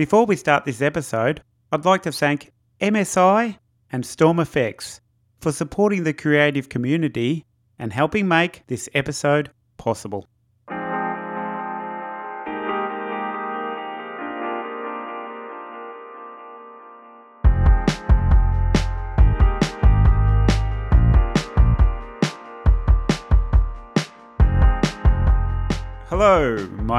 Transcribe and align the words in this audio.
Before 0.00 0.24
we 0.24 0.34
start 0.34 0.64
this 0.64 0.80
episode, 0.80 1.42
I'd 1.70 1.84
like 1.84 2.04
to 2.04 2.10
thank 2.10 2.52
MSI 2.80 3.58
and 3.92 4.06
Storm 4.06 4.40
Effects 4.40 5.02
for 5.42 5.52
supporting 5.52 6.04
the 6.04 6.14
creative 6.14 6.70
community 6.70 7.44
and 7.78 7.92
helping 7.92 8.26
make 8.26 8.66
this 8.66 8.88
episode 8.94 9.50
possible. 9.76 10.26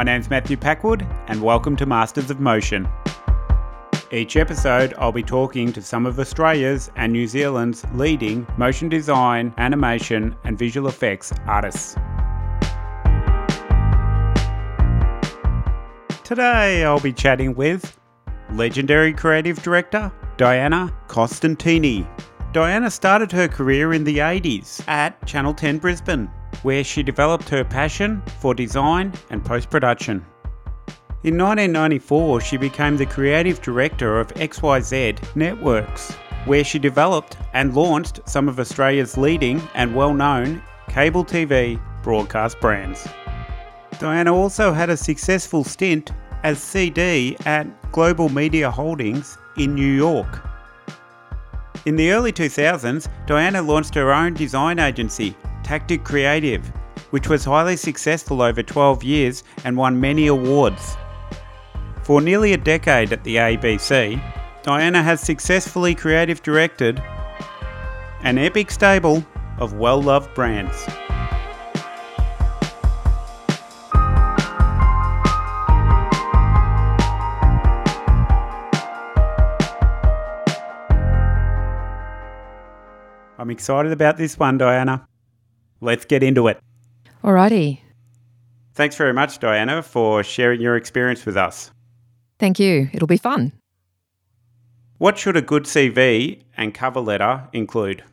My 0.02 0.06
name's 0.06 0.32
Matthew 0.32 0.58
Packwood, 0.58 1.08
and 1.28 1.44
welcome 1.44 1.76
to 1.76 1.86
Masters 1.86 2.32
of 2.32 2.40
Motion. 2.40 2.90
Each 4.12 4.36
episode, 4.36 4.96
I'll 4.98 5.12
be 5.12 5.22
talking 5.22 5.72
to 5.74 5.82
some 5.84 6.08
of 6.08 6.18
Australia's 6.18 6.90
and 6.96 7.14
New 7.14 7.28
Zealand's 7.28 7.86
leading 7.94 8.48
motion 8.58 8.90
design, 8.90 9.54
animation, 9.60 10.36
and 10.44 10.58
visual 10.58 10.88
effects 10.88 11.32
artists. 11.46 11.94
Today, 16.24 16.84
I'll 16.84 17.00
be 17.00 17.14
chatting 17.14 17.54
with 17.54 18.00
legendary 18.54 19.14
creative 19.14 19.62
director 19.62 20.12
Diana 20.36 20.92
Costantini. 21.10 22.08
Diana 22.54 22.90
started 22.90 23.32
her 23.34 23.48
career 23.48 23.94
in 23.94 24.04
the 24.04 24.18
80s 24.18 24.84
at 24.88 25.24
Channel 25.28 25.54
10 25.54 25.78
Brisbane 25.78 26.28
where 26.64 26.84
she 26.84 27.04
developed 27.04 27.50
her 27.50 27.64
passion 27.64 28.22
for 28.40 28.54
design 28.54 29.14
and 29.30 29.44
post 29.44 29.70
production. 29.70 30.26
In 31.24 31.38
1994, 31.38 32.42
she 32.42 32.58
became 32.58 32.98
the 32.98 33.06
creative 33.06 33.62
director 33.62 34.20
of 34.20 34.34
XYZ 34.34 35.36
Networks, 35.36 36.14
where 36.46 36.64
she 36.64 36.80
developed 36.80 37.38
and 37.54 37.76
launched 37.76 38.22
some 38.28 38.50
of 38.50 38.60
Australia's 38.60 39.18
leading 39.18 39.62
and 39.76 39.96
well 39.96 40.14
known 40.14 40.64
cable 40.88 41.24
TV 41.24 41.80
broadcast 42.04 42.60
brands. 42.60 43.08
Diana 44.00 44.34
also 44.34 44.74
had 44.74 44.90
a 44.90 44.98
successful 44.98 45.64
stint 45.64 46.12
as 46.44 46.62
CD 46.62 47.38
at 47.46 47.68
Global 47.92 48.30
Media 48.30 48.72
Holdings 48.72 49.38
in 49.58 49.76
New 49.76 49.94
York. 49.94 50.44
In 51.86 51.96
the 51.96 52.12
early 52.12 52.32
2000s, 52.32 53.08
Diana 53.28 53.62
launched 53.62 53.94
her 53.96 54.12
own 54.12 54.34
design 54.34 54.80
agency, 54.80 55.36
Tactic 55.72 56.04
Creative, 56.04 56.68
which 57.12 57.30
was 57.30 57.46
highly 57.46 57.78
successful 57.78 58.42
over 58.42 58.62
12 58.62 59.06
years 59.06 59.46
and 59.64 59.78
won 59.78 60.02
many 60.02 60.28
awards. 60.28 60.98
For 62.04 62.20
nearly 62.20 62.52
a 62.52 62.58
decade 62.58 63.14
at 63.14 63.24
the 63.24 63.38
ABC, 63.38 64.22
Diana 64.64 65.02
has 65.02 65.22
successfully 65.22 65.96
creative 65.96 66.44
directed 66.44 67.02
an 68.24 68.38
epic 68.38 68.70
stable 68.70 69.26
of 69.60 69.76
well 69.76 70.02
loved 70.02 70.34
brands. 70.34 70.76
I'm 83.40 83.50
excited 83.50 83.94
about 83.94 84.18
this 84.18 84.38
one, 84.38 84.58
Diana. 84.58 85.08
Let's 85.82 86.06
get 86.06 86.24
into 86.24 86.48
it. 86.48 86.60
Alrighty. 87.24 87.80
Thanks 88.74 88.96
very 88.96 89.14
much, 89.14 89.40
Diana, 89.40 89.84
for 89.84 90.24
sharing 90.24 90.62
your 90.62 90.76
experience 90.76 91.26
with 91.26 91.36
us. 91.36 91.72
Thank 92.40 92.60
you. 92.60 92.90
It'll 92.94 93.08
be 93.08 93.18
fun. 93.18 93.52
What 94.98 95.18
should 95.18 95.36
a 95.36 95.42
good 95.42 95.64
CV 95.64 96.42
and 96.56 96.74
cover 96.74 97.00
letter 97.00 97.48
include? 97.54 98.04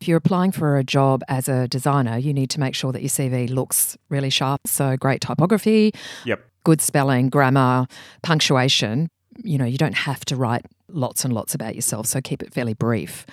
If 0.00 0.08
you're 0.08 0.16
applying 0.18 0.52
for 0.52 0.76
a 0.76 0.84
job 0.84 1.22
as 1.28 1.48
a 1.48 1.66
designer, 1.68 2.16
you 2.18 2.32
need 2.32 2.50
to 2.50 2.60
make 2.60 2.74
sure 2.74 2.92
that 2.92 3.02
your 3.02 3.08
CV 3.08 3.48
looks 3.50 3.96
really 4.08 4.30
sharp. 4.30 4.60
So, 4.66 4.96
great 4.96 5.20
typography, 5.20 5.92
Yep. 6.24 6.44
good 6.64 6.80
spelling, 6.80 7.30
grammar, 7.30 7.86
punctuation. 8.22 9.08
You 9.42 9.58
know, 9.58 9.64
you 9.64 9.78
don't 9.78 9.94
have 9.96 10.24
to 10.26 10.36
write 10.36 10.66
lots 10.88 11.24
and 11.24 11.32
lots 11.32 11.54
about 11.54 11.74
yourself. 11.74 12.06
So, 12.06 12.20
keep 12.20 12.42
it 12.42 12.52
fairly 12.52 12.74
brief, 12.74 13.24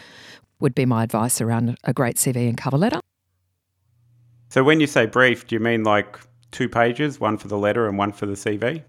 would 0.61 0.75
be 0.75 0.85
my 0.85 1.03
advice 1.03 1.41
around 1.41 1.77
a 1.83 1.93
great 1.93 2.15
CV 2.15 2.47
and 2.47 2.57
cover 2.57 2.77
letter. 2.77 2.99
So, 4.49 4.63
when 4.63 4.79
you 4.79 4.87
say 4.87 5.05
brief, 5.05 5.47
do 5.47 5.55
you 5.55 5.59
mean 5.59 5.83
like 5.83 6.19
two 6.51 6.69
pages, 6.69 7.19
one 7.19 7.37
for 7.37 7.47
the 7.47 7.57
letter 7.57 7.87
and 7.87 7.97
one 7.97 8.11
for 8.11 8.25
the 8.25 8.33
CV? 8.33 8.83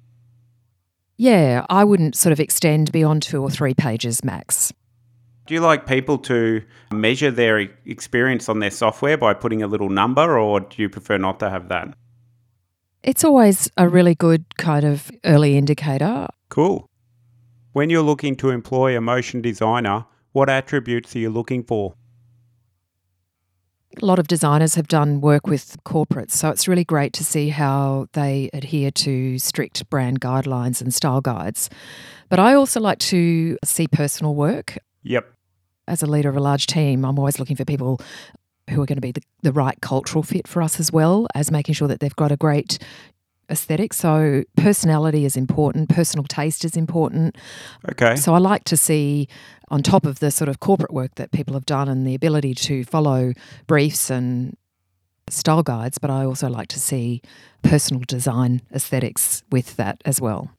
Yeah, 1.17 1.65
I 1.69 1.85
wouldn't 1.85 2.17
sort 2.17 2.33
of 2.33 2.41
extend 2.41 2.91
beyond 2.91 3.23
two 3.23 3.43
or 3.43 3.51
three 3.51 3.75
pages 3.75 4.25
max. 4.25 4.73
Do 5.47 5.55
you 5.55 5.61
like 5.61 5.87
people 5.87 6.19
to 6.19 6.63
measure 6.93 7.31
their 7.31 7.59
experience 7.85 8.49
on 8.49 8.61
their 8.61 8.71
software 8.71 9.17
by 9.17 9.35
putting 9.35 9.63
a 9.63 9.67
little 9.67 9.89
number, 9.89 10.39
or 10.39 10.61
do 10.61 10.83
you 10.83 10.89
prefer 10.89 11.19
not 11.19 11.41
to 11.41 11.51
have 11.51 11.69
that? 11.69 11.95
It's 13.03 13.25
always 13.25 13.69
a 13.77 13.89
really 13.89 14.15
good 14.15 14.57
kind 14.57 14.85
of 14.85 15.11
early 15.25 15.57
indicator. 15.57 16.29
Cool. 16.49 16.89
When 17.73 17.91
you're 17.91 18.03
looking 18.03 18.37
to 18.37 18.51
employ 18.51 18.97
a 18.97 19.01
motion 19.01 19.43
designer, 19.43 20.05
what 20.33 20.49
attributes 20.49 21.15
are 21.15 21.21
you 21.21 21.31
looking 21.31 21.63
for? 21.63 21.95
A 24.01 24.07
lot 24.07 24.19
of 24.19 24.27
designers 24.27 24.75
have 24.75 24.89
done 24.89 25.21
work 25.21 25.47
with 25.47 25.77
corporates, 25.85 26.31
so 26.31 26.49
it's 26.49 26.67
really 26.67 26.85
great 26.85 27.13
to 27.15 27.25
see 27.25 27.51
how 27.51 28.07
they 28.15 28.49
adhere 28.55 28.91
to 28.91 29.39
strict 29.39 29.89
brand 29.91 30.21
guidelines 30.21 30.81
and 30.81 30.95
style 30.95 31.21
guides. 31.21 31.69
But 32.31 32.39
I 32.39 32.55
also 32.55 32.81
like 32.81 32.99
to 33.01 33.59
see 33.65 33.87
personal 33.87 34.35
work. 34.35 34.79
Yep. 35.03 35.31
As 35.87 36.03
a 36.03 36.07
leader 36.07 36.31
of 36.31 36.37
a 36.37 36.41
large 36.41 36.67
team, 36.67 37.05
I'm 37.05 37.19
always 37.19 37.39
looking 37.39 37.57
for 37.57 37.67
people 37.67 38.01
who 38.71 38.81
are 38.81 38.87
going 38.87 38.97
to 38.97 39.03
be 39.03 39.13
the, 39.13 39.23
the 39.43 39.53
right 39.53 39.79
cultural 39.83 40.23
fit 40.23 40.49
for 40.49 40.63
us 40.63 40.81
as 40.81 40.91
well 40.91 41.27
as 41.35 41.51
making 41.51 41.75
sure 41.75 41.89
that 41.89 42.01
they've 42.01 42.17
got 42.17 42.33
a 42.33 42.37
great 42.37 42.79
aesthetic. 43.53 43.93
So, 43.93 44.43
personality 44.57 45.25
is 45.25 45.37
important, 45.37 45.89
personal 45.89 46.25
taste 46.25 46.65
is 46.65 46.77
important. 46.77 47.37
Okay. 47.91 48.17
So 48.17 48.35
I 48.35 48.39
like 48.39 48.65
to 48.65 48.77
see, 48.77 49.29
on 49.69 49.83
top 49.83 50.05
of 50.07 50.19
the 50.19 50.31
sort 50.31 50.49
of 50.49 50.59
corporate 50.61 50.93
work 50.93 51.15
that 51.17 51.31
people 51.31 51.55
have 51.55 51.67
done 51.67 51.89
and 51.89 52.07
the 52.07 52.15
ability 52.15 52.55
to 52.55 52.85
follow 52.85 53.33
briefs 53.67 54.11
and 54.11 54.57
style 55.29 55.63
guides, 55.63 55.99
but 55.99 56.11
I 56.11 56.25
also 56.25 56.49
like 56.49 56.69
to 56.69 56.81
see 56.81 57.23
personal 57.63 58.03
design 58.07 58.63
aesthetics 58.73 59.43
with 59.51 59.77
that 59.77 60.03
as 60.05 60.21
well. 60.21 60.51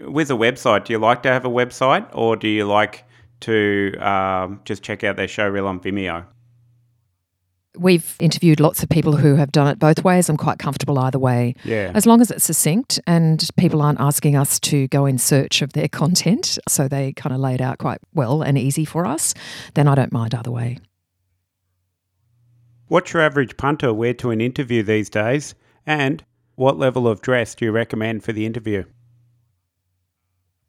With 0.00 0.30
a 0.30 0.34
website, 0.34 0.84
do 0.84 0.92
you 0.92 0.98
like 0.98 1.22
to 1.24 1.28
have 1.28 1.44
a 1.44 1.50
website 1.50 2.08
or 2.12 2.36
do 2.36 2.48
you 2.48 2.64
like 2.64 3.04
to 3.40 3.94
um, 3.98 4.60
just 4.64 4.82
check 4.82 5.04
out 5.04 5.16
their 5.16 5.26
showreel 5.26 5.66
on 5.66 5.80
Vimeo? 5.80 6.24
We've 7.78 8.16
interviewed 8.18 8.58
lots 8.60 8.82
of 8.82 8.88
people 8.88 9.16
who 9.16 9.36
have 9.36 9.52
done 9.52 9.68
it 9.68 9.78
both 9.78 10.02
ways. 10.02 10.28
I'm 10.28 10.36
quite 10.36 10.58
comfortable 10.58 10.98
either 10.98 11.18
way. 11.18 11.54
Yeah. 11.64 11.92
As 11.94 12.04
long 12.04 12.20
as 12.20 12.30
it's 12.30 12.44
succinct 12.44 13.00
and 13.06 13.48
people 13.56 13.80
aren't 13.80 14.00
asking 14.00 14.36
us 14.36 14.58
to 14.60 14.88
go 14.88 15.06
in 15.06 15.18
search 15.18 15.62
of 15.62 15.72
their 15.72 15.88
content, 16.00 16.58
so 16.68 16.88
they 16.88 17.12
kind 17.12 17.34
of 17.34 17.40
lay 17.40 17.54
it 17.54 17.60
out 17.60 17.78
quite 17.78 18.00
well 18.12 18.42
and 18.42 18.58
easy 18.58 18.84
for 18.84 19.06
us, 19.06 19.34
then 19.74 19.86
I 19.86 19.94
don't 19.94 20.12
mind 20.12 20.34
either 20.34 20.50
way. 20.50 20.78
What's 22.88 23.12
your 23.12 23.22
average 23.22 23.56
punter 23.56 23.94
wear 23.94 24.14
to 24.14 24.30
an 24.30 24.40
interview 24.40 24.82
these 24.82 25.08
days? 25.08 25.54
And 25.86 26.24
what 26.56 26.76
level 26.76 27.06
of 27.06 27.20
dress 27.20 27.54
do 27.54 27.64
you 27.64 27.70
recommend 27.70 28.24
for 28.24 28.32
the 28.32 28.44
interview? 28.44 28.84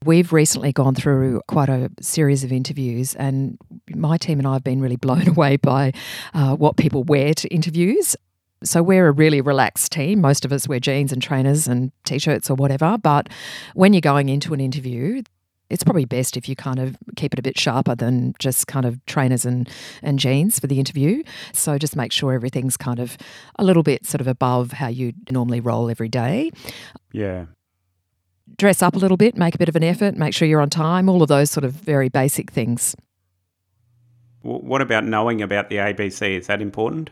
We've 0.04 0.34
recently 0.34 0.74
gone 0.74 0.96
through 0.96 1.42
quite 1.48 1.70
a 1.70 1.92
series 2.02 2.44
of 2.44 2.52
interviews, 2.52 3.14
and 3.16 3.60
my 3.94 4.18
team 4.18 4.40
and 4.40 4.48
I 4.48 4.54
have 4.54 4.64
been 4.64 4.82
really 4.82 4.96
blown 4.96 5.28
away 5.36 5.58
by 5.58 5.94
uh, 6.34 6.56
what 6.56 6.76
people 6.76 7.04
wear 7.04 7.36
to 7.36 7.48
interviews. 7.50 8.16
So, 8.64 8.82
we're 8.82 9.08
a 9.08 9.12
really 9.12 9.42
relaxed 9.42 9.92
team. 9.92 10.20
Most 10.20 10.44
of 10.44 10.52
us 10.52 10.68
wear 10.68 10.80
jeans 10.80 11.12
and 11.12 11.22
trainers 11.22 11.68
and 11.68 11.92
t 12.04 12.18
shirts 12.18 12.50
or 12.50 12.56
whatever. 12.56 12.98
But 12.98 13.30
when 13.76 13.94
you're 13.94 14.02
going 14.02 14.30
into 14.30 14.56
an 14.56 14.60
interview, 14.60 15.22
it's 15.70 15.84
probably 15.84 16.06
best 16.06 16.36
if 16.36 16.50
you 16.50 16.56
kind 16.56 16.80
of 16.80 16.98
keep 17.16 17.34
it 17.34 17.40
a 17.40 17.44
bit 17.44 17.60
sharper 17.60 17.96
than 17.96 18.34
just 18.40 18.66
kind 18.68 18.88
of 18.88 19.04
trainers 19.06 19.46
and, 19.46 19.70
and 20.02 20.18
jeans 20.18 20.60
for 20.60 20.66
the 20.66 20.80
interview. 20.80 21.22
So 21.54 21.78
just 21.78 21.96
make 21.96 22.12
sure 22.12 22.34
everything's 22.34 22.76
kind 22.76 23.00
of 23.00 23.18
a 23.58 23.64
little 23.64 23.84
bit 23.84 24.06
sort 24.06 24.22
of 24.22 24.28
above 24.28 24.74
how 24.74 24.88
you 24.88 25.14
normally 25.30 25.60
roll 25.60 25.90
every 25.90 26.10
day. 26.10 26.52
Yeah. 27.14 27.46
Dress 28.58 28.82
up 28.82 28.96
a 28.96 29.00
little 29.00 29.18
bit, 29.18 29.38
make 29.38 29.56
a 29.56 29.58
bit 29.58 29.70
of 29.70 29.76
an 29.76 29.84
effort, 29.84 30.16
make 30.16 30.34
sure 30.34 30.48
you're 30.48 30.62
on 30.62 30.70
time, 30.70 31.10
all 31.10 31.22
of 31.22 31.28
those 31.30 31.50
sort 31.50 31.64
of 31.64 31.74
very 31.74 32.10
basic 32.10 32.52
things. 32.52 32.96
What 34.44 34.82
about 34.82 35.06
knowing 35.06 35.42
about 35.42 35.70
the 35.70 35.78
ABC? 35.78 36.38
Is 36.40 36.48
that 36.48 36.62
important? 36.62 37.12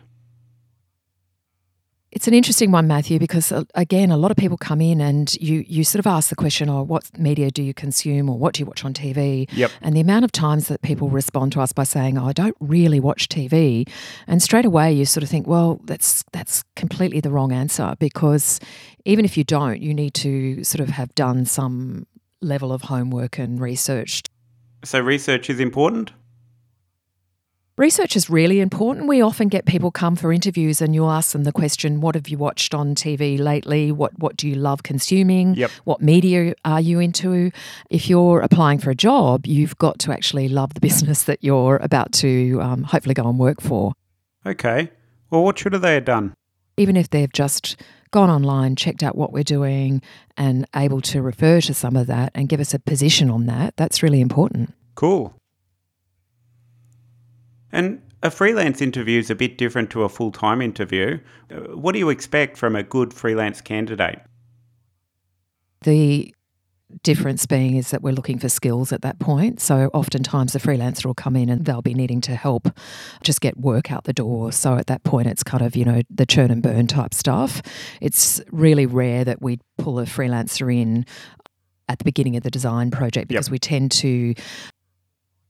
It's 2.11 2.27
an 2.27 2.33
interesting 2.33 2.71
one, 2.71 2.87
Matthew, 2.87 3.19
because 3.19 3.51
uh, 3.51 3.65
again, 3.75 4.09
a 4.09 4.17
lot 4.17 4.31
of 4.31 4.37
people 4.37 4.57
come 4.57 4.81
in 4.81 4.99
and 4.99 5.35
you 5.35 5.63
you 5.67 5.83
sort 5.83 5.99
of 5.99 6.07
ask 6.07 6.29
the 6.29 6.35
question, 6.35 6.67
"Oh, 6.67 6.81
what 6.81 7.05
media 7.19 7.51
do 7.51 7.61
you 7.61 7.73
consume, 7.73 8.29
or 8.29 8.37
what 8.37 8.55
do 8.55 8.61
you 8.61 8.65
watch 8.65 8.83
on 8.83 8.93
TV?" 8.93 9.47
Yep. 9.51 9.71
And 9.81 9.95
the 9.95 9.99
amount 9.99 10.25
of 10.25 10.31
times 10.31 10.69
that 10.69 10.81
people 10.81 11.09
respond 11.09 11.51
to 11.53 11.61
us 11.61 11.71
by 11.71 11.83
saying, 11.83 12.17
"Oh, 12.17 12.25
I 12.25 12.33
don't 12.33 12.57
really 12.59 12.99
watch 12.99 13.29
TV," 13.29 13.87
and 14.25 14.41
straight 14.41 14.65
away 14.65 14.91
you 14.91 15.05
sort 15.05 15.23
of 15.23 15.29
think, 15.29 15.45
"Well, 15.45 15.79
that's 15.83 16.23
that's 16.31 16.63
completely 16.75 17.19
the 17.19 17.29
wrong 17.29 17.51
answer," 17.51 17.95
because 17.99 18.59
even 19.05 19.23
if 19.23 19.37
you 19.37 19.43
don't, 19.43 19.79
you 19.79 19.93
need 19.93 20.15
to 20.15 20.63
sort 20.63 20.81
of 20.81 20.89
have 20.89 21.13
done 21.13 21.45
some 21.45 22.07
level 22.41 22.71
of 22.71 22.83
homework 22.83 23.37
and 23.37 23.61
research. 23.61 24.23
So 24.83 24.99
research 24.99 25.49
is 25.49 25.59
important. 25.59 26.11
Research 27.79 28.17
is 28.17 28.29
really 28.29 28.59
important. 28.59 29.07
We 29.07 29.21
often 29.21 29.47
get 29.47 29.63
people 29.63 29.89
come 29.89 30.17
for 30.17 30.33
interviews 30.33 30.81
and 30.81 30.93
you'll 30.93 31.09
ask 31.09 31.31
them 31.31 31.45
the 31.45 31.53
question, 31.53 32.01
what 32.01 32.13
have 32.13 32.27
you 32.27 32.37
watched 32.37 32.75
on 32.75 32.93
TV 32.93 33.39
lately? 33.39 33.89
What 33.93 34.19
what 34.19 34.35
do 34.35 34.49
you 34.49 34.55
love 34.55 34.83
consuming? 34.83 35.55
Yep. 35.55 35.71
What 35.85 36.01
media 36.01 36.55
are 36.65 36.81
you 36.81 36.99
into? 36.99 37.51
If 37.89 38.09
you're 38.09 38.41
applying 38.41 38.79
for 38.79 38.89
a 38.89 38.95
job, 38.95 39.47
you've 39.47 39.77
got 39.77 39.97
to 39.99 40.11
actually 40.11 40.49
love 40.49 40.73
the 40.73 40.81
business 40.81 41.23
that 41.23 41.41
you're 41.41 41.77
about 41.77 42.11
to 42.15 42.59
um, 42.61 42.83
hopefully 42.83 43.13
go 43.13 43.29
and 43.29 43.39
work 43.39 43.61
for. 43.61 43.93
Okay. 44.45 44.91
Well, 45.29 45.45
what 45.45 45.57
should 45.57 45.71
have 45.71 45.81
they 45.81 45.93
have 45.93 46.03
done? 46.03 46.35
Even 46.75 46.97
if 46.97 47.09
they've 47.09 47.31
just 47.31 47.81
gone 48.11 48.29
online, 48.29 48.75
checked 48.75 49.03
out 49.03 49.15
what 49.15 49.31
we're 49.31 49.41
doing, 49.41 50.01
and 50.35 50.67
able 50.75 50.99
to 50.99 51.21
refer 51.21 51.61
to 51.61 51.73
some 51.73 51.95
of 51.95 52.07
that 52.07 52.33
and 52.35 52.49
give 52.49 52.59
us 52.59 52.73
a 52.73 52.79
position 52.79 53.29
on 53.29 53.45
that, 53.45 53.77
that's 53.77 54.03
really 54.03 54.19
important. 54.19 54.73
Cool. 54.95 55.38
And 57.71 58.01
a 58.21 58.31
freelance 58.31 58.81
interview 58.81 59.19
is 59.19 59.29
a 59.29 59.35
bit 59.35 59.57
different 59.57 59.89
to 59.91 60.03
a 60.03 60.09
full 60.09 60.31
time 60.31 60.61
interview. 60.61 61.19
Uh, 61.51 61.75
What 61.77 61.93
do 61.93 61.99
you 61.99 62.09
expect 62.09 62.57
from 62.57 62.75
a 62.75 62.83
good 62.83 63.13
freelance 63.13 63.61
candidate? 63.61 64.19
The 65.81 66.33
difference 67.03 67.45
being 67.45 67.75
is 67.75 67.91
that 67.91 68.01
we're 68.01 68.13
looking 68.13 68.39
for 68.39 68.49
skills 68.49 68.91
at 68.91 69.03
that 69.03 69.19
point. 69.19 69.61
So 69.61 69.91
oftentimes 69.93 70.53
the 70.53 70.59
freelancer 70.59 71.05
will 71.05 71.13
come 71.13 71.35
in 71.35 71.49
and 71.49 71.63
they'll 71.65 71.83
be 71.83 71.93
needing 71.93 72.19
to 72.21 72.35
help 72.35 72.67
just 73.23 73.41
get 73.41 73.57
work 73.57 73.91
out 73.91 74.05
the 74.05 74.13
door. 74.13 74.51
So 74.51 74.75
at 74.75 74.87
that 74.87 75.03
point, 75.03 75.27
it's 75.27 75.43
kind 75.43 75.63
of, 75.63 75.75
you 75.75 75.85
know, 75.85 76.01
the 76.09 76.25
churn 76.25 76.49
and 76.49 76.63
burn 76.63 76.87
type 76.87 77.13
stuff. 77.13 77.61
It's 78.01 78.41
really 78.51 78.87
rare 78.87 79.23
that 79.23 79.41
we 79.41 79.59
pull 79.77 79.99
a 79.99 80.05
freelancer 80.05 80.73
in 80.73 81.05
at 81.87 81.99
the 81.99 82.05
beginning 82.05 82.37
of 82.37 82.43
the 82.43 82.51
design 82.51 82.91
project 82.91 83.27
because 83.27 83.49
we 83.49 83.59
tend 83.59 83.91
to 83.91 84.33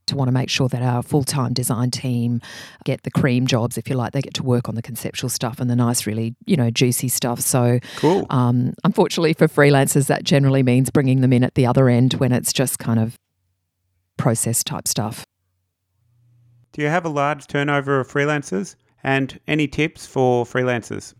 to 0.10 0.16
want 0.16 0.28
to 0.28 0.32
make 0.34 0.50
sure 0.50 0.68
that 0.68 0.82
our 0.82 1.02
full-time 1.02 1.54
design 1.54 1.90
team 1.90 2.42
get 2.84 3.04
the 3.04 3.12
cream 3.12 3.48
jobs 3.48 3.78
if 3.78 3.90
you 3.90 3.96
like 3.96 4.12
they 4.12 4.22
get 4.22 4.34
to 4.34 4.44
work 4.44 4.68
on 4.70 4.76
the 4.76 4.82
conceptual 4.82 5.30
stuff 5.30 5.60
and 5.60 5.70
the 5.70 5.76
nice 5.76 6.06
really 6.06 6.36
you 6.46 6.56
know 6.56 6.70
juicy 6.70 7.08
stuff 7.08 7.40
so 7.40 7.80
Cool. 7.98 8.26
um, 8.30 8.74
unfortunately, 8.84 9.34
for 9.34 9.48
freelancers, 9.48 10.08
that 10.08 10.24
generally 10.24 10.64
means 10.64 10.90
bringing 10.90 11.22
them 11.22 11.34
in 11.34 11.44
at 11.44 11.56
the 11.56 11.66
other 11.66 11.90
end 11.90 12.14
when 12.16 12.32
it's 12.32 12.52
just 12.54 12.80
kind 12.80 13.00
of 13.00 13.18
process 14.18 14.64
type 14.64 14.88
stuff. 14.88 15.26
Do 16.74 16.82
you 16.82 16.88
have 16.88 17.06
a 17.06 17.10
large 17.10 17.48
turnover 17.48 18.00
of 18.00 18.08
freelancers? 18.08 18.76
And 19.04 19.40
any 19.48 19.68
tips 19.68 20.06
for 20.06 20.46
freelancers? 20.46 21.14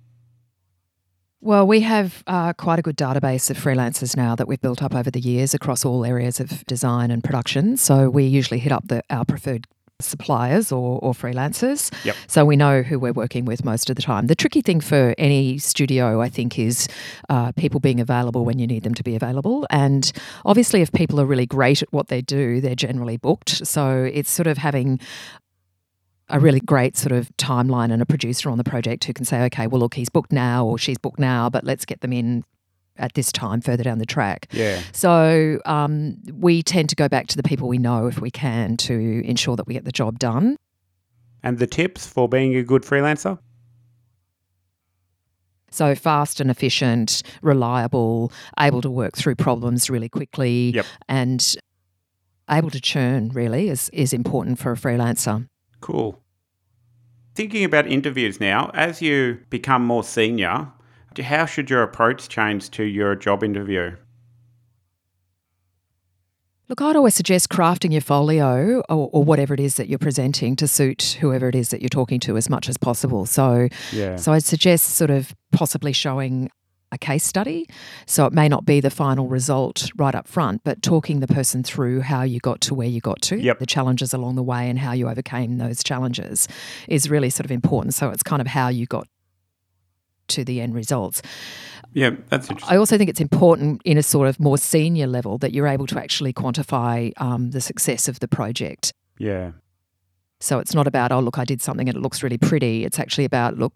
Well, 1.42 1.66
we 1.66 1.80
have 1.82 2.22
uh, 2.28 2.52
quite 2.54 2.80
a 2.80 2.82
good 2.82 2.98
database 2.98 3.50
of 3.50 3.58
freelancers 3.58 4.18
now 4.18 4.36
that 4.36 4.48
we've 4.48 4.60
built 4.60 4.84
up 4.84 4.94
over 4.94 5.10
the 5.10 5.22
years 5.22 5.54
across 5.54 5.86
all 5.86 6.04
areas 6.04 6.42
of 6.42 6.66
design 6.66 7.12
and 7.12 7.24
production. 7.24 7.78
So 7.78 8.10
we 8.10 8.26
usually 8.26 8.60
hit 8.60 8.74
up 8.74 8.90
the, 8.90 9.04
our 9.10 9.24
preferred 9.24 9.66
suppliers 10.02 10.70
or, 10.70 11.00
or 11.00 11.14
freelancers. 11.14 11.94
Yep. 12.04 12.16
So 12.28 12.46
we 12.46 12.58
know 12.58 12.82
who 12.82 13.00
we're 13.00 13.14
working 13.14 13.46
with 13.46 13.64
most 13.64 13.90
of 13.90 13.96
the 13.96 14.02
time. 14.02 14.28
The 14.28 14.36
tricky 14.36 14.62
thing 14.62 14.82
for 14.82 15.16
any 15.18 15.58
studio, 15.60 16.22
I 16.22 16.28
think, 16.28 16.60
is 16.60 16.90
uh, 17.30 17.54
people 17.54 17.80
being 17.80 18.02
available 18.02 18.44
when 18.44 18.60
you 18.60 18.68
need 18.68 18.84
them 18.84 18.94
to 18.96 19.04
be 19.04 19.16
available. 19.16 19.66
And 19.70 20.12
obviously, 20.46 20.82
if 20.82 20.92
people 20.92 21.22
are 21.22 21.26
really 21.26 21.46
great 21.46 21.82
at 21.82 21.92
what 21.94 22.10
they 22.10 22.22
do, 22.22 22.60
they're 22.60 22.76
generally 22.76 23.16
booked. 23.16 23.66
So 23.66 24.10
it's 24.14 24.30
sort 24.30 24.48
of 24.48 24.58
having 24.58 25.00
a 26.30 26.40
really 26.40 26.60
great 26.60 26.96
sort 26.96 27.12
of 27.12 27.30
timeline 27.38 27.92
and 27.92 28.02
a 28.02 28.06
producer 28.06 28.50
on 28.50 28.58
the 28.58 28.64
project 28.64 29.04
who 29.06 29.14
can 29.14 29.26
say, 29.26 29.42
okay, 29.46 29.68
well, 29.68 29.80
look, 29.80 29.96
he's 29.96 30.10
booked 30.10 30.32
now 30.32 30.66
or 30.66 30.78
she's 30.78 30.98
booked 30.98 31.20
now, 31.20 31.50
but 31.50 31.64
let's 31.64 31.86
get 31.86 32.02
them 32.02 32.14
in 32.14 32.44
at 32.98 33.14
this 33.14 33.32
time 33.32 33.62
further 33.62 33.84
down 33.84 33.98
the 33.98 34.06
track. 34.06 34.48
Yeah. 34.52 34.82
So 34.92 35.60
um, 35.66 36.18
we 36.34 36.62
tend 36.62 36.90
to 36.90 36.96
go 36.96 37.08
back 37.08 37.28
to 37.28 37.38
the 37.38 37.44
people 37.44 37.68
we 37.68 37.78
know 37.78 38.08
if 38.08 38.20
we 38.20 38.30
can 38.30 38.78
to 38.78 39.26
ensure 39.26 39.56
that 39.56 39.66
we 39.68 39.74
get 39.74 39.86
the 39.86 39.92
job 39.92 40.20
done. 40.20 40.58
And 41.42 41.58
the 41.58 41.68
tips 41.68 42.06
for 42.06 42.28
being 42.28 42.56
a 42.56 42.64
good 42.64 42.84
freelancer? 42.84 43.40
So 45.72 45.96
fast 45.96 46.40
and 46.42 46.50
efficient, 46.52 47.24
reliable, 47.42 48.32
able 48.60 48.82
to 48.82 48.90
work 48.90 49.16
through 49.16 49.36
problems 49.36 49.90
really 49.90 50.10
quickly, 50.10 50.72
Yep. 50.76 50.86
and 51.08 51.56
able 52.50 52.72
to 52.72 52.82
churn 52.82 53.30
really 53.30 53.70
is, 53.70 53.90
is 53.94 54.12
important 54.12 54.60
for 54.60 54.72
a 54.72 54.76
freelancer. 54.76 55.48
Cool. 55.82 56.22
Thinking 57.36 57.64
about 57.64 57.88
interviews 57.88 58.40
now, 58.40 58.70
as 58.74 59.02
you 59.02 59.40
become 59.50 59.86
more 59.86 60.04
senior, 60.04 60.68
how 61.22 61.46
should 61.46 61.70
your 61.70 61.84
approach 61.84 62.28
change 62.30 62.70
to 62.72 62.84
your 62.84 63.16
job 63.16 63.44
interview? 63.44 63.96
Look, 66.68 66.82
I'd 66.82 66.96
always 66.96 67.16
suggest 67.16 67.50
crafting 67.50 67.92
your 67.92 68.02
folio 68.02 68.82
or, 68.90 69.10
or 69.12 69.24
whatever 69.24 69.56
it 69.56 69.60
is 69.60 69.76
that 69.76 69.90
you're 69.90 69.98
presenting 69.98 70.56
to 70.58 70.68
suit 70.68 71.18
whoever 71.20 71.50
it 71.50 71.56
is 71.56 71.70
that 71.70 71.82
you're 71.82 71.90
talking 71.90 72.20
to 72.22 72.38
as 72.38 72.48
much 72.48 72.70
as 72.70 72.78
possible. 72.78 73.26
So, 73.26 73.70
Yeah. 73.92 74.18
so 74.18 74.34
I'd 74.34 74.44
suggest 74.44 74.90
sort 74.96 75.10
of 75.10 75.34
possibly 75.52 75.94
showing 75.94 76.52
a 76.92 76.98
case 76.98 77.24
study. 77.24 77.68
So 78.06 78.26
it 78.26 78.34
may 78.34 78.48
not 78.50 78.66
be 78.66 78.80
the 78.80 78.90
final 78.90 79.28
result 79.28 79.92
right 79.96 80.16
up 80.16 80.28
front, 80.28 80.64
but 80.64 80.82
talking 80.82 81.20
the 81.20 81.28
person 81.28 81.64
through 81.64 82.02
how 82.02 82.24
you 82.24 82.40
got 82.40 82.62
to 82.62 82.74
where 82.74 82.88
you 82.88 83.00
got 83.02 83.22
to, 83.24 83.38
Yep. 83.38 83.60
the 83.60 83.66
challenges 83.66 84.14
along 84.14 84.36
the 84.36 84.44
way, 84.44 84.70
and 84.70 84.80
how 84.80 84.92
you 84.94 85.08
overcame 85.08 85.58
those 85.58 85.84
challenges 85.84 86.48
is 86.88 87.10
really 87.10 87.30
sort 87.30 87.46
of 87.46 87.52
important. 87.52 87.94
So 87.94 88.10
it's 88.10 88.24
kind 88.24 88.42
of 88.42 88.48
how 88.48 88.70
you 88.70 88.86
got 88.86 89.08
to 90.30 90.44
the 90.44 90.62
end 90.62 90.76
results. 90.76 91.22
Yeah, 91.94 92.12
that's 92.30 92.50
interesting. 92.50 92.76
I 92.76 92.78
also 92.78 92.98
think 92.98 93.10
it's 93.10 93.22
important 93.22 93.82
in 93.84 93.98
a 93.98 94.04
sort 94.04 94.28
of 94.28 94.40
more 94.40 94.58
senior 94.60 95.08
level 95.08 95.38
that 95.40 95.54
you're 95.54 95.68
able 95.68 95.88
to 95.88 96.00
actually 96.00 96.34
quantify 96.34 97.12
um, 97.18 97.50
the 97.52 97.62
success 97.62 98.08
of 98.08 98.20
the 98.20 98.28
project. 98.28 98.94
Yeah. 99.18 99.52
So 100.40 100.60
it's 100.60 100.74
not 100.76 100.88
about 100.88 101.12
oh 101.12 101.20
look 101.20 101.38
I 101.38 101.46
did 101.46 101.62
something 101.62 101.90
and 101.90 101.98
it 101.98 102.02
looks 102.02 102.22
really 102.24 102.38
pretty. 102.38 102.86
It's 102.86 103.00
actually 103.00 103.26
about 103.26 103.58
look 103.58 103.74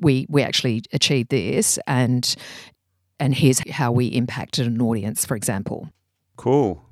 we 0.00 0.26
we 0.28 0.42
actually 0.42 0.82
achieved 0.92 1.30
this 1.30 1.78
and 1.86 2.34
and 3.20 3.34
here's 3.34 3.60
how 3.70 3.92
we 3.92 4.06
impacted 4.06 4.66
an 4.66 4.80
audience, 4.80 5.24
for 5.24 5.36
example. 5.36 5.88
Cool. 6.36 6.84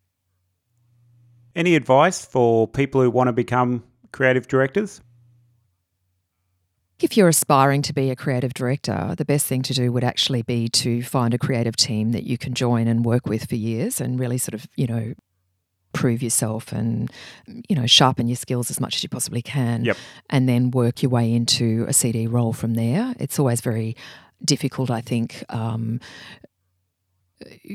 Any 1.55 1.75
advice 1.75 2.25
for 2.25 2.69
people 2.69 3.03
who 3.03 3.11
want 3.11 3.29
to 3.29 3.33
become 3.33 3.83
creative 4.13 4.47
directors? 4.47 5.01
If 7.01 7.17
you're 7.17 7.29
aspiring 7.29 7.83
to 7.83 7.93
be 7.93 8.11
a 8.11 8.17
creative 8.17 8.55
director, 8.55 9.15
the 9.19 9.25
best 9.25 9.47
thing 9.47 9.63
to 9.63 9.75
do 9.75 9.91
would 9.91 10.05
actually 10.05 10.43
be 10.43 10.69
to 10.69 11.03
find 11.03 11.35
a 11.35 11.39
creative 11.39 11.75
team 11.75 12.13
that 12.13 12.23
you 12.23 12.39
can 12.39 12.55
join 12.55 12.87
and 12.87 13.05
work 13.05 13.27
with 13.27 13.49
for 13.49 13.57
years 13.57 14.01
and 14.01 14.21
really 14.21 14.39
sort 14.39 14.55
of, 14.55 14.69
you 14.77 14.87
know, 14.87 15.13
prove 15.93 16.23
yourself 16.23 16.73
and, 16.73 17.11
you 17.69 17.77
know, 17.77 17.87
sharpen 17.87 18.29
your 18.29 18.37
skills 18.37 18.71
as 18.71 18.81
much 18.81 18.97
as 18.97 19.03
you 19.03 19.09
possibly 19.09 19.43
can. 19.43 19.85
Yep. 19.85 19.97
And 20.31 20.49
then 20.49 20.71
work 20.71 21.03
your 21.03 21.11
way 21.11 21.33
into 21.33 21.85
a 21.89 21.93
CD 21.93 22.27
role 22.27 22.53
from 22.53 22.75
there. 22.75 23.15
It's 23.19 23.39
always 23.39 23.61
very 23.61 23.97
difficult, 24.45 24.91
I 24.91 25.01
think. 25.01 25.45
Um, 25.49 26.01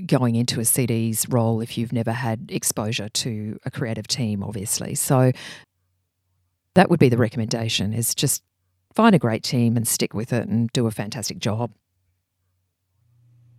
going 0.05 0.36
into 0.36 0.59
a 0.59 0.65
CD's 0.65 1.27
role 1.29 1.62
if 1.62 1.77
you've 1.77 1.91
never 1.91 2.12
had 2.12 2.50
exposure 2.50 3.09
to 3.09 3.59
a 3.65 3.71
creative 3.71 4.07
team, 4.07 4.43
obviously. 4.43 4.95
So 4.95 5.31
that 6.74 6.89
would 6.89 7.00
be 7.00 7.09
the 7.09 7.17
recommendation 7.17 7.93
is 7.93 8.15
just 8.15 8.43
find 8.93 9.13
a 9.15 9.19
great 9.19 9.43
team 9.43 9.75
and 9.77 9.88
stick 9.88 10.13
with 10.13 10.31
it 10.31 10.47
and 10.47 10.69
do 10.74 10.88
a 10.88 10.91
fantastic 10.91 11.39
job. 11.39 11.71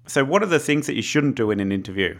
So, 0.06 0.24
what 0.24 0.42
are 0.42 0.46
the 0.46 0.58
things 0.58 0.86
that 0.86 0.94
you 0.94 1.02
shouldn't 1.02 1.36
do 1.36 1.50
in 1.50 1.60
an 1.60 1.70
interview? 1.70 2.18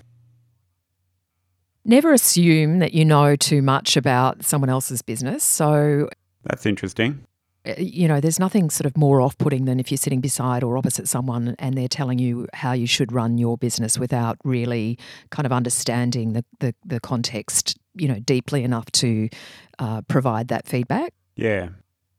Never 1.88 2.12
assume 2.12 2.80
that 2.80 2.92
you 2.92 3.02
know 3.02 3.34
too 3.34 3.62
much 3.62 3.96
about 3.96 4.44
someone 4.44 4.68
else's 4.68 5.00
business. 5.00 5.42
So, 5.42 6.10
That's 6.44 6.66
interesting. 6.66 7.24
uh, 7.66 7.72
you 7.78 8.06
know, 8.06 8.20
there's 8.20 8.38
nothing 8.38 8.68
sort 8.68 8.84
of 8.84 8.94
more 8.94 9.22
off 9.22 9.38
putting 9.38 9.64
than 9.64 9.80
if 9.80 9.90
you're 9.90 9.96
sitting 9.96 10.20
beside 10.20 10.62
or 10.62 10.76
opposite 10.76 11.08
someone 11.08 11.56
and 11.58 11.78
they're 11.78 11.88
telling 11.88 12.18
you 12.18 12.46
how 12.52 12.72
you 12.72 12.86
should 12.86 13.10
run 13.10 13.38
your 13.38 13.56
business 13.56 13.98
without 13.98 14.36
really 14.44 14.98
kind 15.30 15.46
of 15.46 15.52
understanding 15.52 16.34
the, 16.34 16.44
the, 16.60 16.74
the 16.84 17.00
context, 17.00 17.78
you 17.94 18.06
know, 18.06 18.18
deeply 18.20 18.64
enough 18.64 18.90
to 18.92 19.30
uh, 19.78 20.02
provide 20.02 20.48
that 20.48 20.68
feedback. 20.68 21.14
Yeah. 21.36 21.70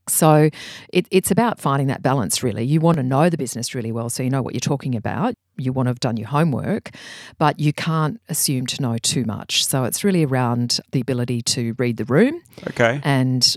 So 0.09 0.49
it, 0.91 1.07
it's 1.11 1.31
about 1.31 1.59
finding 1.59 1.87
that 1.87 2.01
balance, 2.01 2.43
really. 2.43 2.63
You 2.63 2.79
want 2.81 2.97
to 2.97 3.03
know 3.03 3.29
the 3.29 3.37
business 3.37 3.73
really 3.75 3.91
well 3.91 4.09
so 4.09 4.23
you 4.23 4.29
know 4.29 4.41
what 4.41 4.53
you're 4.53 4.59
talking 4.59 4.95
about. 4.95 5.35
You 5.57 5.71
want 5.73 5.87
to 5.87 5.91
have 5.91 5.99
done 5.99 6.17
your 6.17 6.27
homework, 6.27 6.91
but 7.37 7.59
you 7.59 7.73
can't 7.73 8.19
assume 8.29 8.65
to 8.67 8.81
know 8.81 8.97
too 8.97 9.25
much. 9.25 9.65
So 9.65 9.83
it's 9.83 10.03
really 10.03 10.25
around 10.25 10.79
the 10.91 11.01
ability 11.01 11.41
to 11.43 11.75
read 11.77 11.97
the 11.97 12.05
room 12.05 12.41
Okay. 12.69 13.01
and 13.03 13.55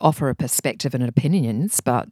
offer 0.00 0.28
a 0.28 0.34
perspective 0.34 0.94
and 0.94 1.02
opinions, 1.02 1.80
but 1.80 2.08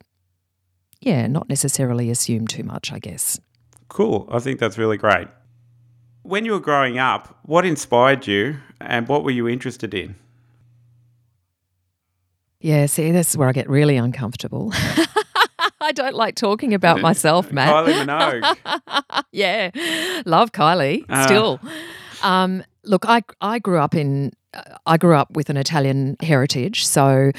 yeah, 1.00 1.26
not 1.26 1.48
necessarily 1.48 2.10
assume 2.10 2.46
too 2.46 2.62
much, 2.62 2.92
I 2.92 2.98
guess. 2.98 3.38
Cool. 3.88 4.26
I 4.32 4.38
think 4.38 4.58
that's 4.58 4.78
really 4.78 4.96
great. 4.96 5.28
When 6.22 6.46
you 6.46 6.52
were 6.52 6.60
growing 6.60 6.98
up, 6.98 7.38
what 7.42 7.66
inspired 7.66 8.26
you 8.26 8.56
and 8.80 9.06
what 9.08 9.24
were 9.24 9.30
you 9.30 9.46
interested 9.46 9.92
in? 9.92 10.16
Yeah, 12.64 12.87
see, 12.87 13.12
this 13.12 13.28
is 13.28 13.37
where 13.37 13.47
I 13.47 13.52
get 13.52 13.68
really 13.68 13.99
uncomfortable. 13.99 14.73
I 15.83 15.92
don't 15.92 16.14
like 16.14 16.35
talking 16.35 16.73
about 16.73 17.02
myself, 17.02 17.52
Matt. 17.52 17.68
Kylie 17.68 18.06
Minogue. 18.06 19.25
yeah, 19.33 19.71
love 20.25 20.52
Kylie 20.52 21.04
Ah. 21.11 21.26
still. 21.26 21.61
Um, 22.23 22.64
look, 22.85 23.04
I 23.06 23.21
I 23.42 23.59
grew 23.59 23.78
up 23.78 23.94
in 23.94 24.33
uh, 24.54 24.62
I 24.87 24.97
grew 24.97 25.14
up 25.14 25.37
with 25.37 25.50
an 25.50 25.59
Italian 25.59 26.16
heritage, 26.23 26.87
so 26.87 27.33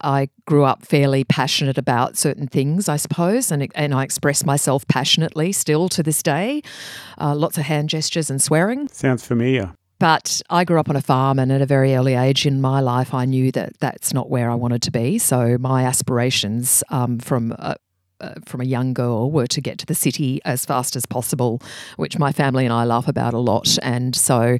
I 0.00 0.28
grew 0.46 0.64
up 0.64 0.84
fairly 0.84 1.22
passionate 1.22 1.78
about 1.78 2.16
certain 2.18 2.48
things, 2.48 2.88
I 2.88 2.96
suppose, 2.96 3.52
and 3.52 3.70
and 3.76 3.94
I 3.94 4.02
express 4.02 4.44
myself 4.44 4.84
passionately 4.88 5.52
still 5.52 5.88
to 5.90 6.02
this 6.02 6.24
day. 6.24 6.60
Uh, 7.20 7.36
lots 7.36 7.56
of 7.56 7.64
hand 7.66 7.88
gestures 7.88 8.30
and 8.30 8.42
swearing. 8.42 8.88
Sounds 8.88 9.24
familiar. 9.24 9.74
But 10.02 10.42
I 10.50 10.64
grew 10.64 10.80
up 10.80 10.90
on 10.90 10.96
a 10.96 11.00
farm, 11.00 11.38
and 11.38 11.52
at 11.52 11.62
a 11.62 11.66
very 11.66 11.94
early 11.94 12.14
age 12.14 12.44
in 12.44 12.60
my 12.60 12.80
life, 12.80 13.14
I 13.14 13.24
knew 13.24 13.52
that 13.52 13.78
that's 13.78 14.12
not 14.12 14.28
where 14.28 14.50
I 14.50 14.56
wanted 14.56 14.82
to 14.82 14.90
be. 14.90 15.16
So 15.16 15.56
my 15.60 15.84
aspirations 15.84 16.82
um, 16.88 17.20
from 17.20 17.52
a, 17.52 17.76
uh, 18.20 18.34
from 18.44 18.60
a 18.60 18.64
young 18.64 18.94
girl 18.94 19.30
were 19.30 19.46
to 19.46 19.60
get 19.60 19.78
to 19.78 19.86
the 19.86 19.94
city 19.94 20.40
as 20.44 20.66
fast 20.66 20.96
as 20.96 21.06
possible, 21.06 21.62
which 21.98 22.18
my 22.18 22.32
family 22.32 22.64
and 22.64 22.72
I 22.72 22.82
laugh 22.84 23.06
about 23.06 23.32
a 23.32 23.38
lot. 23.38 23.78
And 23.80 24.16
so 24.16 24.58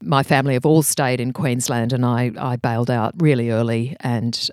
my 0.00 0.22
family 0.22 0.54
have 0.54 0.64
all 0.64 0.82
stayed 0.82 1.20
in 1.20 1.34
Queensland, 1.34 1.92
and 1.92 2.06
I, 2.06 2.30
I 2.38 2.56
bailed 2.56 2.90
out 2.90 3.12
really 3.18 3.50
early. 3.50 3.94
And 4.00 4.48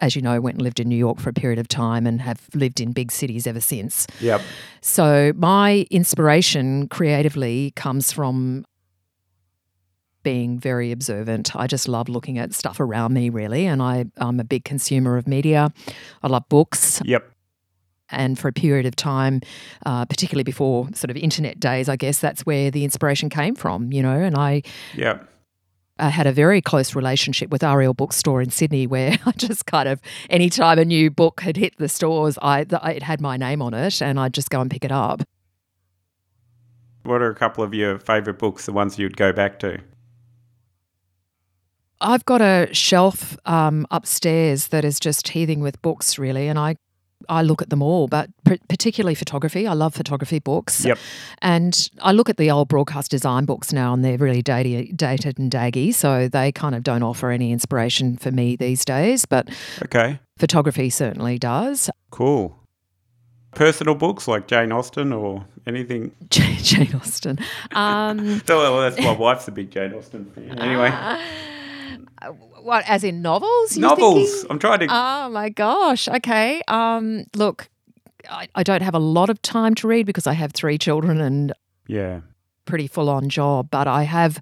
as 0.00 0.16
you 0.16 0.22
know, 0.22 0.40
went 0.40 0.56
and 0.56 0.62
lived 0.62 0.80
in 0.80 0.88
New 0.88 0.96
York 0.96 1.18
for 1.20 1.30
a 1.30 1.32
period 1.32 1.58
of 1.58 1.68
time 1.68 2.06
and 2.06 2.20
have 2.22 2.48
lived 2.54 2.80
in 2.80 2.92
big 2.92 3.12
cities 3.12 3.46
ever 3.46 3.60
since. 3.60 4.06
Yep. 4.20 4.40
So 4.80 5.32
my 5.36 5.86
inspiration 5.90 6.88
creatively 6.88 7.72
comes 7.76 8.10
from 8.12 8.64
being 10.22 10.58
very 10.58 10.92
observant. 10.92 11.56
I 11.56 11.66
just 11.66 11.88
love 11.88 12.08
looking 12.08 12.38
at 12.38 12.52
stuff 12.52 12.78
around 12.78 13.14
me, 13.14 13.30
really, 13.30 13.66
and 13.66 13.80
I, 13.82 14.04
I'm 14.18 14.38
a 14.38 14.44
big 14.44 14.64
consumer 14.64 15.16
of 15.16 15.26
media. 15.26 15.72
I 16.22 16.28
love 16.28 16.46
books, 16.50 17.00
Yep. 17.06 17.30
and 18.10 18.38
for 18.38 18.48
a 18.48 18.52
period 18.52 18.84
of 18.84 18.94
time, 18.96 19.40
uh, 19.86 20.04
particularly 20.04 20.44
before 20.44 20.88
sort 20.92 21.10
of 21.10 21.16
internet 21.16 21.58
days, 21.58 21.88
I 21.88 21.96
guess 21.96 22.18
that's 22.18 22.44
where 22.44 22.70
the 22.70 22.84
inspiration 22.84 23.30
came 23.30 23.54
from. 23.54 23.92
You 23.92 24.02
know, 24.02 24.18
and 24.20 24.36
I 24.36 24.62
Yep. 24.94 25.26
I 26.00 26.08
had 26.08 26.26
a 26.26 26.32
very 26.32 26.60
close 26.60 26.94
relationship 26.94 27.50
with 27.50 27.62
Ariel 27.62 27.94
Bookstore 27.94 28.40
in 28.42 28.50
Sydney, 28.50 28.86
where 28.86 29.18
I 29.26 29.32
just 29.32 29.66
kind 29.66 29.88
of 29.88 30.00
anytime 30.28 30.78
a 30.78 30.84
new 30.84 31.10
book 31.10 31.40
had 31.40 31.56
hit 31.56 31.76
the 31.78 31.88
stores, 31.88 32.38
I 32.42 32.60
it 32.60 33.02
had 33.02 33.20
my 33.20 33.36
name 33.36 33.62
on 33.62 33.74
it, 33.74 34.00
and 34.00 34.18
I'd 34.18 34.34
just 34.34 34.50
go 34.50 34.60
and 34.60 34.70
pick 34.70 34.84
it 34.84 34.92
up. 34.92 35.22
What 37.02 37.22
are 37.22 37.30
a 37.30 37.34
couple 37.34 37.64
of 37.64 37.72
your 37.72 37.98
favourite 37.98 38.38
books, 38.38 38.66
the 38.66 38.72
ones 38.72 38.98
you'd 38.98 39.16
go 39.16 39.32
back 39.32 39.58
to? 39.60 39.80
I've 42.02 42.24
got 42.24 42.40
a 42.40 42.68
shelf 42.72 43.36
um, 43.44 43.86
upstairs 43.90 44.68
that 44.68 44.84
is 44.84 44.98
just 44.98 45.28
heaving 45.28 45.60
with 45.60 45.80
books, 45.82 46.18
really, 46.18 46.48
and 46.48 46.58
I 46.58 46.76
I 47.28 47.42
look 47.42 47.62
at 47.62 47.70
them 47.70 47.82
all, 47.82 48.08
but 48.08 48.30
particularly 48.68 49.14
photography. 49.14 49.66
I 49.66 49.74
love 49.74 49.94
photography 49.94 50.38
books. 50.38 50.84
Yep. 50.84 50.98
And 51.42 51.88
I 52.00 52.12
look 52.12 52.28
at 52.30 52.36
the 52.36 52.50
old 52.50 52.68
broadcast 52.68 53.10
design 53.10 53.44
books 53.44 53.72
now, 53.72 53.92
and 53.92 54.04
they're 54.04 54.18
really 54.18 54.42
dated, 54.42 54.96
dated 54.96 55.38
and 55.38 55.50
daggy, 55.50 55.94
so 55.94 56.28
they 56.28 56.50
kind 56.52 56.74
of 56.74 56.82
don't 56.82 57.02
offer 57.02 57.30
any 57.30 57.52
inspiration 57.52 58.16
for 58.16 58.30
me 58.30 58.56
these 58.56 58.84
days. 58.84 59.26
But 59.26 59.48
Okay. 59.84 60.18
photography 60.38 60.90
certainly 60.90 61.38
does. 61.38 61.90
Cool. 62.10 62.56
Personal 63.52 63.96
books 63.96 64.28
like 64.28 64.46
Jane 64.46 64.70
Austen 64.72 65.12
or 65.12 65.44
anything. 65.66 66.12
Jane 66.30 66.94
Austen. 66.94 67.38
Um, 67.72 68.40
well, 68.48 68.80
that's 68.80 69.00
my 69.04 69.12
wife's 69.12 69.48
a 69.48 69.52
big 69.52 69.70
Jane 69.70 69.92
Austen 69.92 70.24
fan. 70.26 70.58
Anyway, 70.58 70.90
what, 72.62 72.84
as 72.88 73.04
in 73.04 73.22
novels? 73.22 73.76
novels. 73.76 74.30
thinking? 74.30 74.50
I'm 74.50 74.58
trying 74.58 74.80
to. 74.80 74.86
Oh 74.90 75.28
my 75.30 75.48
gosh. 75.48 76.08
Okay. 76.08 76.62
Um, 76.68 77.24
look, 77.34 77.68
I, 78.28 78.48
I 78.54 78.62
don't 78.62 78.82
have 78.82 78.94
a 78.94 78.98
lot 78.98 79.30
of 79.30 79.40
time 79.42 79.74
to 79.76 79.88
read 79.88 80.06
because 80.06 80.26
I 80.26 80.32
have 80.34 80.52
three 80.52 80.78
children 80.78 81.20
and 81.20 81.52
yeah. 81.86 82.20
pretty 82.66 82.86
full 82.86 83.08
on 83.08 83.28
job, 83.28 83.68
but 83.70 83.86
I 83.88 84.02
have, 84.04 84.40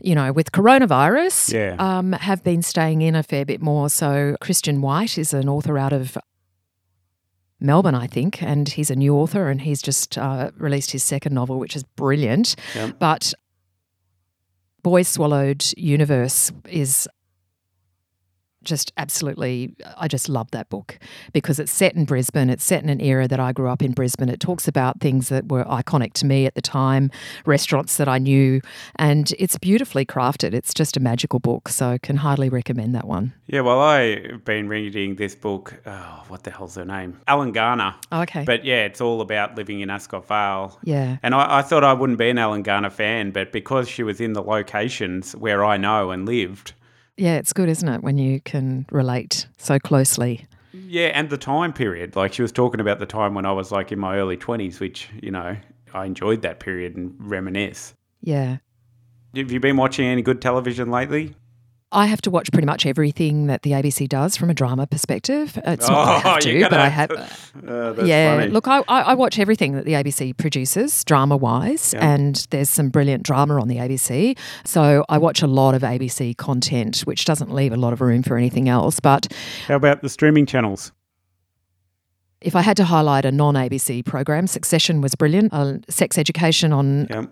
you 0.00 0.14
know, 0.14 0.32
with 0.32 0.52
coronavirus, 0.52 1.52
Yeah. 1.52 1.76
um, 1.78 2.12
have 2.12 2.42
been 2.44 2.62
staying 2.62 3.02
in 3.02 3.14
a 3.14 3.22
fair 3.22 3.44
bit 3.44 3.60
more. 3.60 3.88
So 3.90 4.36
Christian 4.40 4.80
White 4.80 5.18
is 5.18 5.34
an 5.34 5.48
author 5.48 5.76
out 5.78 5.92
of 5.92 6.16
Melbourne, 7.60 7.96
I 7.96 8.06
think, 8.06 8.40
and 8.42 8.68
he's 8.68 8.90
a 8.90 8.94
new 8.96 9.16
author 9.16 9.48
and 9.48 9.60
he's 9.62 9.82
just 9.82 10.16
uh, 10.16 10.52
released 10.56 10.92
his 10.92 11.02
second 11.02 11.34
novel, 11.34 11.58
which 11.58 11.74
is 11.74 11.82
brilliant. 11.82 12.54
Yep. 12.76 12.98
But 13.00 13.34
Boy 14.88 15.02
Swallows 15.02 15.74
Universe 15.76 16.50
is 16.66 17.06
just 18.68 18.92
absolutely 18.96 19.74
I 19.96 20.08
just 20.08 20.28
love 20.28 20.50
that 20.52 20.68
book 20.68 20.98
because 21.32 21.58
it's 21.58 21.72
set 21.72 21.94
in 21.94 22.04
Brisbane 22.04 22.50
it's 22.50 22.64
set 22.64 22.82
in 22.82 22.88
an 22.88 23.00
era 23.00 23.26
that 23.26 23.40
I 23.40 23.52
grew 23.52 23.68
up 23.68 23.82
in 23.82 23.92
Brisbane 23.92 24.28
it 24.28 24.40
talks 24.40 24.68
about 24.68 25.00
things 25.00 25.28
that 25.30 25.48
were 25.48 25.64
iconic 25.64 26.12
to 26.14 26.26
me 26.26 26.46
at 26.46 26.54
the 26.54 26.62
time 26.62 27.10
restaurants 27.46 27.96
that 27.96 28.08
I 28.08 28.18
knew 28.18 28.60
and 28.96 29.32
it's 29.38 29.56
beautifully 29.58 30.04
crafted 30.04 30.54
it's 30.54 30.72
just 30.74 30.96
a 30.96 31.00
magical 31.00 31.38
book 31.40 31.68
so 31.68 31.98
can 32.02 32.16
hardly 32.16 32.48
recommend 32.48 32.94
that 32.94 33.06
one 33.06 33.32
Yeah, 33.46 33.62
well, 33.62 33.80
I've 33.80 34.44
been 34.44 34.68
reading 34.68 35.16
this 35.16 35.34
book. 35.34 35.80
Oh, 35.86 36.24
what 36.28 36.42
the 36.42 36.50
hell's 36.50 36.74
her 36.74 36.84
name? 36.84 37.18
Helen 37.26 37.52
Garner. 37.52 37.94
Oh, 38.12 38.22
okay 38.22 38.44
But 38.44 38.64
yeah, 38.64 38.84
it's 38.84 39.00
all 39.00 39.20
about 39.20 39.56
living 39.56 39.80
in 39.80 39.90
Ascot 39.90 40.26
Vale. 40.28 40.78
yeah 40.84 41.16
And 41.22 41.34
I, 41.34 41.58
I 41.58 41.62
thought 41.62 41.84
I 41.84 41.94
wouldn't 41.94 42.18
be 42.18 42.28
an 42.28 42.36
Helen 42.36 42.62
Garner 42.62 42.90
fan, 42.90 43.30
but 43.30 43.52
because 43.52 43.88
she 43.88 44.02
was 44.02 44.20
in 44.20 44.34
the 44.34 44.42
locations 44.42 45.34
where 45.36 45.64
I 45.64 45.76
know 45.76 46.10
and 46.10 46.26
lived, 46.26 46.74
yeah 47.18 47.36
it's 47.36 47.52
good 47.52 47.68
isn't 47.68 47.88
it 47.88 48.02
when 48.02 48.16
you 48.16 48.40
can 48.40 48.86
relate 48.90 49.46
so 49.58 49.78
closely 49.78 50.46
yeah, 50.86 51.08
and 51.14 51.30
the 51.30 51.38
time 51.38 51.72
period. 51.72 52.16
Like 52.16 52.32
she 52.32 52.42
was 52.42 52.52
talking 52.52 52.80
about 52.80 52.98
the 52.98 53.06
time 53.06 53.34
when 53.34 53.46
I 53.46 53.52
was 53.52 53.72
like 53.72 53.92
in 53.92 53.98
my 53.98 54.16
early 54.16 54.36
20s, 54.36 54.80
which, 54.80 55.08
you 55.22 55.30
know, 55.30 55.56
I 55.94 56.04
enjoyed 56.04 56.42
that 56.42 56.60
period 56.60 56.96
and 56.96 57.14
reminisce. 57.18 57.94
yeah 58.20 58.58
Have 59.34 59.50
you 59.50 59.60
been 59.60 59.76
watching 59.76 60.06
any 60.06 60.22
good 60.22 60.42
television 60.42 60.90
lately? 60.90 61.34
I 61.90 62.04
have 62.06 62.20
to 62.22 62.30
watch 62.30 62.52
pretty 62.52 62.66
much 62.66 62.84
everything 62.84 63.46
that 63.46 63.62
the 63.62 63.70
ABC 63.70 64.06
does 64.08 64.36
from 64.36 64.50
a 64.50 64.54
drama 64.54 64.86
perspective. 64.86 65.58
It's 65.64 65.88
not 65.88 66.04
that 66.04 66.08
I 66.08 66.18
have 66.18 66.36
Oh, 66.36 66.40
to, 66.40 66.60
but 66.64 66.72
I 66.74 66.88
have 66.88 67.10
have. 67.10 67.64
Uh, 67.66 67.92
that's 67.94 68.06
yeah, 68.08 68.36
funny. 68.36 68.50
look, 68.50 68.68
I, 68.68 68.80
I 68.88 69.00
I 69.02 69.14
watch 69.14 69.38
everything 69.38 69.72
that 69.72 69.86
the 69.86 69.92
ABC 69.92 70.36
produces, 70.36 71.02
drama 71.04 71.36
wise, 71.36 71.94
Yeah. 71.94 72.06
and 72.06 72.46
there's 72.50 72.68
some 72.68 72.90
brilliant 72.90 73.22
drama 73.22 73.58
on 73.58 73.68
the 73.68 73.76
ABC. 73.76 74.36
So 74.66 75.04
I 75.08 75.16
watch 75.16 75.40
a 75.40 75.46
lot 75.46 75.74
of 75.74 75.80
ABC 75.82 76.36
content, 76.36 77.00
which 77.00 77.24
doesn't 77.24 77.52
leave 77.54 77.72
a 77.72 77.76
lot 77.76 77.94
of 77.94 78.02
room 78.02 78.22
for 78.22 78.36
anything 78.36 78.68
else. 78.68 79.00
But 79.00 79.32
How 79.66 79.76
about 79.76 80.02
the 80.02 80.10
streaming 80.10 80.44
channels? 80.44 80.92
if 82.40 82.54
I 82.54 82.60
had 82.62 82.76
to 82.76 82.84
highlight 82.84 83.24
a 83.24 83.32
non 83.32 83.54
ABC 83.54 84.04
program, 84.04 84.46
Succession 84.46 85.00
was 85.00 85.14
brilliant. 85.14 85.52
Uh, 85.54 85.78
Sex 85.88 86.18
Education 86.18 86.72
on 86.72 87.06
Yeah. 87.10 87.24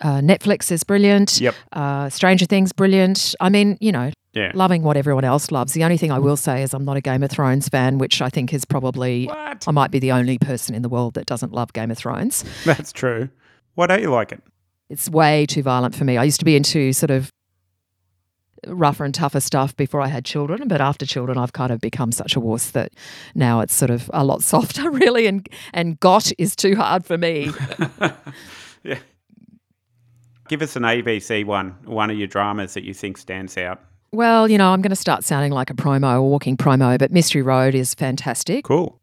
Uh, 0.00 0.20
Netflix 0.20 0.70
is 0.72 0.84
brilliant. 0.84 1.40
Yep. 1.40 1.54
Uh, 1.72 2.08
Stranger 2.08 2.46
Things, 2.46 2.72
brilliant. 2.72 3.34
I 3.40 3.48
mean, 3.48 3.76
you 3.80 3.92
know, 3.92 4.10
Yeah. 4.32 4.52
loving 4.54 4.82
what 4.82 4.96
everyone 4.96 5.24
else 5.24 5.50
loves. 5.50 5.72
The 5.72 5.84
only 5.84 5.96
thing 5.96 6.10
I 6.12 6.18
will 6.18 6.36
say 6.36 6.62
is 6.62 6.72
I'm 6.74 6.84
not 6.84 6.96
a 6.96 7.00
Game 7.00 7.22
of 7.22 7.30
Thrones 7.30 7.68
fan, 7.68 7.98
which 7.98 8.22
I 8.22 8.28
think 8.30 8.52
is 8.54 8.64
probably 8.64 9.26
What? 9.26 9.64
I 9.66 9.70
might 9.72 9.90
be 9.90 9.98
the 9.98 10.12
only 10.12 10.38
person 10.38 10.74
in 10.74 10.82
the 10.82 10.88
world 10.88 11.14
that 11.14 11.26
doesn't 11.26 11.52
love 11.52 11.72
Game 11.72 11.90
of 11.90 11.98
Thrones. 11.98 12.44
That's 12.64 12.92
true. 12.92 13.28
Why 13.74 13.86
don't 13.86 14.02
you 14.02 14.10
like 14.10 14.32
it? 14.32 14.42
It's 14.88 15.08
way 15.08 15.46
too 15.46 15.62
violent 15.62 15.94
for 15.94 16.04
me. 16.04 16.16
I 16.16 16.24
used 16.24 16.38
to 16.40 16.44
be 16.44 16.56
into 16.56 16.92
sort 16.92 17.10
of 17.10 17.30
rougher 18.66 19.04
and 19.04 19.14
tougher 19.14 19.40
stuff 19.40 19.74
before 19.76 20.00
I 20.02 20.08
had 20.08 20.24
children, 20.24 20.68
but 20.68 20.80
after 20.82 21.06
children 21.06 21.38
I've 21.38 21.52
kind 21.54 21.72
of 21.72 21.80
become 21.80 22.12
such 22.12 22.36
a 22.36 22.40
wuss 22.40 22.70
that 22.72 22.92
now 23.34 23.60
it's 23.60 23.72
sort 23.74 23.90
of 23.90 24.10
a 24.12 24.22
lot 24.24 24.42
softer 24.52 24.90
really 24.90 25.26
and 25.26 25.48
and 25.72 25.98
got 26.00 26.30
is 26.38 26.54
too 26.56 26.76
hard 26.76 27.06
for 27.06 27.16
me. 27.16 27.50
yeah. 28.82 28.98
Give 30.50 30.62
us 30.62 30.74
an 30.74 30.82
ABC 30.82 31.44
one, 31.46 31.76
one 31.84 32.10
of 32.10 32.18
your 32.18 32.26
dramas 32.26 32.74
that 32.74 32.82
you 32.82 32.92
think 32.92 33.16
stands 33.18 33.56
out. 33.56 33.80
well, 34.12 34.50
you 34.50 34.58
know, 34.58 34.72
I'm 34.72 34.82
going 34.82 34.90
to 34.90 34.96
start 34.96 35.22
sounding 35.22 35.52
like 35.52 35.70
a 35.70 35.74
promo, 35.74 36.16
a 36.16 36.22
walking 36.22 36.56
promo, 36.56 36.98
but 36.98 37.12
Mystery 37.12 37.40
Road 37.42 37.72
is 37.76 37.94
fantastic. 37.94 38.64
Cool. 38.64 39.00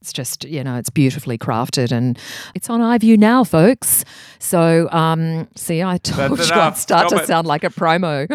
It's 0.00 0.12
just, 0.12 0.44
you 0.44 0.64
know, 0.64 0.76
it's 0.76 0.90
beautifully 0.90 1.38
crafted 1.38 1.92
and 1.92 2.18
it's 2.56 2.68
on 2.68 2.80
iView 2.80 3.16
now, 3.16 3.44
folks. 3.44 4.04
So, 4.40 4.90
um, 4.90 5.46
see, 5.54 5.80
I 5.82 5.98
told 5.98 6.38
That's 6.38 6.50
you 6.50 6.56
I'd 6.56 6.76
start 6.76 7.06
Stop 7.06 7.08
to 7.10 7.22
it. 7.22 7.26
sound 7.28 7.46
like 7.46 7.62
a 7.62 7.70
promo. 7.70 8.26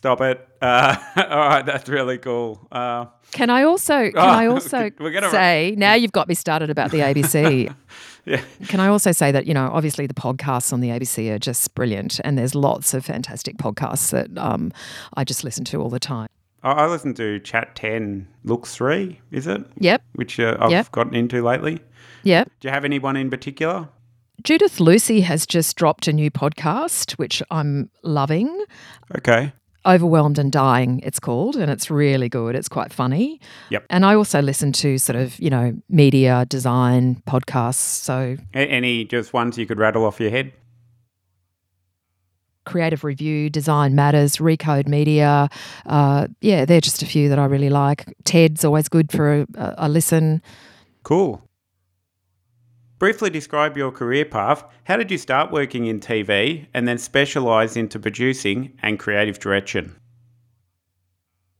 Stop 0.00 0.20
it. 0.22 0.48
Uh, 0.62 0.96
all 1.18 1.24
right, 1.48 1.64
that's 1.66 1.88
really 1.90 2.16
cool. 2.18 2.66
Uh, 2.72 3.04
Can 3.32 3.50
I 3.50 3.62
also 3.64 4.10
can 4.10 4.16
Oh, 4.16 4.20
I 4.20 4.46
also 4.46 4.90
we're 4.98 5.12
gonna- 5.12 5.30
say 5.30 5.74
now 5.76 5.92
you've 5.92 6.12
got 6.12 6.26
me 6.26 6.34
started 6.34 6.70
about 6.70 6.90
the 6.90 7.00
ABC. 7.00 7.72
yeah. 8.24 8.40
can 8.68 8.80
I 8.80 8.88
also 8.88 9.12
say 9.12 9.30
that 9.32 9.46
you 9.46 9.54
know 9.54 9.70
obviously 9.72 10.06
the 10.06 10.14
podcasts 10.14 10.72
on 10.72 10.80
the 10.80 10.88
ABC 10.88 11.30
are 11.30 11.38
just 11.38 11.74
brilliant, 11.74 12.20
and 12.24 12.36
there's 12.38 12.54
lots 12.54 12.94
of 12.94 13.04
fantastic 13.04 13.56
podcasts 13.56 14.10
that 14.10 14.28
um, 14.38 14.72
I 15.14 15.24
just 15.24 15.44
listen 15.44 15.64
to 15.66 15.80
all 15.80 15.90
the 15.90 16.00
time. 16.00 16.28
I 16.62 16.72
I 16.72 16.86
listen 16.86 17.14
to 17.14 17.38
Chat 17.40 17.76
10 17.76 18.26
Look 18.44 18.66
3, 18.66 19.20
is 19.30 19.46
it? 19.46 19.64
Yep. 19.78 20.02
Which 20.14 20.40
uh, 20.40 20.56
I've 20.60 20.70
Yep. 20.70 20.92
gotten 20.92 21.14
into 21.14 21.42
lately. 21.42 21.80
Yep. 22.22 22.50
Do 22.60 22.68
you 22.68 22.72
have 22.72 22.84
anyone 22.86 23.16
in 23.16 23.28
particular? 23.30 23.88
Judith 24.42 24.80
Lucy 24.80 25.20
has 25.22 25.46
just 25.46 25.76
dropped 25.76 26.08
a 26.08 26.12
new 26.12 26.30
podcast, 26.30 27.12
which 27.12 27.42
I'm 27.50 27.90
loving. 28.02 28.64
Okay. 29.16 29.52
Overwhelmed 29.86 30.38
and 30.38 30.50
Dying, 30.50 31.00
it's 31.02 31.20
called, 31.20 31.56
and 31.56 31.70
it's 31.70 31.90
really 31.90 32.28
good. 32.28 32.56
It's 32.56 32.68
quite 32.68 32.92
funny. 32.92 33.40
Yep. 33.70 33.84
And 33.90 34.06
I 34.06 34.14
also 34.14 34.40
listen 34.40 34.72
to 34.72 34.98
sort 34.98 35.16
of, 35.16 35.38
you 35.38 35.50
know, 35.50 35.74
media, 35.88 36.46
design 36.48 37.22
podcasts. 37.26 37.74
So 37.74 38.36
A- 38.54 38.58
any 38.58 39.04
just 39.04 39.32
ones 39.32 39.58
you 39.58 39.66
could 39.66 39.78
rattle 39.78 40.04
off 40.04 40.20
your 40.20 40.30
head? 40.30 40.52
Creative 42.64 43.04
Review, 43.04 43.50
Design 43.50 43.94
Matters, 43.94 44.38
Recode 44.38 44.88
Media. 44.88 45.50
Uh, 45.84 46.28
yeah, 46.40 46.64
they're 46.64 46.80
just 46.80 47.02
a 47.02 47.06
few 47.06 47.28
that 47.28 47.38
I 47.38 47.44
really 47.44 47.68
like. 47.68 48.06
TED's 48.24 48.64
always 48.64 48.88
good 48.88 49.12
for 49.12 49.42
a, 49.42 49.46
a 49.76 49.88
listen. 49.88 50.40
Cool. 51.02 51.42
Briefly 53.04 53.28
describe 53.28 53.76
your 53.76 53.92
career 53.92 54.24
path. 54.24 54.64
How 54.84 54.96
did 54.96 55.10
you 55.10 55.18
start 55.18 55.52
working 55.52 55.84
in 55.84 56.00
TV 56.00 56.68
and 56.72 56.88
then 56.88 56.96
specialise 56.96 57.76
into 57.76 57.98
producing 57.98 58.72
and 58.82 58.98
creative 58.98 59.38
direction? 59.38 59.94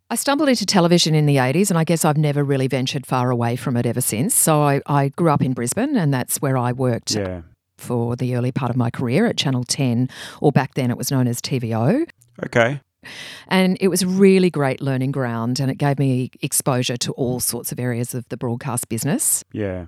I 0.09 0.15
stumbled 0.15 0.49
into 0.49 0.65
television 0.65 1.15
in 1.15 1.27
the 1.27 1.37
80s, 1.37 1.69
and 1.69 1.77
I 1.79 1.85
guess 1.85 2.03
I've 2.03 2.17
never 2.17 2.43
really 2.43 2.67
ventured 2.67 3.05
far 3.07 3.31
away 3.31 3.57
from 3.57 3.77
it 3.77 3.85
ever 3.85 4.01
since. 4.01 4.35
So 4.35 4.63
I, 4.63 4.81
I 4.87 5.09
grew 5.11 5.29
up 5.29 5.43
in 5.43 5.53
Brisbane, 5.53 5.99
and 5.99 6.15
that's 6.15 6.39
where 6.41 6.57
I 6.57 6.73
worked 6.73 7.15
Yeah. 7.15 7.43
for 7.77 8.17
the 8.17 8.35
early 8.37 8.51
part 8.51 8.71
of 8.71 8.77
my 8.79 8.89
career 8.89 9.27
at 9.27 9.37
Channel 9.37 9.65
10, 9.65 10.09
or 10.41 10.51
back 10.51 10.73
then 10.73 10.91
it 10.91 10.97
was 10.97 11.11
known 11.11 11.29
as 11.29 11.43
TVO. 11.43 12.09
Okay. 12.47 12.81
And 13.49 13.77
it 13.83 13.89
was 13.89 14.03
really 14.07 14.49
great 14.49 14.81
learning 14.81 15.13
ground, 15.13 15.61
and 15.61 15.71
it 15.71 15.77
gave 15.77 15.99
me 15.99 16.31
exposure 16.41 16.97
to 16.97 17.13
all 17.13 17.39
sorts 17.39 17.71
of 17.71 17.79
areas 17.79 18.15
of 18.15 18.27
the 18.31 18.39
broadcast 18.39 18.89
business. 18.89 19.45
Yeah. 19.53 19.85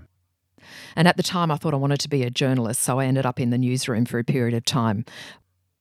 And 0.96 1.06
at 1.08 1.16
the 1.16 1.22
time, 1.22 1.50
I 1.50 1.56
thought 1.56 1.74
I 1.74 1.76
wanted 1.76 2.00
to 2.00 2.08
be 2.08 2.22
a 2.22 2.30
journalist, 2.30 2.82
so 2.82 2.98
I 2.98 3.06
ended 3.06 3.26
up 3.26 3.38
in 3.40 3.50
the 3.50 3.58
newsroom 3.58 4.04
for 4.04 4.18
a 4.18 4.24
period 4.24 4.54
of 4.54 4.64
time. 4.64 5.04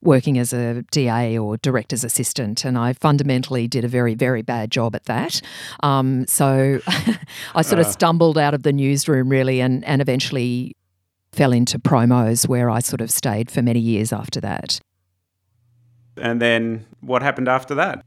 Working 0.01 0.37
as 0.37 0.53
a 0.53 0.83
DA 0.91 1.35
or 1.37 1.57
director's 1.57 2.03
assistant, 2.03 2.63
and 2.63 2.77
I 2.77 2.93
fundamentally 2.93 3.67
did 3.67 3.83
a 3.83 3.87
very, 3.87 4.13
very 4.13 4.43
bad 4.43 4.69
job 4.69 4.93
at 4.95 5.05
that. 5.05 5.41
Um, 5.81 6.27
so 6.27 6.79
I 7.55 7.63
sort 7.63 7.79
of 7.79 7.87
Uh. 7.87 7.91
stumbled 7.91 8.37
out 8.37 8.53
of 8.53 8.61
the 8.63 8.73
newsroom 8.73 9.29
really, 9.29 9.61
and, 9.61 9.83
and 9.85 10.01
eventually 10.01 10.75
fell 11.31 11.51
into 11.51 11.79
promos 11.79 12.47
where 12.47 12.69
I 12.69 12.79
sort 12.81 13.01
of 13.01 13.09
stayed 13.09 13.49
for 13.49 13.61
many 13.63 13.79
years 13.79 14.13
after 14.13 14.39
that. 14.41 14.79
And 16.17 16.39
then 16.41 16.85
what 17.01 17.21
happened 17.23 17.47
after 17.47 17.73
that? 17.75 18.05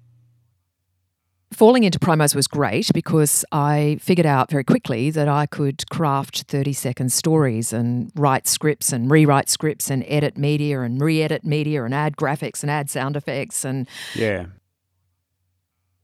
Falling 1.51 1.85
into 1.85 1.99
promos 1.99 2.35
was 2.35 2.47
great 2.47 2.91
because 2.93 3.43
I 3.53 3.99
figured 4.03 4.27
out 4.27 4.51
very 4.51 4.65
quickly 4.65 5.11
that 5.11 5.29
I 5.29 5.47
could 5.47 5.89
craft 5.89 6.43
30 6.43 6.75
second 6.75 7.11
stories 7.11 7.73
and 7.73 8.13
write 8.15 8.47
scripts 8.47 8.93
and 8.93 9.11
rewrite 9.11 9.49
scripts 9.49 9.91
and 9.91 10.05
edit 10.09 10.37
media 10.37 10.83
and 10.83 11.01
re 11.01 11.23
edit 11.23 11.45
media 11.45 11.85
and 11.85 11.95
add 11.95 12.17
graphics 12.19 12.63
and 12.63 12.71
add 12.71 12.91
sound 12.91 13.17
effects 13.17 13.65
and 13.65 13.89
Yeah. 14.15 14.47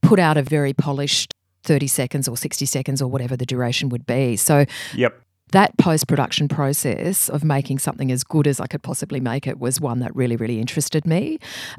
put 0.01 0.17
out 0.19 0.35
a 0.35 0.41
very 0.41 0.73
polished 0.73 1.31
30 1.63 1.87
seconds 1.87 2.27
or 2.27 2.35
60 2.37 2.65
seconds 2.65 2.99
or 3.01 3.07
whatever 3.09 3.37
the 3.37 3.45
duration 3.45 3.89
would 3.89 4.05
be. 4.07 4.35
So 4.35 4.65
Yep. 4.95 5.13
that 5.51 5.77
post 5.77 6.07
production 6.07 6.47
process 6.47 7.29
of 7.29 7.43
making 7.43 7.79
something 7.79 8.11
as 8.11 8.23
good 8.23 8.47
as 8.47 8.59
I 8.59 8.65
could 8.65 8.81
possibly 8.81 9.19
make 9.19 9.45
it 9.45 9.59
was 9.59 9.79
one 9.79 9.99
that 9.99 10.15
really, 10.15 10.35
really 10.37 10.59
interested 10.59 11.05
me. 11.05 11.37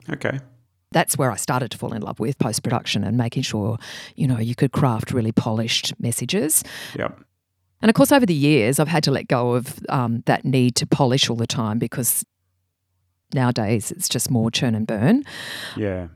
Okay. 0.09 0.39
That's 0.97 1.19
where 1.19 1.31
I 1.31 1.37
started 1.37 1.71
to 1.73 1.76
fall 1.76 1.93
in 1.93 2.00
love 2.00 2.19
with 2.19 2.38
post 2.38 2.62
production 2.62 3.05
and 3.05 3.19
making 3.19 3.43
sure, 3.43 3.76
you 4.15 4.26
know, 4.26 4.38
you 4.38 4.55
could 4.55 4.73
craft 4.73 5.11
really 5.12 5.31
polished 5.31 5.93
messages. 6.00 6.65
Yep. 6.99 7.21
And 7.83 7.91
of 7.91 7.95
course, 7.95 8.12
over 8.12 8.25
the 8.25 8.33
years, 8.33 8.81
I've 8.81 8.88
had 8.88 9.03
to 9.05 9.11
let 9.11 9.29
go 9.29 9.53
of 9.53 9.79
um, 9.91 10.23
that 10.25 10.47
need 10.47 10.75
to 10.76 10.87
polish 10.87 11.29
all 11.29 11.37
the 11.37 11.47
time 11.47 11.79
because 11.79 12.25
nowadays 13.35 13.93
it's 13.93 14.09
just 14.09 14.31
more 14.31 14.50
churn 14.50 14.75
and 14.75 14.87
burn. 14.87 15.25
Yeah. 15.76 16.07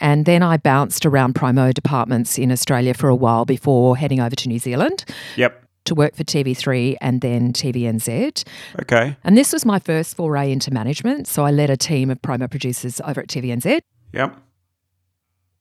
And 0.00 0.26
then 0.26 0.42
I 0.42 0.56
bounced 0.56 1.06
around 1.06 1.36
promo 1.36 1.72
departments 1.72 2.36
in 2.36 2.50
Australia 2.50 2.94
for 2.94 3.08
a 3.08 3.14
while 3.14 3.44
before 3.44 3.96
heading 3.96 4.18
over 4.20 4.34
to 4.34 4.48
New 4.48 4.58
Zealand 4.58 5.04
Yep. 5.36 5.63
To 5.84 5.94
work 5.94 6.14
for 6.14 6.24
TV3 6.24 6.96
and 7.00 7.20
then 7.20 7.52
TVNZ. 7.52 8.46
Okay. 8.82 9.16
And 9.24 9.36
this 9.36 9.52
was 9.52 9.64
my 9.64 9.78
first 9.78 10.16
foray 10.16 10.50
into 10.50 10.70
management. 10.72 11.28
So 11.28 11.44
I 11.44 11.50
led 11.50 11.70
a 11.70 11.76
team 11.76 12.10
of 12.10 12.20
promo 12.22 12.50
producers 12.50 13.00
over 13.04 13.20
at 13.20 13.28
TVNZ. 13.28 13.80
Yep. 14.12 14.36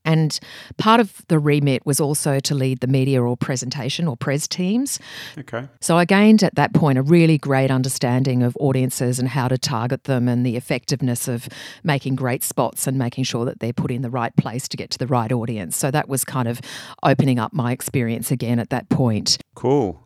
And 0.05 0.37
part 0.77 0.99
of 0.99 1.23
the 1.27 1.39
remit 1.39 1.85
was 1.85 2.01
also 2.01 2.39
to 2.41 2.55
lead 2.55 2.81
the 2.81 2.87
media 2.87 3.23
or 3.23 3.37
presentation 3.37 4.07
or 4.07 4.17
pres 4.17 4.47
teams. 4.47 4.99
Okay. 5.37 5.67
So 5.79 5.97
I 5.97 6.05
gained 6.05 6.43
at 6.43 6.55
that 6.55 6.73
point 6.73 6.97
a 6.97 7.01
really 7.01 7.37
great 7.37 7.71
understanding 7.71 8.43
of 8.43 8.57
audiences 8.59 9.17
and 9.17 9.29
how 9.29 9.47
to 9.47 9.57
target 9.57 10.03
them 10.03 10.27
and 10.27 10.45
the 10.45 10.57
effectiveness 10.57 11.27
of 11.27 11.47
making 11.83 12.15
great 12.15 12.43
spots 12.43 12.85
and 12.85 12.97
making 12.97 13.23
sure 13.23 13.45
that 13.45 13.59
they're 13.59 13.73
put 13.73 13.91
in 13.91 14.01
the 14.01 14.09
right 14.09 14.35
place 14.35 14.67
to 14.67 14.77
get 14.77 14.89
to 14.91 14.97
the 14.97 15.07
right 15.07 15.31
audience. 15.31 15.77
So 15.77 15.89
that 15.91 16.09
was 16.09 16.25
kind 16.25 16.47
of 16.47 16.59
opening 17.03 17.39
up 17.39 17.53
my 17.53 17.71
experience 17.71 18.29
again 18.29 18.59
at 18.59 18.71
that 18.71 18.89
point. 18.89 19.37
Cool. 19.55 20.03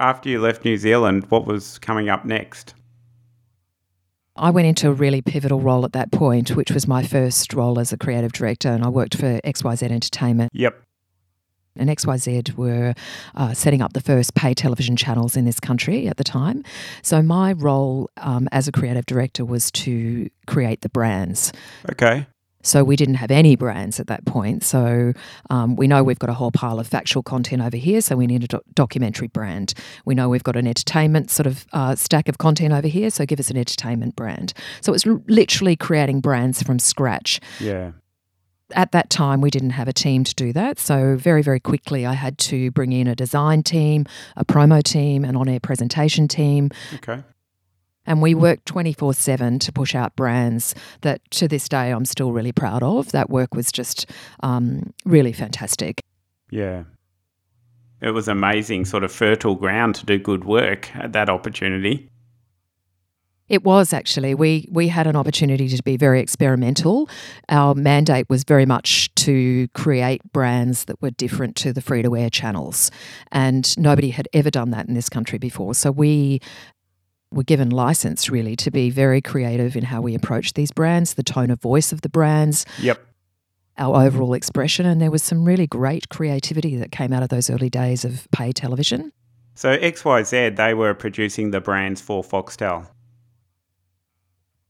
After 0.00 0.30
you 0.30 0.40
left 0.40 0.64
New 0.64 0.78
Zealand, 0.78 1.26
what 1.28 1.46
was 1.46 1.78
coming 1.78 2.08
up 2.08 2.24
next? 2.24 2.72
I 4.34 4.48
went 4.48 4.66
into 4.66 4.88
a 4.88 4.92
really 4.94 5.20
pivotal 5.20 5.60
role 5.60 5.84
at 5.84 5.92
that 5.92 6.10
point, 6.10 6.56
which 6.56 6.70
was 6.70 6.88
my 6.88 7.02
first 7.02 7.52
role 7.52 7.78
as 7.78 7.92
a 7.92 7.98
creative 7.98 8.32
director, 8.32 8.70
and 8.70 8.82
I 8.82 8.88
worked 8.88 9.14
for 9.14 9.38
XYZ 9.42 9.90
Entertainment. 9.90 10.52
Yep. 10.54 10.82
and 11.76 11.90
XYZ 11.90 12.54
were 12.56 12.94
uh, 13.34 13.52
setting 13.52 13.82
up 13.82 13.92
the 13.92 14.00
first 14.00 14.34
pay 14.34 14.54
television 14.54 14.96
channels 14.96 15.36
in 15.36 15.44
this 15.44 15.60
country 15.60 16.08
at 16.08 16.16
the 16.16 16.24
time. 16.24 16.64
So 17.02 17.20
my 17.20 17.52
role 17.52 18.08
um, 18.16 18.48
as 18.52 18.66
a 18.68 18.72
creative 18.72 19.04
director 19.04 19.44
was 19.44 19.70
to 19.72 20.30
create 20.46 20.80
the 20.80 20.88
brands. 20.88 21.52
Okay. 21.90 22.26
So 22.62 22.84
we 22.84 22.96
didn't 22.96 23.14
have 23.16 23.30
any 23.30 23.56
brands 23.56 23.98
at 24.00 24.06
that 24.08 24.24
point. 24.26 24.62
So 24.64 25.12
um, 25.48 25.76
we 25.76 25.86
know 25.86 26.02
we've 26.04 26.18
got 26.18 26.30
a 26.30 26.34
whole 26.34 26.50
pile 26.50 26.78
of 26.78 26.86
factual 26.86 27.22
content 27.22 27.62
over 27.62 27.76
here. 27.76 28.00
So 28.00 28.16
we 28.16 28.26
need 28.26 28.44
a 28.44 28.48
doc- 28.48 28.64
documentary 28.74 29.28
brand. 29.28 29.74
We 30.04 30.14
know 30.14 30.28
we've 30.28 30.44
got 30.44 30.56
an 30.56 30.66
entertainment 30.66 31.30
sort 31.30 31.46
of 31.46 31.66
uh, 31.72 31.94
stack 31.94 32.28
of 32.28 32.38
content 32.38 32.72
over 32.72 32.86
here. 32.88 33.10
So 33.10 33.24
give 33.24 33.40
us 33.40 33.50
an 33.50 33.56
entertainment 33.56 34.16
brand. 34.16 34.52
So 34.82 34.92
it's 34.92 35.06
l- 35.06 35.22
literally 35.26 35.76
creating 35.76 36.20
brands 36.20 36.62
from 36.62 36.78
scratch 36.78 37.40
Yeah. 37.60 37.92
at 38.74 38.92
that 38.92 39.10
time, 39.10 39.40
we 39.40 39.50
didn't 39.50 39.70
have 39.70 39.88
a 39.88 39.92
team 39.92 40.22
to 40.24 40.34
do 40.34 40.52
that. 40.52 40.78
So, 40.78 41.16
very, 41.16 41.42
very 41.42 41.58
quickly, 41.60 42.06
I 42.06 42.12
had 42.12 42.38
to 42.50 42.70
bring 42.70 42.92
in 42.92 43.08
a 43.08 43.16
design 43.16 43.62
team, 43.64 44.06
a 44.36 44.44
promo 44.44 44.82
team, 44.82 45.24
an 45.24 45.34
on 45.34 45.48
air 45.48 45.58
presentation 45.60 46.28
team. 46.28 46.70
Okay. 46.94 47.22
And 48.10 48.20
we 48.20 48.34
worked 48.34 48.66
24 48.66 49.14
7 49.14 49.60
to 49.60 49.70
push 49.70 49.94
out 49.94 50.16
brands 50.16 50.74
that 51.02 51.20
to 51.30 51.46
this 51.46 51.68
day 51.68 51.92
I'm 51.92 52.04
still 52.04 52.32
really 52.32 52.50
proud 52.50 52.82
of. 52.82 53.12
That 53.12 53.30
work 53.30 53.54
was 53.54 53.70
just 53.70 54.10
um, 54.42 54.92
really 55.04 55.32
fantastic. 55.32 56.00
Yeah. 56.50 56.82
It 58.02 58.10
was 58.10 58.26
amazing, 58.26 58.86
sort 58.86 59.04
of 59.04 59.12
fertile 59.12 59.54
ground 59.54 59.94
to 59.94 60.06
do 60.06 60.18
good 60.18 60.44
work 60.44 60.90
at 60.96 61.12
that 61.12 61.28
opportunity. 61.28 62.08
It 63.48 63.62
was 63.62 63.92
actually. 63.92 64.34
We 64.34 64.66
we 64.72 64.88
had 64.88 65.06
an 65.06 65.14
opportunity 65.14 65.68
to 65.68 65.82
be 65.82 65.96
very 65.96 66.18
experimental. 66.20 67.08
Our 67.48 67.76
mandate 67.76 68.28
was 68.28 68.42
very 68.42 68.66
much 68.66 69.14
to 69.16 69.68
create 69.68 70.20
brands 70.32 70.86
that 70.86 71.00
were 71.00 71.10
different 71.10 71.54
to 71.56 71.72
the 71.72 71.80
free 71.80 72.02
to 72.02 72.16
air 72.16 72.30
channels. 72.30 72.90
And 73.30 73.76
nobody 73.78 74.10
had 74.10 74.28
ever 74.32 74.50
done 74.50 74.70
that 74.70 74.88
in 74.88 74.94
this 74.94 75.08
country 75.08 75.38
before. 75.38 75.74
So 75.74 75.92
we 75.92 76.40
were 77.32 77.44
given 77.44 77.70
license 77.70 78.28
really 78.28 78.56
to 78.56 78.70
be 78.70 78.90
very 78.90 79.20
creative 79.20 79.76
in 79.76 79.84
how 79.84 80.00
we 80.00 80.14
approach 80.14 80.54
these 80.54 80.72
brands, 80.72 81.14
the 81.14 81.22
tone 81.22 81.50
of 81.50 81.60
voice 81.60 81.92
of 81.92 82.00
the 82.02 82.08
brands, 82.08 82.66
Yep. 82.80 83.00
our 83.78 84.04
overall 84.04 84.34
expression. 84.34 84.84
And 84.86 85.00
there 85.00 85.10
was 85.10 85.22
some 85.22 85.44
really 85.44 85.66
great 85.66 86.08
creativity 86.08 86.76
that 86.76 86.90
came 86.90 87.12
out 87.12 87.22
of 87.22 87.28
those 87.28 87.48
early 87.48 87.70
days 87.70 88.04
of 88.04 88.28
pay 88.32 88.52
television. 88.52 89.12
So 89.54 89.76
XYZ, 89.78 90.56
they 90.56 90.74
were 90.74 90.94
producing 90.94 91.50
the 91.50 91.60
brands 91.60 92.00
for 92.00 92.22
Foxtel. 92.22 92.88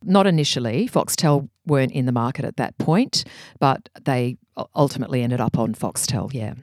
Not 0.02 0.26
initially. 0.26 0.88
Foxtel 0.88 1.48
weren't 1.66 1.92
in 1.92 2.06
the 2.06 2.12
market 2.12 2.44
at 2.44 2.56
that 2.56 2.76
point, 2.78 3.24
but 3.58 3.88
they 4.04 4.38
ultimately 4.74 5.22
ended 5.22 5.40
up 5.40 5.58
on 5.58 5.74
Foxtel, 5.74 6.32
yeah. 6.32 6.54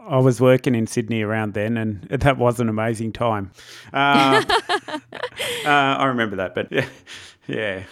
I 0.00 0.18
was 0.18 0.40
working 0.40 0.74
in 0.74 0.86
Sydney 0.86 1.22
around 1.22 1.54
then, 1.54 1.76
and 1.76 2.02
that 2.10 2.38
was 2.38 2.60
an 2.60 2.68
amazing 2.68 3.12
time. 3.12 3.50
Uh, 3.92 4.42
uh, 4.88 4.98
I 5.64 6.04
remember 6.06 6.36
that, 6.36 6.54
but 6.54 6.70
yeah, 6.70 6.86
yeah. 7.46 7.82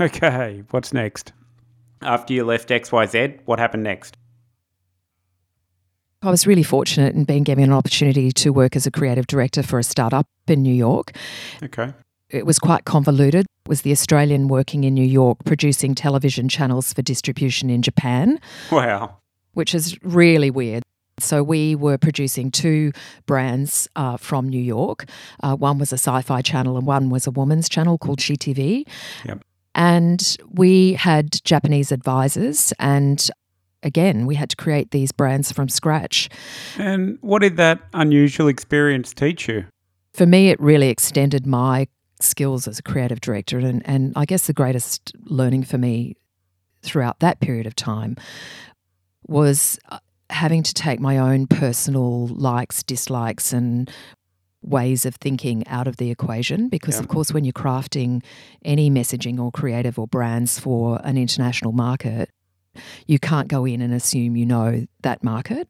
Okay, 0.00 0.64
what's 0.70 0.92
next? 0.92 1.32
After 2.02 2.34
you 2.34 2.44
left 2.44 2.68
XYZ, 2.68 3.40
what 3.44 3.58
happened 3.58 3.84
next? 3.84 4.16
I 6.22 6.30
was 6.30 6.46
really 6.46 6.62
fortunate 6.62 7.14
in 7.14 7.24
being 7.24 7.44
given 7.44 7.64
an 7.64 7.72
opportunity 7.72 8.32
to 8.32 8.50
work 8.50 8.76
as 8.76 8.86
a 8.86 8.90
creative 8.90 9.26
director 9.26 9.62
for 9.62 9.78
a 9.78 9.82
startup 9.82 10.26
in 10.48 10.62
New 10.62 10.74
York. 10.74 11.12
Okay. 11.62 11.92
It 12.30 12.46
was 12.46 12.58
quite 12.58 12.84
convoluted. 12.84 13.46
was 13.66 13.82
the 13.82 13.92
Australian 13.92 14.48
working 14.48 14.84
in 14.84 14.94
New 14.94 15.04
York 15.04 15.38
producing 15.44 15.94
television 15.94 16.48
channels 16.48 16.92
for 16.92 17.02
distribution 17.02 17.70
in 17.70 17.82
Japan. 17.82 18.40
Wow. 18.72 19.18
Which 19.54 19.74
is 19.74 19.96
really 20.02 20.50
weird. 20.50 20.82
So 21.18 21.42
we 21.42 21.74
were 21.74 21.96
producing 21.96 22.50
two 22.50 22.92
brands 23.26 23.88
uh, 23.94 24.16
from 24.16 24.48
New 24.48 24.60
York. 24.60 25.04
Uh, 25.42 25.54
one 25.54 25.78
was 25.78 25.92
a 25.92 25.98
sci-fi 25.98 26.42
channel, 26.42 26.76
and 26.76 26.86
one 26.86 27.08
was 27.08 27.26
a 27.26 27.30
woman's 27.30 27.68
channel 27.68 27.98
called 27.98 28.18
SheTV. 28.18 28.86
Yep. 29.24 29.44
And 29.76 30.36
we 30.50 30.94
had 30.94 31.42
Japanese 31.44 31.92
advisors, 31.92 32.72
and 32.78 33.30
again, 33.82 34.26
we 34.26 34.34
had 34.34 34.50
to 34.50 34.56
create 34.56 34.90
these 34.92 35.12
brands 35.12 35.52
from 35.52 35.68
scratch. 35.68 36.28
And 36.78 37.18
what 37.20 37.42
did 37.42 37.56
that 37.56 37.80
unusual 37.92 38.48
experience 38.48 39.12
teach 39.12 39.48
you? 39.48 39.66
For 40.12 40.26
me, 40.26 40.50
it 40.50 40.60
really 40.60 40.88
extended 40.88 41.46
my 41.46 41.88
skills 42.20 42.68
as 42.68 42.78
a 42.78 42.82
creative 42.82 43.20
director, 43.20 43.58
and 43.58 43.82
and 43.84 44.12
I 44.16 44.24
guess 44.24 44.46
the 44.46 44.52
greatest 44.52 45.12
learning 45.24 45.64
for 45.64 45.78
me 45.78 46.16
throughout 46.82 47.18
that 47.20 47.40
period 47.40 47.66
of 47.66 47.74
time 47.74 48.16
was 49.26 49.78
uh, 49.90 49.98
having 50.30 50.62
to 50.62 50.74
take 50.74 51.00
my 51.00 51.18
own 51.18 51.46
personal 51.46 52.26
likes, 52.28 52.82
dislikes, 52.82 53.52
and 53.52 53.90
ways 54.62 55.04
of 55.04 55.14
thinking 55.16 55.66
out 55.66 55.86
of 55.86 55.98
the 55.98 56.10
equation 56.10 56.68
because, 56.68 56.96
yeah. 56.96 57.00
of 57.00 57.08
course, 57.08 57.32
when 57.32 57.44
you're 57.44 57.52
crafting 57.52 58.22
any 58.64 58.90
messaging 58.90 59.38
or 59.38 59.50
creative 59.52 59.98
or 59.98 60.06
brands 60.06 60.58
for 60.58 61.00
an 61.04 61.18
international 61.18 61.72
market, 61.72 62.30
you 63.06 63.18
can't 63.18 63.48
go 63.48 63.64
in 63.64 63.80
and 63.80 63.92
assume 63.92 64.36
you 64.36 64.46
know 64.46 64.86
that 65.02 65.22
market. 65.22 65.68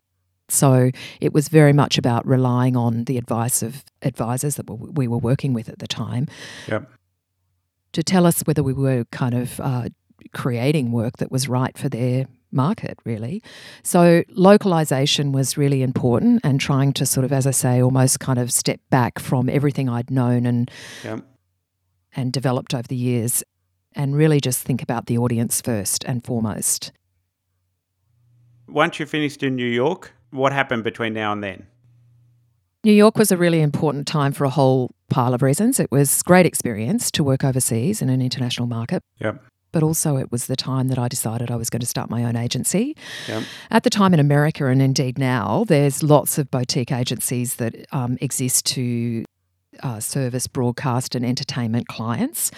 So 0.48 0.90
it 1.20 1.32
was 1.32 1.48
very 1.48 1.72
much 1.72 1.98
about 1.98 2.26
relying 2.26 2.76
on 2.76 3.04
the 3.04 3.18
advice 3.18 3.62
of 3.62 3.84
advisors 4.02 4.56
that 4.56 4.70
we 4.70 5.08
were 5.08 5.18
working 5.18 5.54
with 5.54 5.68
at 5.68 5.78
the 5.78 5.86
time 5.86 6.28
yep. 6.68 6.88
to 7.92 8.02
tell 8.02 8.26
us 8.26 8.42
whether 8.42 8.62
we 8.62 8.74
were 8.74 9.04
kind 9.10 9.34
of 9.34 9.58
uh, 9.60 9.88
creating 10.34 10.92
work 10.92 11.16
that 11.16 11.32
was 11.32 11.48
right 11.48 11.76
for 11.78 11.88
their 11.88 12.26
market, 12.54 12.98
really. 13.04 13.42
So 13.82 14.22
localization 14.30 15.32
was 15.32 15.56
really 15.56 15.82
important 15.82 16.40
and 16.44 16.60
trying 16.60 16.92
to 16.94 17.06
sort 17.06 17.24
of, 17.24 17.32
as 17.32 17.46
I 17.46 17.50
say, 17.50 17.82
almost 17.82 18.20
kind 18.20 18.38
of 18.38 18.52
step 18.52 18.80
back 18.90 19.18
from 19.18 19.48
everything 19.48 19.88
I'd 19.88 20.10
known 20.10 20.46
and 20.46 20.70
and 22.16 22.32
developed 22.32 22.74
over 22.74 22.86
the 22.86 22.96
years 22.96 23.42
and 23.94 24.16
really 24.16 24.40
just 24.40 24.62
think 24.62 24.82
about 24.82 25.06
the 25.06 25.18
audience 25.18 25.60
first 25.60 26.04
and 26.04 26.24
foremost. 26.24 26.92
Once 28.68 28.98
you 28.98 29.06
finished 29.06 29.42
in 29.42 29.56
New 29.56 29.66
York, 29.66 30.12
what 30.30 30.52
happened 30.52 30.84
between 30.84 31.12
now 31.12 31.32
and 31.32 31.42
then? 31.42 31.66
New 32.82 32.92
York 32.92 33.16
was 33.16 33.32
a 33.32 33.36
really 33.36 33.60
important 33.60 34.06
time 34.06 34.32
for 34.32 34.44
a 34.44 34.50
whole 34.50 34.94
pile 35.10 35.34
of 35.34 35.42
reasons. 35.42 35.80
It 35.80 35.90
was 35.90 36.22
great 36.22 36.46
experience 36.46 37.10
to 37.12 37.24
work 37.24 37.42
overseas 37.42 38.02
in 38.02 38.10
an 38.10 38.20
international 38.20 38.68
market. 38.68 39.02
Yep 39.20 39.42
but 39.74 39.82
also 39.82 40.16
it 40.16 40.30
was 40.30 40.46
the 40.46 40.54
time 40.54 40.86
that 40.86 40.98
I 41.00 41.08
decided 41.08 41.50
I 41.50 41.56
was 41.56 41.68
going 41.68 41.80
to 41.80 41.86
start 41.86 42.08
my 42.08 42.24
own 42.24 42.36
agency. 42.36 42.96
Yep. 43.26 43.42
At 43.72 43.82
the 43.82 43.90
time 43.90 44.14
in 44.14 44.20
America, 44.20 44.66
and 44.66 44.80
indeed 44.80 45.18
now, 45.18 45.64
there's 45.66 46.00
lots 46.02 46.38
of 46.38 46.48
boutique 46.48 46.92
agencies 46.92 47.56
that 47.56 47.74
um, 47.90 48.16
exist 48.20 48.64
to 48.66 49.24
uh, 49.82 49.98
service 49.98 50.46
broadcast 50.46 51.16
and 51.16 51.26
entertainment 51.26 51.88
clients. 51.88 52.52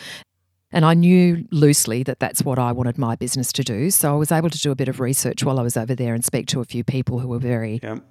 And 0.71 0.85
I 0.85 0.93
knew 0.93 1.49
loosely 1.51 2.03
that 2.03 2.21
that's 2.21 2.43
what 2.43 2.59
I 2.59 2.71
wanted 2.71 2.99
my 2.99 3.17
business 3.17 3.51
to 3.55 3.65
do. 3.65 3.91
So 3.91 4.13
I 4.13 4.17
was 4.17 4.31
able 4.31 4.51
to 4.51 4.59
do 4.59 4.71
a 4.71 4.77
bit 4.77 4.89
of 4.89 5.01
research 5.01 5.43
while 5.43 5.59
I 5.59 5.63
was 5.63 5.79
over 5.79 5.95
there 5.95 6.13
and 6.13 6.23
speak 6.23 6.47
to 6.49 6.61
a 6.61 6.67
few 6.67 6.85
people 6.85 7.21
who 7.21 7.29
were 7.29 7.39
very 7.39 7.81
yep. 7.83 8.05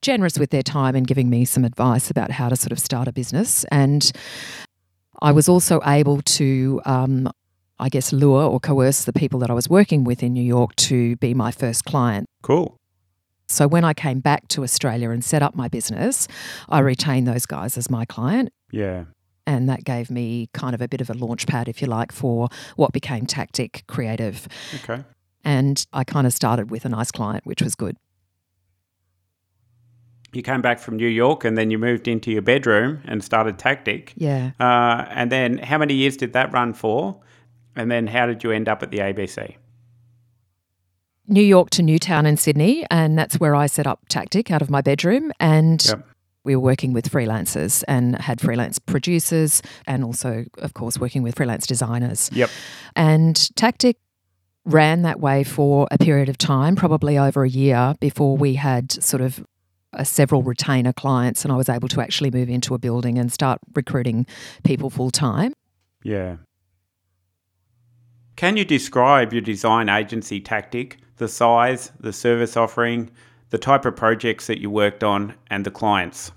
generous 0.00 0.38
with 0.38 0.50
their 0.50 0.62
time 0.62 0.94
and 0.94 1.08
giving 1.08 1.28
me 1.28 1.44
some 1.44 1.64
advice 1.64 2.08
about 2.08 2.30
how 2.30 2.48
to 2.48 2.54
sort 2.54 2.70
of 2.70 2.78
start 2.78 3.08
a 3.08 3.12
business. 3.12 3.64
And 3.72 4.12
I 5.20 5.32
was 5.32 5.48
also 5.48 5.80
able 5.84 6.22
to 6.22 6.80
um, 6.84 7.32
I 7.80 7.88
guess, 7.88 8.12
lure 8.12 8.42
or 8.44 8.60
coerce 8.60 9.04
the 9.04 9.12
people 9.12 9.38
that 9.40 9.50
I 9.50 9.54
was 9.54 9.68
working 9.68 10.04
with 10.04 10.22
in 10.22 10.32
New 10.32 10.42
York 10.42 10.74
to 10.76 11.16
be 11.16 11.34
my 11.34 11.50
first 11.50 11.84
client. 11.84 12.26
Cool. 12.42 12.76
So 13.48 13.66
when 13.66 13.84
I 13.84 13.94
came 13.94 14.20
back 14.20 14.48
to 14.48 14.62
Australia 14.62 15.10
and 15.10 15.24
set 15.24 15.42
up 15.42 15.54
my 15.54 15.68
business, 15.68 16.28
I 16.68 16.80
retained 16.80 17.26
those 17.26 17.46
guys 17.46 17.78
as 17.78 17.88
my 17.88 18.04
client. 18.04 18.50
Yeah. 18.70 19.04
And 19.46 19.68
that 19.70 19.84
gave 19.84 20.10
me 20.10 20.50
kind 20.52 20.74
of 20.74 20.82
a 20.82 20.88
bit 20.88 21.00
of 21.00 21.08
a 21.08 21.14
launch 21.14 21.46
pad, 21.46 21.68
if 21.68 21.80
you 21.80 21.88
like, 21.88 22.12
for 22.12 22.48
what 22.76 22.92
became 22.92 23.24
Tactic 23.24 23.84
Creative. 23.86 24.46
Okay. 24.82 25.02
And 25.44 25.86
I 25.94 26.04
kind 26.04 26.26
of 26.26 26.34
started 26.34 26.70
with 26.70 26.84
a 26.84 26.90
nice 26.90 27.10
client, 27.10 27.46
which 27.46 27.62
was 27.62 27.74
good. 27.74 27.96
You 30.34 30.42
came 30.42 30.60
back 30.60 30.78
from 30.78 30.96
New 30.96 31.08
York 31.08 31.44
and 31.46 31.56
then 31.56 31.70
you 31.70 31.78
moved 31.78 32.06
into 32.06 32.30
your 32.30 32.42
bedroom 32.42 33.00
and 33.06 33.24
started 33.24 33.58
Tactic. 33.58 34.12
Yeah. 34.16 34.50
Uh, 34.60 35.06
and 35.08 35.32
then 35.32 35.56
how 35.56 35.78
many 35.78 35.94
years 35.94 36.18
did 36.18 36.34
that 36.34 36.52
run 36.52 36.74
for? 36.74 37.18
And 37.78 37.90
then 37.90 38.08
how 38.08 38.26
did 38.26 38.42
you 38.42 38.50
end 38.50 38.68
up 38.68 38.82
at 38.82 38.90
the 38.90 38.98
ABC? 38.98 39.56
New 41.28 41.42
York 41.42 41.70
to 41.70 41.82
Newtown 41.82 42.26
in 42.26 42.36
Sydney, 42.36 42.84
and 42.90 43.16
that's 43.16 43.38
where 43.38 43.54
I 43.54 43.66
set 43.66 43.86
up 43.86 44.00
Tactic 44.08 44.50
out 44.50 44.62
of 44.62 44.68
my 44.68 44.80
bedroom. 44.80 45.30
And 45.38 45.84
yep. 45.86 46.04
we 46.42 46.56
were 46.56 46.62
working 46.62 46.92
with 46.92 47.08
freelancers 47.08 47.84
and 47.86 48.16
had 48.16 48.40
freelance 48.40 48.78
producers, 48.78 49.62
and 49.86 50.02
also, 50.02 50.44
of 50.58 50.74
course, 50.74 50.98
working 50.98 51.22
with 51.22 51.36
freelance 51.36 51.66
designers. 51.66 52.30
Yep. 52.32 52.50
And 52.96 53.56
Tactic 53.56 53.98
ran 54.64 55.02
that 55.02 55.20
way 55.20 55.44
for 55.44 55.86
a 55.90 55.98
period 55.98 56.28
of 56.28 56.36
time, 56.36 56.74
probably 56.74 57.16
over 57.16 57.44
a 57.44 57.48
year, 57.48 57.94
before 58.00 58.36
we 58.36 58.54
had 58.54 58.90
sort 58.90 59.20
of 59.20 59.44
uh, 59.92 60.02
several 60.02 60.42
retainer 60.42 60.92
clients, 60.92 61.44
and 61.44 61.52
I 61.52 61.56
was 61.56 61.68
able 61.68 61.88
to 61.88 62.00
actually 62.00 62.30
move 62.30 62.48
into 62.48 62.74
a 62.74 62.78
building 62.78 63.18
and 63.18 63.30
start 63.30 63.60
recruiting 63.74 64.26
people 64.64 64.90
full 64.90 65.10
time. 65.10 65.52
Yeah. 66.02 66.36
Can 68.38 68.56
you 68.56 68.64
describe 68.64 69.32
your 69.32 69.42
design 69.42 69.88
agency 69.88 70.40
tactic, 70.40 70.98
the 71.16 71.26
size, 71.26 71.90
the 71.98 72.12
service 72.12 72.56
offering, 72.56 73.10
the 73.50 73.58
type 73.58 73.84
of 73.84 73.96
projects 73.96 74.46
that 74.46 74.60
you 74.60 74.70
worked 74.70 75.02
on, 75.02 75.34
and 75.50 75.66
the 75.66 75.72
clients? 75.72 76.30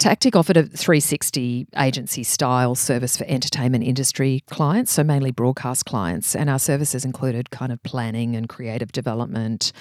Tactic 0.00 0.34
offered 0.34 0.56
a 0.56 0.62
360 0.62 1.66
agency 1.76 2.22
style 2.22 2.74
service 2.74 3.18
for 3.18 3.24
entertainment 3.28 3.84
industry 3.84 4.42
clients, 4.46 4.92
so 4.92 5.04
mainly 5.04 5.30
broadcast 5.30 5.84
clients. 5.84 6.34
And 6.34 6.48
our 6.48 6.58
services 6.58 7.04
included 7.04 7.50
kind 7.50 7.70
of 7.70 7.82
planning 7.82 8.34
and 8.34 8.48
creative 8.48 8.92
development 8.92 9.72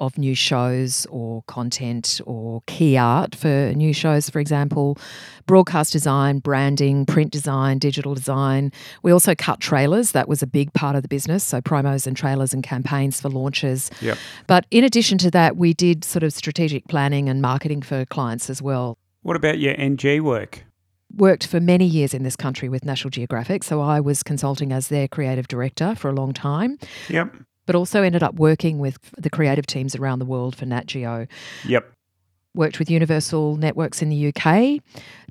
of 0.00 0.16
new 0.16 0.34
shows 0.34 1.06
or 1.10 1.42
content 1.46 2.22
or 2.24 2.62
key 2.66 2.96
art 2.96 3.34
for 3.34 3.74
new 3.76 3.92
shows, 3.92 4.30
for 4.30 4.40
example, 4.40 4.96
broadcast 5.44 5.92
design, 5.92 6.38
branding, 6.38 7.04
print 7.04 7.30
design, 7.30 7.78
digital 7.78 8.14
design. 8.14 8.72
We 9.02 9.12
also 9.12 9.34
cut 9.34 9.60
trailers. 9.60 10.12
That 10.12 10.26
was 10.26 10.42
a 10.42 10.46
big 10.46 10.72
part 10.72 10.96
of 10.96 11.02
the 11.02 11.08
business. 11.08 11.44
So 11.44 11.60
promos 11.60 12.06
and 12.06 12.16
trailers 12.16 12.54
and 12.54 12.62
campaigns 12.62 13.20
for 13.20 13.28
launches. 13.28 13.90
Yep. 14.00 14.16
But 14.46 14.64
in 14.70 14.84
addition 14.84 15.18
to 15.18 15.30
that, 15.32 15.58
we 15.58 15.74
did 15.74 16.02
sort 16.02 16.22
of 16.22 16.32
strategic 16.32 16.88
planning 16.88 17.28
and 17.28 17.42
marketing 17.42 17.82
for 17.82 18.06
clients 18.06 18.48
as 18.48 18.62
well. 18.62 18.96
What 19.26 19.34
about 19.34 19.58
your 19.58 19.74
NG 19.76 20.22
work? 20.22 20.64
Worked 21.16 21.48
for 21.48 21.58
many 21.58 21.84
years 21.84 22.14
in 22.14 22.22
this 22.22 22.36
country 22.36 22.68
with 22.68 22.84
National 22.84 23.10
Geographic, 23.10 23.64
so 23.64 23.80
I 23.80 23.98
was 23.98 24.22
consulting 24.22 24.70
as 24.70 24.86
their 24.86 25.08
creative 25.08 25.48
director 25.48 25.96
for 25.96 26.08
a 26.08 26.12
long 26.12 26.32
time. 26.32 26.78
Yep. 27.08 27.34
But 27.66 27.74
also 27.74 28.04
ended 28.04 28.22
up 28.22 28.36
working 28.36 28.78
with 28.78 28.98
the 29.18 29.28
creative 29.28 29.66
teams 29.66 29.96
around 29.96 30.20
the 30.20 30.26
world 30.26 30.54
for 30.54 30.64
Nat 30.64 30.86
Geo. 30.86 31.26
Yep. 31.66 31.92
Worked 32.54 32.78
with 32.78 32.88
Universal 32.88 33.56
Networks 33.56 34.00
in 34.00 34.10
the 34.10 34.32
UK, 34.32 34.80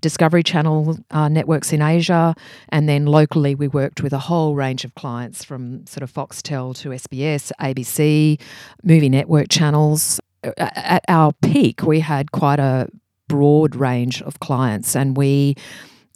Discovery 0.01 0.43
Channel 0.43 0.97
uh, 1.11 1.29
networks 1.29 1.71
in 1.71 1.81
Asia, 1.81 2.35
and 2.67 2.89
then 2.89 3.05
locally 3.05 3.55
we 3.55 3.69
worked 3.69 4.03
with 4.03 4.11
a 4.11 4.19
whole 4.19 4.55
range 4.55 4.83
of 4.83 4.93
clients 4.95 5.45
from 5.45 5.87
sort 5.87 6.03
of 6.03 6.11
Foxtel 6.11 6.75
to 6.79 6.89
SBS, 6.89 7.49
ABC, 7.61 8.41
movie 8.83 9.07
network 9.07 9.47
channels. 9.47 10.19
At 10.57 11.05
our 11.07 11.31
peak, 11.41 11.83
we 11.83 12.01
had 12.01 12.33
quite 12.33 12.59
a 12.59 12.89
broad 13.27 13.75
range 13.75 14.21
of 14.21 14.39
clients 14.39 14.95
and 14.95 15.17
we 15.17 15.55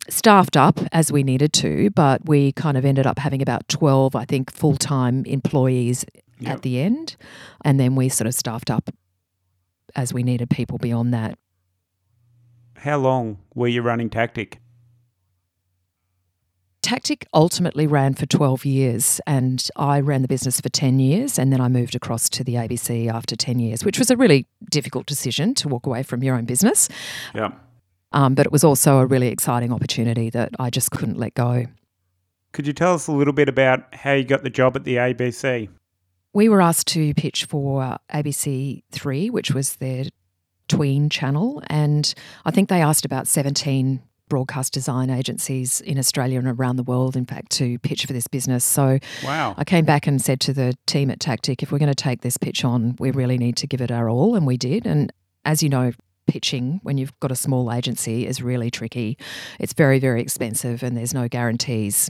staffed 0.10 0.58
up 0.58 0.80
as 0.92 1.12
we 1.12 1.24
needed 1.24 1.54
to, 1.54 1.90
but 1.92 2.28
we 2.28 2.52
kind 2.54 2.78
of 2.78 2.86
ended 2.86 3.06
up 3.06 3.20
having 3.20 3.42
about 3.42 3.68
12, 3.68 4.16
I 4.16 4.26
think, 4.26 4.52
full 4.52 4.76
time 4.76 5.26
employees 5.26 6.06
yep. 6.40 6.56
at 6.56 6.62
the 6.62 6.80
end. 6.80 7.16
And 7.64 7.80
then 7.80 7.96
we 7.96 8.10
sort 8.10 8.28
of 8.28 8.34
staffed 8.34 8.72
up 8.72 8.90
as 9.96 10.14
we 10.14 10.24
needed 10.24 10.50
people 10.50 10.78
beyond 10.78 11.14
that. 11.14 11.38
How 12.78 12.98
long 12.98 13.38
were 13.56 13.68
you 13.68 13.82
running 13.82 14.10
Tactic? 14.10 14.60
Tactic 16.82 17.28
ultimately 17.34 17.88
ran 17.88 18.14
for 18.14 18.26
12 18.26 18.66
years, 18.66 19.20
and 19.28 19.68
I 19.76 20.00
ran 20.00 20.22
the 20.22 20.30
business 20.30 20.62
for 20.62 20.70
10 20.70 21.00
years, 21.00 21.38
and 21.38 21.52
then 21.52 21.60
I 21.60 21.68
moved 21.68 21.94
across 21.94 22.30
to 22.30 22.44
the 22.44 22.56
ABC 22.56 23.12
after 23.12 23.36
10 23.36 23.60
years, 23.60 23.84
which 23.84 24.00
was 24.00 24.10
a 24.10 24.16
really 24.16 24.48
difficult 24.70 25.06
decision 25.06 25.54
to 25.56 25.68
walk 25.68 25.86
away 25.86 26.04
from 26.04 26.24
your 26.24 26.36
own 26.36 26.46
business. 26.46 26.88
Yeah. 27.36 27.52
Um, 28.14 28.34
but 28.34 28.46
it 28.46 28.52
was 28.52 28.64
also 28.64 29.00
a 29.00 29.06
really 29.06 29.28
exciting 29.28 29.74
opportunity 29.74 30.30
that 30.30 30.52
I 30.58 30.70
just 30.70 30.92
couldn't 30.92 31.18
let 31.18 31.34
go. 31.34 31.66
Could 32.54 32.66
you 32.66 32.74
tell 32.74 32.94
us 32.94 33.08
a 33.08 33.12
little 33.12 33.34
bit 33.34 33.50
about 33.50 33.94
how 33.94 34.14
you 34.14 34.24
got 34.24 34.44
the 34.44 34.50
job 34.50 34.76
at 34.76 34.84
the 34.84 34.96
ABC? 34.96 35.70
We 36.34 36.48
were 36.48 36.62
asked 36.62 36.88
to 36.88 37.14
pitch 37.14 37.46
for 37.46 37.98
ABC 38.14 38.84
3, 38.92 39.30
which 39.30 39.52
was 39.52 39.76
their 39.76 40.06
tween 40.68 41.10
channel, 41.10 41.62
and 41.68 42.14
I 42.46 42.52
think 42.52 42.70
they 42.70 42.82
asked 42.82 43.04
about 43.04 43.28
17 43.28 44.02
broadcast 44.30 44.72
design 44.74 45.10
agencies 45.10 45.82
in 45.82 45.98
Australia 45.98 46.40
and 46.40 46.48
around 46.48 46.78
the 46.78 46.84
world, 46.84 47.16
in 47.18 47.26
fact, 47.26 47.52
to 47.54 47.78
pitch 47.80 48.06
for 48.06 48.14
this 48.14 48.28
business. 48.28 48.64
So 48.64 49.00
Wow. 49.26 49.56
I 49.58 49.64
came 49.66 49.84
back 49.86 50.08
and 50.08 50.22
said 50.22 50.40
to 50.42 50.54
the 50.54 50.76
team 50.86 51.10
at 51.12 51.20
Tactic, 51.20 51.62
if 51.64 51.72
we're 51.72 51.80
going 51.80 51.92
to 51.92 51.96
take 51.96 52.22
this 52.22 52.38
pitch 52.38 52.64
on, 52.64 52.96
we 53.00 53.12
really 53.12 53.38
need 53.38 53.58
to 53.58 53.68
give 53.68 53.82
it 53.82 53.92
our 53.92 54.10
all. 54.10 54.36
And 54.36 54.46
we 54.48 54.56
did. 54.58 54.86
And 54.86 55.12
as 55.44 55.62
you 55.62 55.70
know, 55.70 55.92
pitching 56.28 56.80
when 56.84 56.98
you've 57.00 57.20
got 57.20 57.32
a 57.32 57.36
small 57.36 57.72
agency 57.74 58.28
is 58.28 58.40
really 58.42 58.70
tricky. 58.70 59.18
It's 59.60 59.74
very, 59.74 59.98
very 59.98 60.22
expensive 60.22 60.84
and 60.84 60.96
there's 60.96 61.14
no 61.14 61.28
guarantees. 61.28 62.10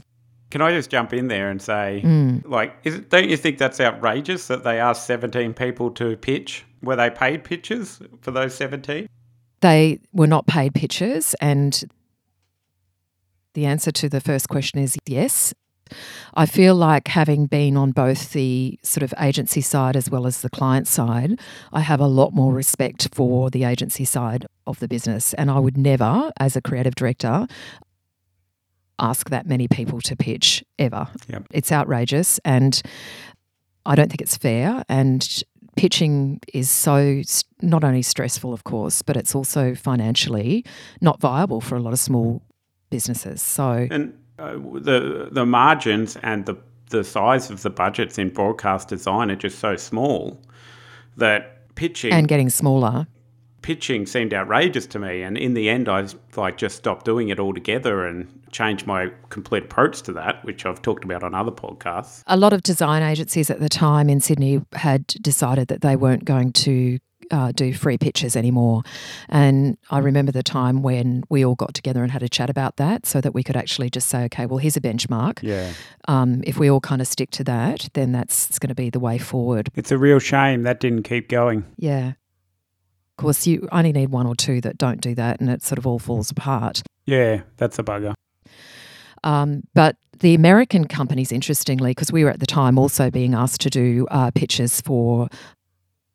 Can 0.50 0.60
I 0.60 0.72
just 0.72 0.90
jump 0.90 1.12
in 1.14 1.28
there 1.28 1.48
and 1.48 1.62
say, 1.62 2.02
Mm. 2.04 2.46
like, 2.46 2.74
it, 2.84 3.08
don't 3.08 3.30
you 3.30 3.36
think 3.36 3.56
that's 3.56 3.80
outrageous 3.80 4.48
that 4.48 4.62
they 4.64 4.78
asked 4.80 5.06
17 5.06 5.54
people 5.54 5.90
to 5.92 6.16
pitch? 6.16 6.64
Were 6.82 6.96
they 6.96 7.08
paid 7.08 7.44
pitches 7.44 8.00
for 8.20 8.30
those 8.32 8.54
17? 8.54 9.06
They 9.60 10.00
were 10.12 10.26
not 10.26 10.46
paid 10.46 10.74
pitches. 10.74 11.34
And 11.40 11.82
the 13.54 13.66
answer 13.66 13.90
to 13.92 14.08
the 14.08 14.20
first 14.20 14.48
question 14.48 14.80
is 14.80 14.96
yes. 15.06 15.54
I 16.34 16.46
feel 16.46 16.76
like 16.76 17.08
having 17.08 17.46
been 17.46 17.76
on 17.76 17.90
both 17.90 18.32
the 18.32 18.78
sort 18.82 19.02
of 19.02 19.12
agency 19.20 19.60
side 19.60 19.96
as 19.96 20.08
well 20.08 20.24
as 20.24 20.40
the 20.40 20.50
client 20.50 20.86
side, 20.86 21.40
I 21.72 21.80
have 21.80 22.00
a 22.00 22.06
lot 22.06 22.32
more 22.32 22.52
respect 22.52 23.08
for 23.12 23.50
the 23.50 23.64
agency 23.64 24.04
side 24.04 24.46
of 24.68 24.78
the 24.78 24.86
business. 24.86 25.34
And 25.34 25.50
I 25.50 25.58
would 25.58 25.76
never, 25.76 26.30
as 26.38 26.54
a 26.54 26.62
creative 26.62 26.94
director, 26.94 27.48
ask 29.00 29.30
that 29.30 29.46
many 29.46 29.66
people 29.66 30.00
to 30.02 30.14
pitch 30.14 30.62
ever. 30.78 31.08
Yep. 31.28 31.46
It's 31.50 31.72
outrageous 31.72 32.38
and 32.44 32.80
I 33.86 33.94
don't 33.94 34.08
think 34.08 34.20
it's 34.20 34.36
fair. 34.36 34.84
And 34.88 35.42
pitching 35.76 36.40
is 36.52 36.70
so 36.70 37.22
not 37.62 37.82
only 37.82 38.02
stressful, 38.02 38.52
of 38.52 38.64
course, 38.64 39.02
but 39.02 39.16
it's 39.16 39.34
also 39.34 39.74
financially 39.74 40.64
not 41.00 41.20
viable 41.20 41.60
for 41.60 41.76
a 41.76 41.80
lot 41.80 41.92
of 41.92 41.98
small 41.98 42.42
businesses. 42.90 43.40
So, 43.40 43.88
And 43.90 44.18
uh, 44.38 44.52
the 44.54 45.28
the 45.30 45.46
margins 45.46 46.16
and 46.22 46.46
the 46.46 46.56
the 46.90 47.04
size 47.04 47.50
of 47.50 47.62
the 47.62 47.70
budgets 47.70 48.18
in 48.18 48.30
broadcast 48.30 48.88
design 48.88 49.30
are 49.30 49.36
just 49.36 49.58
so 49.58 49.76
small 49.76 50.40
that 51.16 51.74
pitching 51.74 52.12
and 52.12 52.28
getting 52.28 52.50
smaller. 52.50 53.06
pitching 53.62 54.06
seemed 54.06 54.34
outrageous 54.34 54.86
to 54.88 54.98
me. 54.98 55.22
And 55.22 55.38
in 55.38 55.54
the 55.54 55.68
end, 55.68 55.88
I 55.88 56.06
like 56.36 56.56
just 56.56 56.76
stopped 56.76 57.04
doing 57.04 57.28
it 57.28 57.38
altogether 57.38 58.06
and 58.06 58.26
changed 58.50 58.86
my 58.86 59.10
complete 59.28 59.64
approach 59.64 60.02
to 60.02 60.12
that, 60.14 60.44
which 60.44 60.66
I've 60.66 60.82
talked 60.82 61.04
about 61.04 61.22
on 61.22 61.34
other 61.34 61.52
podcasts. 61.52 62.22
A 62.26 62.36
lot 62.36 62.52
of 62.52 62.62
design 62.62 63.02
agencies 63.02 63.50
at 63.50 63.60
the 63.60 63.68
time 63.68 64.10
in 64.10 64.20
Sydney 64.20 64.62
had 64.72 65.06
decided 65.06 65.68
that 65.68 65.82
they 65.82 65.94
weren't 65.94 66.24
going 66.24 66.52
to 66.52 66.98
uh, 67.30 67.52
do 67.52 67.72
free 67.72 67.96
pitches 67.98 68.36
anymore. 68.36 68.82
And 69.28 69.76
I 69.90 69.98
remember 69.98 70.32
the 70.32 70.42
time 70.42 70.82
when 70.82 71.22
we 71.28 71.44
all 71.44 71.54
got 71.54 71.74
together 71.74 72.02
and 72.02 72.10
had 72.12 72.22
a 72.22 72.28
chat 72.28 72.50
about 72.50 72.76
that 72.76 73.06
so 73.06 73.20
that 73.20 73.32
we 73.34 73.42
could 73.42 73.56
actually 73.56 73.90
just 73.90 74.08
say, 74.08 74.24
okay, 74.24 74.46
well, 74.46 74.58
here's 74.58 74.76
a 74.76 74.80
benchmark. 74.80 75.40
Yeah, 75.42 75.72
Um, 76.08 76.42
if 76.46 76.58
we 76.58 76.70
all 76.70 76.80
kind 76.80 77.00
of 77.00 77.06
stick 77.08 77.30
to 77.32 77.44
that, 77.44 77.88
then 77.94 78.12
that's 78.12 78.58
going 78.58 78.68
to 78.68 78.74
be 78.74 78.90
the 78.90 79.00
way 79.00 79.18
forward. 79.18 79.68
it's 79.76 79.90
a 79.92 79.98
real 79.98 80.18
shame 80.18 80.62
that 80.64 80.80
didn't 80.80 81.02
keep 81.04 81.28
going. 81.28 81.64
Yeah. 81.76 82.08
Of 82.08 83.22
course, 83.22 83.46
you 83.46 83.68
only 83.70 83.92
need 83.92 84.08
one 84.08 84.26
or 84.26 84.34
two 84.34 84.60
that 84.62 84.78
don't 84.78 85.00
do 85.00 85.14
that, 85.14 85.40
and 85.40 85.50
it 85.50 85.62
sort 85.62 85.78
of 85.78 85.86
all 85.86 85.98
falls 85.98 86.30
apart. 86.30 86.82
Yeah, 87.04 87.42
that's 87.58 87.78
a 87.78 87.82
bugger. 87.82 88.14
Um, 89.22 89.64
but 89.74 89.96
the 90.20 90.34
American 90.34 90.86
companies, 90.86 91.30
interestingly, 91.32 91.90
because 91.90 92.10
we 92.10 92.24
were 92.24 92.30
at 92.30 92.40
the 92.40 92.46
time 92.46 92.78
also 92.78 93.10
being 93.10 93.34
asked 93.34 93.60
to 93.62 93.70
do 93.70 94.06
uh, 94.10 94.30
pitches 94.34 94.80
for 94.80 95.28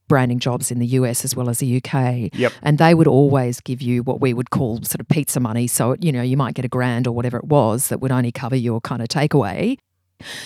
branding 0.07 0.39
jobs 0.39 0.71
in 0.71 0.79
the 0.79 0.87
US 0.87 1.25
as 1.25 1.35
well 1.35 1.49
as 1.49 1.59
the 1.59 1.77
UK. 1.77 2.29
Yep. 2.33 2.53
And 2.61 2.77
they 2.77 2.93
would 2.93 3.07
always 3.07 3.59
give 3.61 3.81
you 3.81 4.03
what 4.03 4.21
we 4.21 4.33
would 4.33 4.49
call 4.49 4.81
sort 4.83 4.99
of 4.99 5.07
pizza 5.07 5.39
money. 5.39 5.67
So, 5.67 5.95
you 5.99 6.11
know, 6.11 6.21
you 6.21 6.37
might 6.37 6.53
get 6.53 6.65
a 6.65 6.69
grand 6.69 7.07
or 7.07 7.11
whatever 7.11 7.37
it 7.37 7.45
was 7.45 7.89
that 7.89 7.99
would 7.99 8.11
only 8.11 8.31
cover 8.31 8.55
your 8.55 8.81
kind 8.81 9.01
of 9.01 9.07
takeaway. 9.07 9.77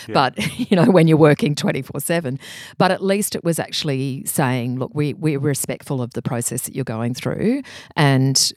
Yeah. 0.08 0.14
But, 0.14 0.60
you 0.72 0.76
know, 0.76 0.86
when 0.86 1.08
you're 1.08 1.18
working 1.18 1.56
24 1.56 2.00
7. 2.00 2.40
But 2.78 2.92
at 2.92 3.04
least 3.04 3.36
it 3.36 3.44
was 3.44 3.60
actually 3.60 4.24
saying, 4.26 4.80
look, 4.80 4.92
we, 4.94 5.14
we're 5.14 5.40
respectful 5.40 6.02
of 6.02 6.12
the 6.12 6.22
process 6.22 6.64
that 6.64 6.76
you're 6.76 6.86
going 6.86 7.14
through. 7.14 7.62
And 7.96 8.52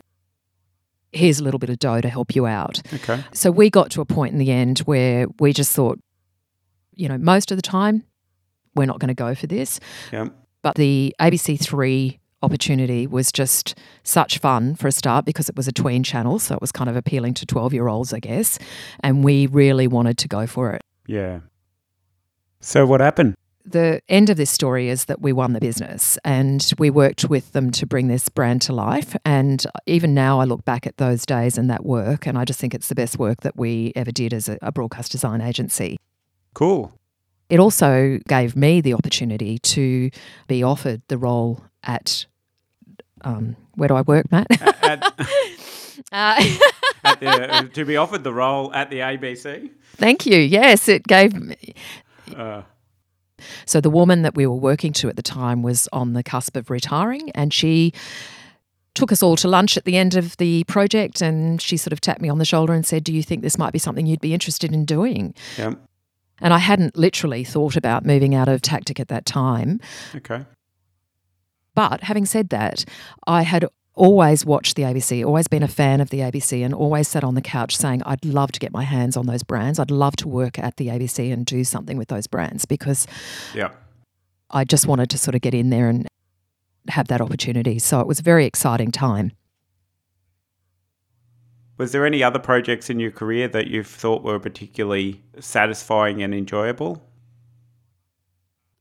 here's 1.12 1.38
a 1.38 1.44
little 1.44 1.58
bit 1.58 1.70
of 1.70 1.78
dough 1.78 2.00
to 2.00 2.08
help 2.08 2.34
you 2.34 2.46
out. 2.46 2.80
Okay. 2.92 3.22
So 3.32 3.50
we 3.50 3.70
got 3.70 3.90
to 3.92 4.00
a 4.00 4.04
point 4.04 4.32
in 4.32 4.38
the 4.38 4.50
end 4.50 4.80
where 4.80 5.26
we 5.38 5.52
just 5.52 5.74
thought, 5.74 5.98
you 6.94 7.08
know, 7.08 7.18
most 7.18 7.50
of 7.50 7.58
the 7.58 7.62
time, 7.62 8.04
we're 8.74 8.86
not 8.86 8.98
going 8.98 9.08
to 9.08 9.14
go 9.14 9.34
for 9.34 9.46
this. 9.46 9.80
Yep. 10.12 10.34
But 10.62 10.76
the 10.76 11.14
ABC3 11.20 12.18
opportunity 12.42 13.06
was 13.06 13.30
just 13.32 13.78
such 14.02 14.38
fun 14.38 14.74
for 14.74 14.88
a 14.88 14.92
start 14.92 15.24
because 15.24 15.48
it 15.48 15.56
was 15.56 15.68
a 15.68 15.72
tween 15.72 16.02
channel. 16.02 16.38
So 16.38 16.54
it 16.54 16.60
was 16.60 16.72
kind 16.72 16.90
of 16.90 16.96
appealing 16.96 17.34
to 17.34 17.46
12 17.46 17.72
year 17.72 17.88
olds, 17.88 18.12
I 18.12 18.20
guess. 18.20 18.58
And 19.00 19.24
we 19.24 19.46
really 19.46 19.86
wanted 19.86 20.18
to 20.18 20.28
go 20.28 20.46
for 20.46 20.72
it. 20.72 20.82
Yeah. 21.06 21.40
So 22.60 22.86
what 22.86 23.00
happened? 23.00 23.34
The 23.64 24.00
end 24.08 24.28
of 24.28 24.36
this 24.36 24.50
story 24.50 24.88
is 24.88 25.04
that 25.04 25.20
we 25.20 25.32
won 25.32 25.52
the 25.52 25.60
business 25.60 26.18
and 26.24 26.72
we 26.78 26.90
worked 26.90 27.26
with 27.26 27.52
them 27.52 27.70
to 27.72 27.86
bring 27.86 28.08
this 28.08 28.28
brand 28.28 28.60
to 28.62 28.72
life. 28.72 29.14
And 29.24 29.64
even 29.86 30.14
now, 30.14 30.40
I 30.40 30.44
look 30.44 30.64
back 30.64 30.84
at 30.84 30.96
those 30.96 31.24
days 31.24 31.56
and 31.56 31.70
that 31.70 31.84
work, 31.84 32.26
and 32.26 32.36
I 32.36 32.44
just 32.44 32.58
think 32.58 32.74
it's 32.74 32.88
the 32.88 32.96
best 32.96 33.20
work 33.20 33.42
that 33.42 33.56
we 33.56 33.92
ever 33.94 34.10
did 34.10 34.34
as 34.34 34.48
a, 34.48 34.58
a 34.62 34.72
broadcast 34.72 35.12
design 35.12 35.40
agency. 35.40 35.96
Cool. 36.54 36.92
It 37.52 37.60
also 37.60 38.18
gave 38.26 38.56
me 38.56 38.80
the 38.80 38.94
opportunity 38.94 39.58
to 39.58 40.10
be 40.48 40.62
offered 40.62 41.02
the 41.08 41.18
role 41.18 41.62
at 41.82 42.24
um, 43.24 43.56
where 43.74 43.88
do 43.88 43.94
I 43.94 44.00
work, 44.00 44.32
Matt? 44.32 44.46
At, 44.82 45.04
uh, 45.04 45.12
at 47.04 47.20
the, 47.20 47.70
to 47.74 47.84
be 47.84 47.98
offered 47.98 48.24
the 48.24 48.32
role 48.32 48.72
at 48.72 48.88
the 48.88 49.00
ABC. 49.00 49.70
thank 49.96 50.24
you. 50.24 50.38
Yes, 50.38 50.88
it 50.88 51.06
gave. 51.06 51.34
Me. 51.34 51.74
Uh, 52.34 52.62
So 53.66 53.82
the 53.82 53.90
woman 53.90 54.22
that 54.22 54.34
we 54.34 54.46
were 54.46 54.56
working 54.56 54.94
to 54.94 55.10
at 55.10 55.16
the 55.16 55.22
time 55.22 55.62
was 55.62 55.90
on 55.92 56.14
the 56.14 56.22
cusp 56.22 56.56
of 56.56 56.70
retiring, 56.70 57.30
and 57.34 57.52
she 57.52 57.92
took 58.94 59.12
us 59.12 59.22
all 59.22 59.36
to 59.36 59.48
lunch 59.48 59.76
at 59.76 59.84
the 59.84 59.98
end 59.98 60.14
of 60.14 60.38
the 60.38 60.64
project, 60.64 61.20
and 61.20 61.60
she 61.60 61.76
sort 61.76 61.92
of 61.92 62.00
tapped 62.00 62.22
me 62.22 62.30
on 62.30 62.38
the 62.38 62.46
shoulder 62.46 62.72
and 62.72 62.86
said, 62.86 63.04
"Do 63.04 63.12
you 63.12 63.22
think 63.22 63.42
this 63.42 63.58
might 63.58 63.74
be 63.74 63.78
something 63.78 64.06
you'd 64.06 64.22
be 64.22 64.32
interested 64.32 64.72
in 64.72 64.86
doing?" 64.86 65.34
yeah. 65.58 65.74
And 66.42 66.52
I 66.52 66.58
hadn't 66.58 66.96
literally 66.96 67.44
thought 67.44 67.76
about 67.76 68.04
moving 68.04 68.34
out 68.34 68.48
of 68.48 68.60
tactic 68.60 69.00
at 69.00 69.08
that 69.08 69.24
time. 69.24 69.80
Okay. 70.14 70.44
But 71.74 72.02
having 72.02 72.26
said 72.26 72.50
that, 72.50 72.84
I 73.26 73.42
had 73.42 73.64
always 73.94 74.44
watched 74.44 74.76
the 74.76 74.82
ABC, 74.82 75.24
always 75.24 75.48
been 75.48 75.62
a 75.62 75.68
fan 75.68 76.00
of 76.00 76.10
the 76.10 76.18
ABC, 76.20 76.64
and 76.64 76.74
always 76.74 77.08
sat 77.08 77.24
on 77.24 77.34
the 77.34 77.42
couch 77.42 77.76
saying, 77.76 78.02
I'd 78.04 78.24
love 78.24 78.52
to 78.52 78.60
get 78.60 78.72
my 78.72 78.84
hands 78.84 79.16
on 79.16 79.26
those 79.26 79.42
brands. 79.42 79.78
I'd 79.78 79.90
love 79.90 80.16
to 80.16 80.28
work 80.28 80.58
at 80.58 80.76
the 80.76 80.88
ABC 80.88 81.32
and 81.32 81.46
do 81.46 81.62
something 81.64 81.96
with 81.96 82.08
those 82.08 82.26
brands 82.26 82.64
because 82.64 83.06
Yeah. 83.54 83.70
I 84.50 84.64
just 84.64 84.86
wanted 84.86 85.08
to 85.10 85.18
sort 85.18 85.34
of 85.34 85.40
get 85.40 85.54
in 85.54 85.70
there 85.70 85.88
and 85.88 86.06
have 86.88 87.08
that 87.08 87.20
opportunity. 87.20 87.78
So 87.78 88.00
it 88.00 88.06
was 88.06 88.18
a 88.18 88.22
very 88.22 88.44
exciting 88.44 88.90
time. 88.90 89.32
Was 91.82 91.90
there 91.90 92.06
any 92.06 92.22
other 92.22 92.38
projects 92.38 92.90
in 92.90 93.00
your 93.00 93.10
career 93.10 93.48
that 93.48 93.66
you've 93.66 93.88
thought 93.88 94.22
were 94.22 94.38
particularly 94.38 95.20
satisfying 95.40 96.22
and 96.22 96.32
enjoyable? 96.32 97.02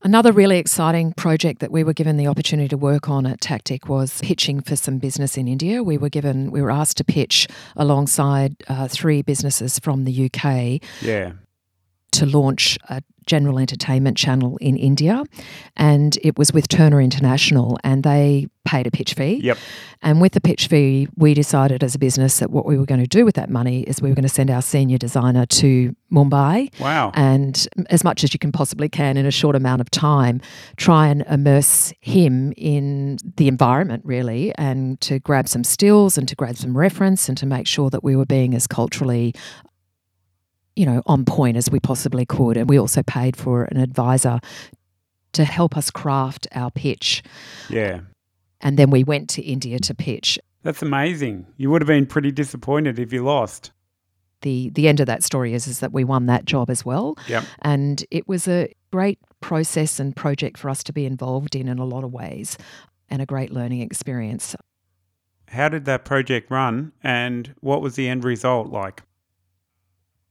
Another 0.04 0.32
really 0.32 0.60
exciting 0.60 1.12
project 1.14 1.62
that 1.62 1.72
we 1.72 1.84
were 1.84 1.94
given 1.94 2.18
the 2.18 2.28
opportunity 2.28 2.68
to 2.68 2.78
work 2.78 3.10
on 3.10 3.26
at 3.26 3.42
Tactic 3.42 3.90
was 3.90 4.22
pitching 4.22 4.62
for 4.62 4.76
some 4.76 5.00
business 5.00 5.36
in 5.36 5.48
India. 5.48 5.82
We 5.82 5.98
were 5.98 6.10
given, 6.10 6.52
we 6.52 6.62
were 6.62 6.70
asked 6.70 6.98
to 6.98 7.04
pitch 7.04 7.48
alongside 7.76 8.56
uh, 8.68 8.88
three 8.88 9.24
businesses 9.24 9.80
from 9.80 10.06
the 10.06 10.26
UK 10.26 10.80
Yeah. 11.02 11.32
To 12.12 12.26
launch 12.26 12.78
a 12.90 13.02
general 13.28 13.60
entertainment 13.60 14.18
channel 14.18 14.58
in 14.58 14.76
India, 14.76 15.24
and 15.78 16.18
it 16.24 16.38
was 16.38 16.52
with 16.52 16.68
Turner 16.68 17.00
International, 17.00 17.78
and 17.84 18.04
they 18.04 18.48
paid 18.66 18.88
a 18.88 18.92
pitch 18.92 19.14
fee. 19.14 19.40
Yep. 19.44 19.58
And 20.02 20.22
with 20.22 20.34
the 20.34 20.42
pitch 20.42 20.68
fee, 20.68 21.08
we 21.16 21.34
decided 21.34 21.84
as 21.84 21.96
a 21.96 22.00
business 22.00 22.40
that 22.40 22.52
what 22.52 22.66
we 22.66 22.78
were 22.78 22.86
going 22.86 23.00
to 23.02 23.08
do 23.08 23.24
with 23.24 23.36
that 23.36 23.50
money 23.50 23.82
is 23.84 24.02
we 24.02 24.10
were 24.10 24.16
going 24.16 24.24
to 24.24 24.30
send 24.30 24.50
our 24.50 24.62
senior 24.62 24.98
designer 24.98 25.46
to 25.48 25.96
Mumbai 26.12 26.78
Wow. 26.80 27.12
and 27.14 27.68
as 27.90 28.04
much 28.04 28.24
as 28.24 28.34
you 28.34 28.40
can 28.40 28.52
possibly 28.52 28.90
can 28.90 29.18
in 29.18 29.26
a 29.26 29.32
short 29.32 29.56
amount 29.56 29.82
of 29.82 29.90
time, 29.92 30.42
try 30.76 31.08
and 31.08 31.24
immerse 31.30 31.94
him 32.02 32.54
in 32.58 33.18
the 33.38 33.48
environment 33.48 34.04
really 34.06 34.54
and 34.56 35.00
to 35.02 35.20
grab 35.20 35.48
some 35.48 35.64
stills 35.64 36.18
and 36.18 36.28
to 36.28 36.36
grab 36.36 36.58
some 36.58 36.78
reference 36.78 37.30
and 37.30 37.38
to 37.38 37.46
make 37.46 37.68
sure 37.68 37.90
that 37.90 38.04
we 38.04 38.16
were 38.16 38.26
being 38.26 38.54
as 38.56 38.68
culturally 38.68 39.34
you 40.76 40.86
know 40.86 41.02
on 41.06 41.26
point 41.26 41.58
as 41.58 41.70
we 41.70 41.80
possibly 41.80 42.26
could 42.26 42.58
and 42.58 42.70
we 42.70 42.80
also 42.80 43.04
paid 43.04 43.36
for 43.36 43.66
an 43.66 43.78
advisor 43.78 44.40
to 45.34 45.44
help 45.46 45.78
us 45.78 45.90
craft 45.92 46.48
our 46.54 46.72
pitch 46.72 47.24
Yeah. 47.70 48.02
and 48.62 48.78
then 48.78 48.90
we 48.90 49.04
went 49.04 49.30
to 49.32 49.42
India 49.42 49.80
to 49.80 49.94
pitch 49.96 50.40
That's 50.64 50.82
amazing. 50.82 51.46
You 51.58 51.70
would 51.72 51.82
have 51.82 51.88
been 51.88 52.06
pretty 52.06 52.32
disappointed 52.32 53.00
if 53.00 53.12
you 53.14 53.24
lost. 53.24 53.72
the 54.42 54.70
the 54.74 54.88
end 54.88 55.00
of 55.00 55.06
that 55.08 55.24
story 55.24 55.54
is 55.54 55.68
is 55.68 55.80
that 55.80 55.92
we 55.94 56.04
won 56.04 56.26
that 56.28 56.46
job 56.46 56.70
as 56.70 56.86
well 56.86 57.16
Yep. 57.28 57.44
And 57.62 58.04
it 58.12 58.28
was 58.28 58.48
a 58.48 58.74
great 58.92 59.20
process 59.40 60.00
and 60.00 60.16
project 60.16 60.58
for 60.58 60.70
us 60.70 60.84
to 60.84 60.94
be 60.94 61.06
involved 61.06 61.56
in 61.56 61.68
in 61.68 61.80
a 61.80 61.86
lot 61.86 62.04
of 62.04 62.12
ways 62.14 62.58
and 63.10 63.22
a 63.22 63.26
great 63.26 63.52
learning 63.52 63.82
experience. 63.82 64.56
How 65.48 65.68
did 65.70 65.86
that 65.86 66.06
project 66.06 66.50
run 66.52 66.92
and 67.04 67.54
what 67.62 67.82
was 67.82 67.96
the 67.96 68.08
end 68.08 68.24
result 68.24 68.68
like? 68.70 69.04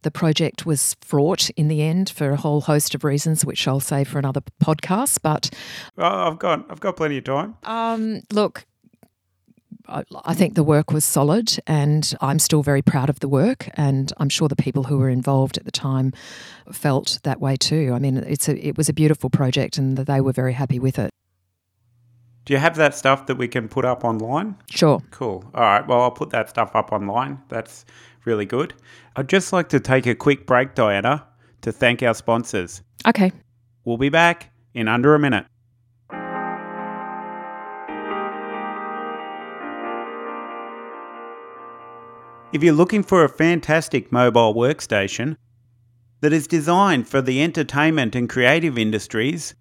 The 0.02 0.10
project 0.10 0.64
was 0.64 0.96
fraught 1.00 1.50
in 1.50 1.68
the 1.68 1.82
end 1.82 2.10
for 2.10 2.30
a 2.30 2.36
whole 2.36 2.62
host 2.62 2.94
of 2.94 3.04
reasons, 3.04 3.44
which 3.44 3.68
I'll 3.68 3.80
save 3.80 4.08
for 4.08 4.18
another 4.18 4.40
podcast. 4.62 5.18
But 5.22 5.50
oh, 5.98 6.30
I've 6.30 6.38
got 6.38 6.70
I've 6.70 6.80
got 6.80 6.96
plenty 6.96 7.18
of 7.18 7.24
time. 7.24 7.56
Um, 7.64 8.22
look, 8.32 8.64
I 10.24 10.34
think 10.34 10.54
the 10.54 10.62
work 10.62 10.92
was 10.92 11.04
solid, 11.04 11.58
and 11.66 12.14
I'm 12.20 12.38
still 12.38 12.62
very 12.62 12.82
proud 12.82 13.10
of 13.10 13.20
the 13.20 13.28
work. 13.28 13.68
And 13.74 14.12
I'm 14.18 14.28
sure 14.28 14.48
the 14.48 14.56
people 14.56 14.84
who 14.84 14.98
were 14.98 15.08
involved 15.08 15.58
at 15.58 15.64
the 15.64 15.72
time 15.72 16.12
felt 16.72 17.18
that 17.24 17.40
way 17.40 17.56
too. 17.56 17.92
I 17.94 17.98
mean, 17.98 18.16
it's 18.18 18.48
a, 18.48 18.66
it 18.66 18.76
was 18.76 18.88
a 18.88 18.92
beautiful 18.92 19.30
project, 19.30 19.78
and 19.78 19.96
they 19.96 20.20
were 20.20 20.32
very 20.32 20.52
happy 20.52 20.78
with 20.78 20.98
it. 20.98 21.10
Do 22.44 22.54
you 22.54 22.58
have 22.58 22.76
that 22.76 22.94
stuff 22.94 23.26
that 23.26 23.36
we 23.36 23.48
can 23.48 23.68
put 23.68 23.84
up 23.84 24.04
online? 24.04 24.56
Sure. 24.70 25.02
Cool. 25.10 25.44
All 25.54 25.60
right. 25.60 25.86
Well, 25.86 26.00
I'll 26.00 26.10
put 26.10 26.30
that 26.30 26.48
stuff 26.48 26.74
up 26.74 26.90
online. 26.92 27.38
That's 27.48 27.84
really 28.24 28.46
good. 28.46 28.74
I'd 29.16 29.28
just 29.28 29.52
like 29.52 29.68
to 29.70 29.80
take 29.80 30.06
a 30.06 30.14
quick 30.14 30.46
break, 30.46 30.74
Diana, 30.74 31.26
to 31.62 31.72
thank 31.72 32.02
our 32.02 32.14
sponsors. 32.14 32.82
Okay. 33.06 33.32
We'll 33.84 33.96
be 33.96 34.08
back 34.08 34.50
in 34.74 34.88
under 34.88 35.14
a 35.14 35.18
minute. 35.18 35.46
If 42.52 42.64
you're 42.64 42.74
looking 42.74 43.04
for 43.04 43.22
a 43.22 43.28
fantastic 43.28 44.10
mobile 44.10 44.54
workstation 44.54 45.36
that 46.20 46.32
is 46.32 46.48
designed 46.48 47.08
for 47.08 47.22
the 47.22 47.42
entertainment 47.42 48.16
and 48.16 48.28
creative 48.28 48.76
industries, 48.76 49.54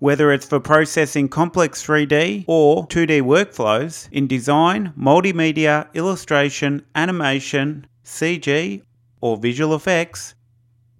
whether 0.00 0.32
it's 0.32 0.46
for 0.46 0.58
processing 0.58 1.28
complex 1.28 1.86
3D 1.86 2.44
or 2.48 2.88
2D 2.88 3.22
workflows 3.22 4.08
in 4.10 4.26
design, 4.26 4.92
multimedia, 4.98 5.86
illustration, 5.94 6.84
animation, 6.96 7.86
CG, 8.04 8.82
or 9.20 9.36
visual 9.36 9.74
effects, 9.74 10.34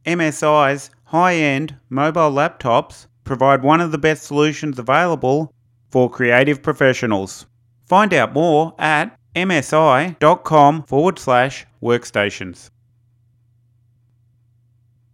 MSI's 0.05 0.91
high 1.05 1.35
end 1.35 1.77
mobile 1.89 2.31
laptops 2.31 3.07
provide 3.25 3.63
one 3.63 3.81
of 3.81 3.93
the 3.93 3.99
best 3.99 4.25
solutions 4.25 4.79
available 4.79 5.53
for 5.91 6.11
creative 6.11 6.63
professionals. 6.63 7.47
Find 7.87 8.13
out 8.15 8.33
more 8.33 8.75
at 8.79 9.19
msi.com 9.35 10.85
forward 10.85 11.19
slash 11.19 11.67
workstations. 11.83 12.71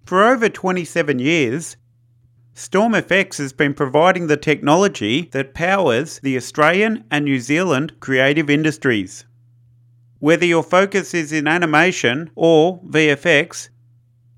For 0.04 0.24
over 0.24 0.48
27 0.48 1.18
years, 1.18 1.76
StormFX 2.54 3.38
has 3.38 3.52
been 3.52 3.74
providing 3.74 4.26
the 4.26 4.36
technology 4.36 5.28
that 5.32 5.54
powers 5.54 6.18
the 6.20 6.36
Australian 6.36 7.04
and 7.10 7.24
New 7.24 7.38
Zealand 7.38 8.00
creative 8.00 8.50
industries. 8.50 9.24
Whether 10.20 10.46
your 10.46 10.64
focus 10.64 11.14
is 11.14 11.30
in 11.32 11.46
animation 11.46 12.30
or 12.34 12.80
VFX, 12.80 13.68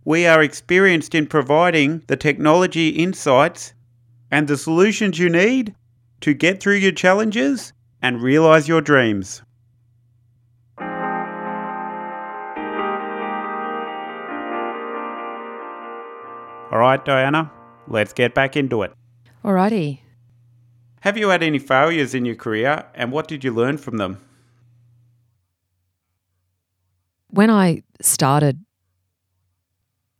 we 0.04 0.26
are 0.26 0.42
experienced 0.42 1.14
in 1.14 1.26
providing 1.26 2.02
the 2.06 2.16
technology 2.16 2.90
insights 2.90 3.72
and 4.30 4.46
the 4.46 4.58
solutions 4.58 5.18
you 5.18 5.30
need 5.30 5.74
to 6.20 6.34
get 6.34 6.60
through 6.60 6.74
your 6.74 6.92
challenges 6.92 7.72
and 8.02 8.20
realize 8.20 8.68
your 8.68 8.82
dreams. 8.82 9.42
All 16.70 16.78
right, 16.78 17.02
Diana, 17.02 17.50
let's 17.88 18.12
get 18.12 18.34
back 18.34 18.54
into 18.54 18.82
it. 18.82 18.92
Alrighty. 19.42 20.00
Have 21.00 21.16
you 21.16 21.30
had 21.30 21.42
any 21.42 21.58
failures 21.58 22.14
in 22.14 22.26
your 22.26 22.36
career 22.36 22.84
and 22.94 23.10
what 23.10 23.26
did 23.28 23.42
you 23.42 23.52
learn 23.52 23.78
from 23.78 23.96
them? 23.96 24.18
When 27.30 27.50
I 27.50 27.82
started 28.00 28.64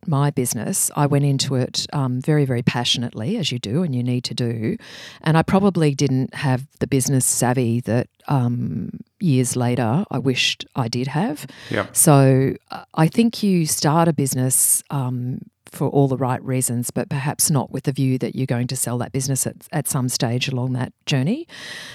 my 0.07 0.31
business, 0.31 0.89
I 0.95 1.05
went 1.05 1.25
into 1.25 1.55
it 1.55 1.85
um, 1.93 2.21
very, 2.21 2.45
very 2.45 2.63
passionately, 2.63 3.37
as 3.37 3.51
you 3.51 3.59
do 3.59 3.83
and 3.83 3.93
you 3.93 4.03
need 4.03 4.23
to 4.25 4.33
do. 4.33 4.77
And 5.21 5.37
I 5.37 5.43
probably 5.43 5.93
didn't 5.93 6.33
have 6.33 6.67
the 6.79 6.87
business 6.87 7.25
savvy 7.25 7.81
that 7.81 8.07
um, 8.27 8.99
years 9.19 9.55
later 9.55 10.05
I 10.09 10.17
wished 10.17 10.65
I 10.75 10.87
did 10.87 11.07
have. 11.07 11.45
Yeah. 11.69 11.87
So 11.91 12.55
uh, 12.71 12.85
I 12.95 13.07
think 13.07 13.43
you 13.43 13.65
start 13.65 14.07
a 14.07 14.13
business 14.13 14.83
um, 14.89 15.41
for 15.71 15.87
all 15.89 16.07
the 16.07 16.17
right 16.17 16.43
reasons, 16.43 16.91
but 16.91 17.09
perhaps 17.09 17.49
not 17.49 17.71
with 17.71 17.83
the 17.85 17.91
view 17.91 18.17
that 18.17 18.35
you're 18.35 18.45
going 18.45 18.67
to 18.67 18.75
sell 18.75 18.97
that 18.97 19.11
business 19.11 19.47
at, 19.47 19.55
at 19.71 19.87
some 19.87 20.09
stage 20.09 20.47
along 20.49 20.73
that 20.73 20.91
journey. 21.05 21.47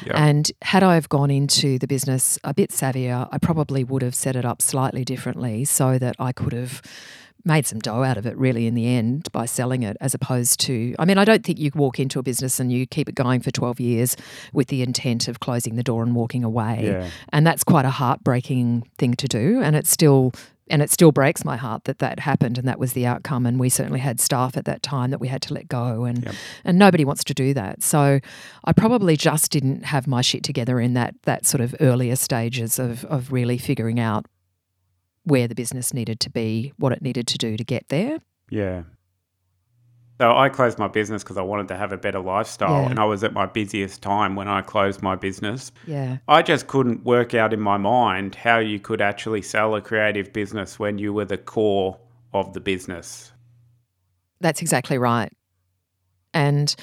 Yeah. 0.06 0.14
And 0.16 0.50
had 0.62 0.82
I 0.82 0.94
have 0.94 1.08
gone 1.08 1.30
into 1.30 1.78
the 1.78 1.86
business 1.86 2.38
a 2.42 2.54
bit 2.54 2.70
savvier, 2.70 3.28
I 3.30 3.38
probably 3.38 3.84
would 3.84 4.02
have 4.02 4.14
set 4.14 4.34
it 4.34 4.44
up 4.44 4.62
slightly 4.62 5.04
differently 5.04 5.64
so 5.66 5.98
that 5.98 6.16
I 6.18 6.32
could 6.32 6.52
have 6.54 6.80
made 7.44 7.64
some 7.64 7.78
dough 7.78 8.02
out 8.02 8.16
of 8.16 8.26
it 8.26 8.36
really 8.36 8.66
in 8.66 8.74
the 8.74 8.86
end 8.88 9.30
by 9.30 9.46
selling 9.46 9.84
it 9.84 9.96
as 10.00 10.14
opposed 10.14 10.58
to 10.58 10.96
I 10.98 11.04
mean 11.04 11.16
I 11.16 11.24
don't 11.24 11.44
think 11.44 11.60
you 11.60 11.70
walk 11.76 12.00
into 12.00 12.18
a 12.18 12.22
business 12.24 12.58
and 12.58 12.72
you 12.72 12.86
keep 12.88 13.08
it 13.08 13.14
going 13.14 13.40
for 13.40 13.52
12 13.52 13.78
years 13.78 14.16
with 14.52 14.66
the 14.66 14.82
intent 14.82 15.28
of 15.28 15.38
closing 15.38 15.76
the 15.76 15.84
door 15.84 16.02
and 16.02 16.16
walking 16.16 16.42
away 16.42 16.80
Yeah. 16.86 17.08
and 17.32 17.46
that's 17.46 17.62
quite 17.62 17.84
a 17.84 17.90
heartbreaking 17.90 18.88
thing 18.98 19.14
to 19.14 19.28
do 19.28 19.60
and 19.62 19.76
it's 19.76 19.90
still 19.90 20.32
and 20.68 20.82
it 20.82 20.90
still 20.90 21.12
breaks 21.12 21.44
my 21.44 21.56
heart 21.56 21.84
that 21.84 21.98
that 22.00 22.18
happened 22.20 22.58
and 22.58 22.66
that 22.66 22.78
was 22.78 22.92
the 22.92 23.06
outcome 23.06 23.46
and 23.46 23.60
we 23.60 23.68
certainly 23.68 24.00
had 24.00 24.18
staff 24.20 24.56
at 24.56 24.64
that 24.64 24.82
time 24.82 25.10
that 25.10 25.20
we 25.20 25.28
had 25.28 25.40
to 25.42 25.54
let 25.54 25.68
go 25.68 26.04
and 26.04 26.24
Yep. 26.24 26.34
and 26.64 26.78
nobody 26.78 27.04
wants 27.04 27.22
to 27.24 27.34
do 27.34 27.54
that 27.54 27.82
so 27.82 28.18
i 28.64 28.72
probably 28.72 29.16
just 29.16 29.50
didn't 29.52 29.84
have 29.84 30.06
my 30.06 30.20
shit 30.22 30.42
together 30.42 30.80
in 30.80 30.94
that 30.94 31.14
that 31.22 31.46
sort 31.46 31.60
of 31.60 31.74
earlier 31.80 32.16
stages 32.16 32.78
of 32.78 33.04
of 33.06 33.30
really 33.32 33.58
figuring 33.58 34.00
out 34.00 34.26
where 35.24 35.46
the 35.48 35.54
business 35.54 35.92
needed 35.94 36.20
to 36.20 36.30
be 36.30 36.72
what 36.78 36.92
it 36.92 37.02
needed 37.02 37.26
to 37.28 37.38
do 37.38 37.56
to 37.56 37.64
get 37.64 37.88
there 37.88 38.18
Yeah. 38.50 38.82
So 40.18 40.34
I 40.34 40.48
closed 40.48 40.78
my 40.78 40.88
business 40.88 41.22
because 41.22 41.36
I 41.36 41.42
wanted 41.42 41.68
to 41.68 41.76
have 41.76 41.92
a 41.92 41.98
better 41.98 42.20
lifestyle, 42.20 42.82
Yeah. 42.82 42.90
and 42.90 42.98
I 42.98 43.04
was 43.04 43.22
at 43.22 43.32
my 43.34 43.44
busiest 43.46 44.00
time 44.02 44.34
when 44.34 44.48
I 44.48 44.62
closed 44.62 45.02
my 45.02 45.14
business. 45.14 45.72
yeah 45.86 46.18
I 46.26 46.40
just 46.42 46.66
couldn't 46.68 47.04
work 47.04 47.34
out 47.34 47.52
in 47.52 47.60
my 47.60 47.76
mind 47.76 48.34
how 48.34 48.58
you 48.58 48.78
could 48.80 49.00
actually 49.02 49.42
sell 49.42 49.74
a 49.74 49.80
creative 49.82 50.32
business 50.32 50.78
when 50.78 50.96
you 50.98 51.12
were 51.12 51.26
the 51.26 51.36
core 51.36 51.98
of 52.32 52.54
the 52.54 52.60
business. 52.60 53.32
That's 54.40 54.62
exactly 54.62 54.98
right. 54.98 55.30
And 56.34 56.74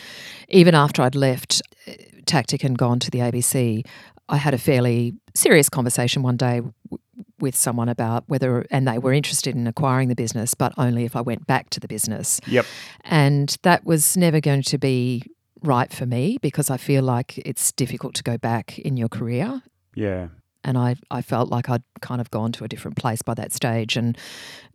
even 0.49 0.73
after 0.75 1.01
I'd 1.01 1.15
left 1.15 1.61
uh, 1.87 1.91
Tactic 2.25 2.63
and 2.63 2.77
gone 2.77 2.99
to 2.99 3.11
the 3.11 3.19
ABC, 3.19 3.85
I 4.29 4.37
had 4.37 4.53
a 4.53 4.57
fairly 4.57 5.13
serious 5.33 5.69
conversation 5.69 6.23
one 6.23 6.37
day 6.37 6.61
w- 6.61 6.99
with 7.39 7.55
someone 7.55 7.89
about 7.89 8.23
whether, 8.27 8.65
and 8.71 8.87
they 8.87 8.97
were 8.97 9.13
interested 9.13 9.55
in 9.55 9.67
acquiring 9.67 10.07
the 10.07 10.15
business, 10.15 10.53
but 10.53 10.73
only 10.77 11.03
if 11.05 11.15
I 11.15 11.21
went 11.21 11.45
back 11.45 11.69
to 11.71 11.79
the 11.79 11.87
business. 11.87 12.39
Yep. 12.47 12.65
And 13.03 13.57
that 13.63 13.85
was 13.85 14.15
never 14.15 14.39
going 14.39 14.63
to 14.63 14.77
be 14.77 15.23
right 15.61 15.91
for 15.91 16.05
me 16.05 16.37
because 16.41 16.69
I 16.69 16.77
feel 16.77 17.03
like 17.03 17.37
it's 17.39 17.71
difficult 17.71 18.15
to 18.15 18.23
go 18.23 18.37
back 18.37 18.79
in 18.79 18.97
your 18.97 19.09
career. 19.09 19.61
Yeah. 19.95 20.27
And 20.63 20.77
I, 20.77 20.95
I 21.11 21.21
felt 21.21 21.49
like 21.49 21.69
I'd 21.69 21.83
kind 22.01 22.21
of 22.21 22.31
gone 22.31 22.53
to 22.53 22.63
a 22.63 22.67
different 22.67 22.95
place 22.97 23.21
by 23.21 23.33
that 23.33 23.51
stage. 23.51 23.97
And 23.97 24.17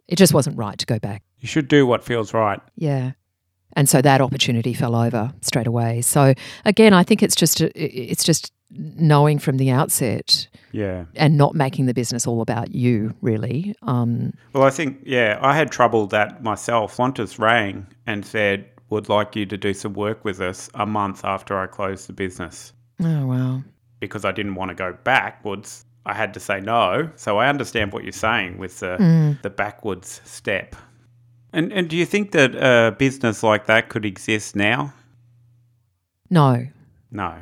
it 0.07 0.17
just 0.17 0.35
wasn't 0.35 0.59
right 0.59 0.79
to 0.79 0.87
go 0.87 0.99
back. 0.99 1.23
You 1.39 1.49
should 1.49 1.69
do 1.69 1.87
what 1.87 2.05
feels 2.05 2.35
right. 2.35 2.61
Yeah. 2.77 3.13
And 3.75 3.89
so 3.89 4.01
that 4.03 4.21
opportunity 4.21 4.75
fell 4.75 4.95
over 4.97 5.33
straight 5.43 5.67
away. 5.67 6.01
So 6.03 6.35
again, 6.65 6.93
I 6.93 7.03
think 7.03 7.23
it's 7.23 7.37
just 7.37 7.61
it's 7.61 8.25
just 8.25 8.53
knowing 8.71 9.39
from 9.39 9.57
the 9.57 9.71
outset 9.71 10.47
Yeah. 10.73 11.05
and 11.17 11.39
not 11.39 11.55
making 11.55 11.87
the 11.87 11.95
business 11.95 12.27
all 12.27 12.43
about 12.43 12.75
you, 12.75 13.15
really. 13.23 13.75
Um, 13.83 14.35
Well, 14.53 14.65
I 14.65 14.71
think, 14.71 14.99
yeah, 15.07 15.39
I 15.41 15.57
had 15.57 15.71
trouble 15.71 16.07
that 16.09 16.43
myself. 16.43 16.97
Qantas 16.99 17.39
rang 17.39 17.87
and 18.07 18.27
said, 18.27 18.67
would 18.91 19.09
like 19.09 19.35
you 19.37 19.47
to 19.47 19.57
do 19.57 19.73
some 19.73 19.95
work 19.95 20.23
with 20.25 20.41
us 20.41 20.69
a 20.75 20.85
month 20.85 21.25
after 21.25 21.59
I 21.59 21.67
closed 21.67 22.09
the 22.09 22.13
business. 22.13 22.73
oh 23.03 23.27
wow. 23.27 23.63
because 24.01 24.25
I 24.25 24.33
didn't 24.33 24.55
want 24.55 24.69
to 24.71 24.75
go 24.75 24.97
backwards, 25.05 25.85
I 26.07 26.15
had 26.15 26.33
to 26.35 26.41
say 26.41 26.61
no. 26.61 27.11
So 27.17 27.39
I 27.39 27.49
understand 27.49 27.93
what 27.93 28.03
you're 28.05 28.13
saying 28.13 28.59
with 28.59 28.81
the 28.81 28.97
Mm. 28.99 29.41
the 29.43 29.51
backwards 29.51 30.21
step. 30.25 30.77
And 31.53 31.73
and 31.73 31.89
do 31.89 31.97
you 31.97 32.05
think 32.05 32.33
that 32.33 32.55
a 32.55 32.95
business 32.97 33.43
like 33.43 33.67
that 33.67 33.89
could 33.89 34.05
exist 34.05 34.55
now? 34.55 34.93
No. 36.31 36.67
No. 37.11 37.35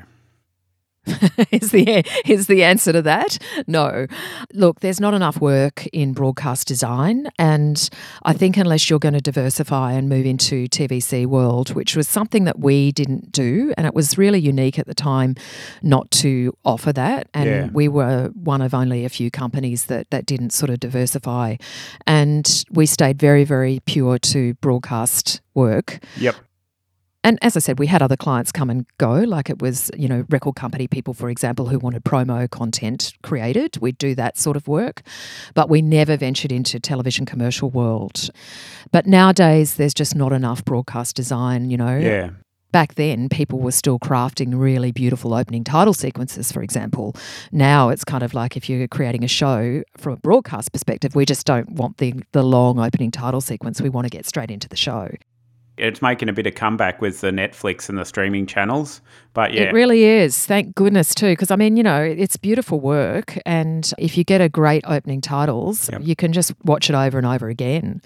is 1.51 1.71
the 1.71 2.05
is 2.27 2.47
the 2.47 2.64
answer 2.64 2.92
to 2.92 3.03
that? 3.03 3.38
No. 3.66 4.07
Look, 4.53 4.81
there's 4.81 5.01
not 5.01 5.14
enough 5.14 5.40
work 5.40 5.87
in 5.88 6.12
broadcast 6.12 6.66
design, 6.66 7.29
and 7.38 7.88
I 8.25 8.33
think 8.33 8.57
unless 8.57 8.90
you're 8.90 8.99
going 8.99 9.14
to 9.14 9.21
diversify 9.21 9.92
and 9.92 10.09
move 10.09 10.27
into 10.27 10.66
TVC 10.69 11.26
world, 11.26 11.74
which 11.74 11.97
was 11.97 12.09
something 12.09 12.45
that 12.45 12.59
we 12.59 12.93
didn't 12.93 13.33
do, 13.33 13.72
and 13.76 13.87
it 13.87 13.95
was 13.95 14.18
really 14.18 14.41
unique 14.41 14.78
at 14.78 14.87
the 14.87 14.95
time 14.95 15.35
not 15.83 16.11
to 16.12 16.53
offer 16.64 16.93
that, 16.93 17.28
and 17.35 17.47
Yeah. 17.49 17.68
we 17.72 17.89
were 17.89 18.31
one 18.35 18.61
of 18.62 18.74
only 18.74 19.05
a 19.05 19.09
few 19.09 19.31
companies 19.31 19.87
that 19.87 20.11
that 20.11 20.26
didn't 20.26 20.51
sort 20.53 20.70
of 20.70 20.81
diversify, 20.81 21.57
and 22.07 22.64
we 22.70 22.87
stayed 22.87 23.18
very 23.18 23.45
very 23.45 23.81
pure 23.87 24.18
to 24.18 24.55
broadcast 24.55 25.41
work 25.55 26.01
Yep. 26.18 26.35
And 27.27 27.41
as 27.43 27.57
I 27.57 27.59
said, 27.59 27.81
we 27.81 27.89
had 27.89 28.03
other 28.03 28.16
clients 28.16 28.53
come 28.53 28.70
and 28.70 28.87
go. 28.99 29.14
Like 29.14 29.51
it 29.51 29.61
was, 29.61 29.91
you 29.97 30.07
know, 30.07 30.24
record 30.31 30.55
company 30.55 30.87
people, 30.87 31.12
for 31.12 31.29
example, 31.29 31.66
who 31.66 31.77
wanted 31.77 32.05
promo 32.05 32.49
content 32.49 33.14
created. 33.24 33.79
We'd 33.79 33.99
do 33.99 34.14
that 34.14 34.39
sort 34.39 34.57
of 34.57 34.68
work. 34.68 35.03
But 35.53 35.68
we 35.68 35.83
never 35.83 36.16
ventured 36.16 36.53
into 36.53 36.79
television 36.79 37.27
commercial 37.27 37.68
world. 37.68 38.31
But 38.93 39.09
nowadays, 39.09 39.74
there's 39.74 39.93
just 39.93 40.14
not 40.14 40.33
enough 40.33 40.64
broadcast 40.64 41.16
design, 41.16 41.68
you 41.68 41.77
know. 41.77 41.97
Yeah. 41.99 42.31
Back 42.70 42.95
then, 42.95 43.29
people 43.29 43.59
were 43.59 43.72
still 43.72 43.99
crafting 43.99 44.53
really 44.57 44.93
beautiful 44.93 45.35
opening 45.35 45.64
title 45.64 45.95
sequences, 45.95 46.53
for 46.53 46.62
example. 46.62 47.16
Now 47.51 47.89
it's 47.89 48.05
kind 48.05 48.22
of 48.22 48.35
like 48.35 48.57
if 48.57 48.68
you're 48.68 48.87
creating 48.87 49.24
a 49.24 49.29
show 49.29 49.83
from 49.97 50.12
a 50.12 50.16
broadcast 50.18 50.72
perspective, 50.72 51.16
we 51.16 51.24
just 51.24 51.45
don't 51.45 51.70
want 51.70 51.97
the, 51.97 52.14
the 52.31 52.45
long 52.45 52.79
opening 52.79 53.11
title 53.11 53.41
sequence. 53.41 53.81
We 53.81 53.89
want 53.89 54.05
to 54.05 54.11
get 54.11 54.27
straight 54.27 54.53
into 54.53 54.68
the 54.68 54.77
show. 54.77 55.09
It's 55.77 56.01
making 56.01 56.29
a 56.29 56.33
bit 56.33 56.47
of 56.47 56.55
comeback 56.55 57.01
with 57.03 57.20
the 57.20 57.31
Netflix 57.31 57.89
and 57.89 57.99
the 57.99 58.05
streaming 58.05 58.47
channels. 58.47 59.01
But 59.35 59.53
yeah. 59.53 59.62
It 59.64 59.72
really 59.74 60.05
is. 60.05 60.47
Thank 60.47 60.74
goodness, 60.74 61.14
too. 61.14 61.33
Because, 61.33 61.51
I 61.51 61.57
mean, 61.57 61.77
you 61.77 61.83
know, 61.83 62.01
it's 62.03 62.37
beautiful 62.39 62.81
work. 62.81 63.39
And 63.45 63.93
if 63.99 64.16
you 64.16 64.24
get 64.24 64.41
a 64.41 64.49
great 64.49 64.85
opening 64.87 65.20
titles, 65.20 65.91
Yep. 65.93 66.01
you 66.05 66.16
can 66.16 66.33
just 66.33 66.55
watch 66.64 66.89
it 66.89 66.95
over 66.95 67.18
and 67.18 67.27
over 67.27 67.49
again. 67.49 68.01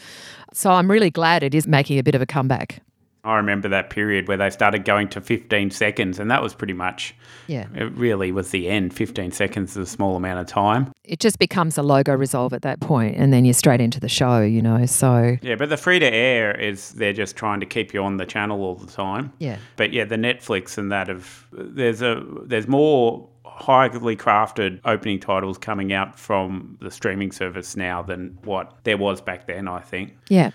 So 0.52 0.70
I'm 0.72 0.90
really 0.90 1.10
glad 1.10 1.42
it 1.44 1.54
is 1.54 1.68
making 1.68 1.98
a 1.98 2.02
bit 2.02 2.16
of 2.16 2.22
a 2.22 2.26
comeback. 2.26 2.82
I 3.24 3.36
remember 3.36 3.68
that 3.68 3.90
period 3.90 4.28
where 4.28 4.36
they 4.36 4.48
started 4.50 4.84
going 4.84 5.08
to 5.08 5.20
15 5.20 5.70
seconds, 5.70 6.18
and 6.18 6.30
that 6.30 6.42
was 6.42 6.54
pretty 6.54 6.72
much, 6.72 7.14
Yeah. 7.48 7.66
it 7.74 7.92
really 7.92 8.32
was 8.32 8.50
the 8.50 8.68
end. 8.68 8.94
15 8.94 9.30
seconds 9.32 9.72
is 9.72 9.76
a 9.76 9.86
small 9.86 10.16
amount 10.16 10.40
of 10.40 10.46
time. 10.46 10.90
It 11.04 11.20
just 11.20 11.38
becomes 11.38 11.76
a 11.76 11.82
logo 11.82 12.14
resolve 12.14 12.52
at 12.52 12.62
that 12.62 12.80
point, 12.80 13.16
and 13.16 13.32
then 13.32 13.44
you're 13.44 13.52
straight 13.54 13.80
into 13.80 14.00
the 14.00 14.08
show, 14.08 14.40
you 14.40 14.62
know. 14.62 14.86
So, 14.86 15.36
Yeah, 15.42 15.56
but 15.56 15.68
the 15.68 15.76
free 15.76 15.98
to 15.98 16.06
air 16.10 16.58
is 16.58 16.92
they're 16.92 17.12
just 17.12 17.36
trying 17.36 17.60
to 17.60 17.66
keep 17.66 17.92
you 17.92 18.02
on 18.02 18.16
the 18.16 18.26
channel 18.26 18.62
all 18.62 18.74
the 18.76 18.90
time. 18.90 19.32
yeah. 19.38 19.56
But 19.76 19.92
yeah, 19.92 20.04
the 20.04 20.16
Netflix 20.16 20.78
and 20.78 20.90
that 20.92 21.08
of 21.10 21.46
there's 21.52 22.00
a 22.02 22.22
there's 22.44 22.68
more 22.68 23.28
highly 23.44 24.16
crafted 24.16 24.80
opening 24.86 25.20
titles 25.20 25.58
coming 25.58 25.92
out 25.92 26.18
from 26.18 26.78
the 26.80 26.90
streaming 26.90 27.30
service 27.32 27.76
now 27.76 28.00
than 28.02 28.38
what 28.44 28.72
there 28.84 28.96
was 28.96 29.20
back 29.20 29.46
then, 29.46 29.68
I 29.68 29.80
think. 29.80 30.16
Yeah. 30.30 30.52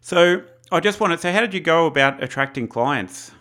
So 0.00 0.42
I 0.70 0.80
just 0.80 1.00
wanted 1.00 1.20
so 1.20 1.32
how 1.32 1.40
did 1.40 1.54
you 1.54 1.60
go 1.60 1.86
about 1.86 2.22
attracting 2.22 2.68
clients? 2.68 3.32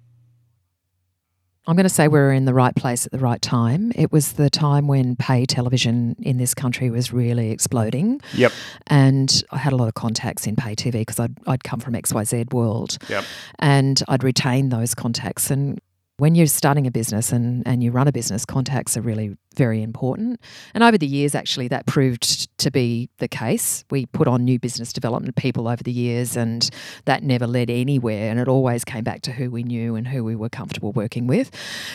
I'm 1.70 1.76
going 1.76 1.84
to 1.84 1.90
say 1.90 2.08
we 2.08 2.18
were 2.18 2.32
in 2.32 2.46
the 2.46 2.54
right 2.54 2.74
place 2.74 3.06
at 3.06 3.12
the 3.12 3.20
right 3.20 3.42
time. 3.42 3.92
It 3.94 4.10
was 4.10 4.34
the 4.34 4.50
time 4.50 4.88
when 4.88 5.18
pay 5.18 5.46
television 5.46 6.16
in 6.22 6.38
this 6.38 6.54
country 6.54 6.90
was 6.90 7.12
really 7.12 7.52
exploding. 7.52 8.22
Yep. 8.36 8.54
And 8.88 9.44
I 9.52 9.58
had 9.58 9.74
a 9.74 9.76
lot 9.76 9.90
of 9.90 9.94
contacts 9.94 10.48
in 10.48 10.56
pay 10.56 10.76
TV 10.76 10.94
because 10.94 11.20
I'd, 11.20 11.36
I'd 11.46 11.66
come 11.66 11.82
from 11.82 11.94
XYZ 11.94 12.54
World 12.54 12.98
Yep. 13.10 13.26
and 13.60 14.02
I'd 14.08 14.24
retain 14.24 14.70
those 14.70 14.96
contacts. 14.96 15.52
And 15.52 15.82
when 16.16 16.36
you're 16.36 16.48
starting 16.48 16.88
a 16.88 16.92
business 16.92 17.34
and, 17.34 17.68
and 17.68 17.84
you 17.84 17.92
run 17.92 18.08
a 18.08 18.14
business, 18.14 18.46
contacts 18.46 18.96
are 18.96 19.02
really 19.02 19.36
very 19.58 19.82
important. 19.82 20.40
And 20.74 20.84
over 20.84 20.98
the 20.98 21.08
years, 21.08 21.36
actually, 21.36 21.68
that 21.70 21.86
proved 21.86 22.56
to 22.60 22.72
be 22.72 23.10
the 23.18 23.28
case. 23.28 23.84
We 23.92 24.06
put 24.06 24.28
on 24.28 24.46
new 24.46 24.60
business 24.60 24.94
development 24.94 25.36
people 25.36 25.68
over 25.68 25.84
the 25.84 25.92
years, 25.92 26.38
and 26.38 26.70
that 27.06 27.24
never 27.24 27.48
led 27.48 27.70
anywhere. 27.70 28.30
And 28.30 28.40
it 28.40 28.48
always 28.48 28.86
came 28.86 29.04
back 29.04 29.22
to 29.24 29.32
who 29.32 29.50
we 29.52 29.64
knew 29.64 29.96
and 29.96 30.08
who 30.08 30.24
we 30.24 30.36
were 30.36 30.50
comfortable 30.50 30.92
working 30.92 31.28
with. 31.28 31.52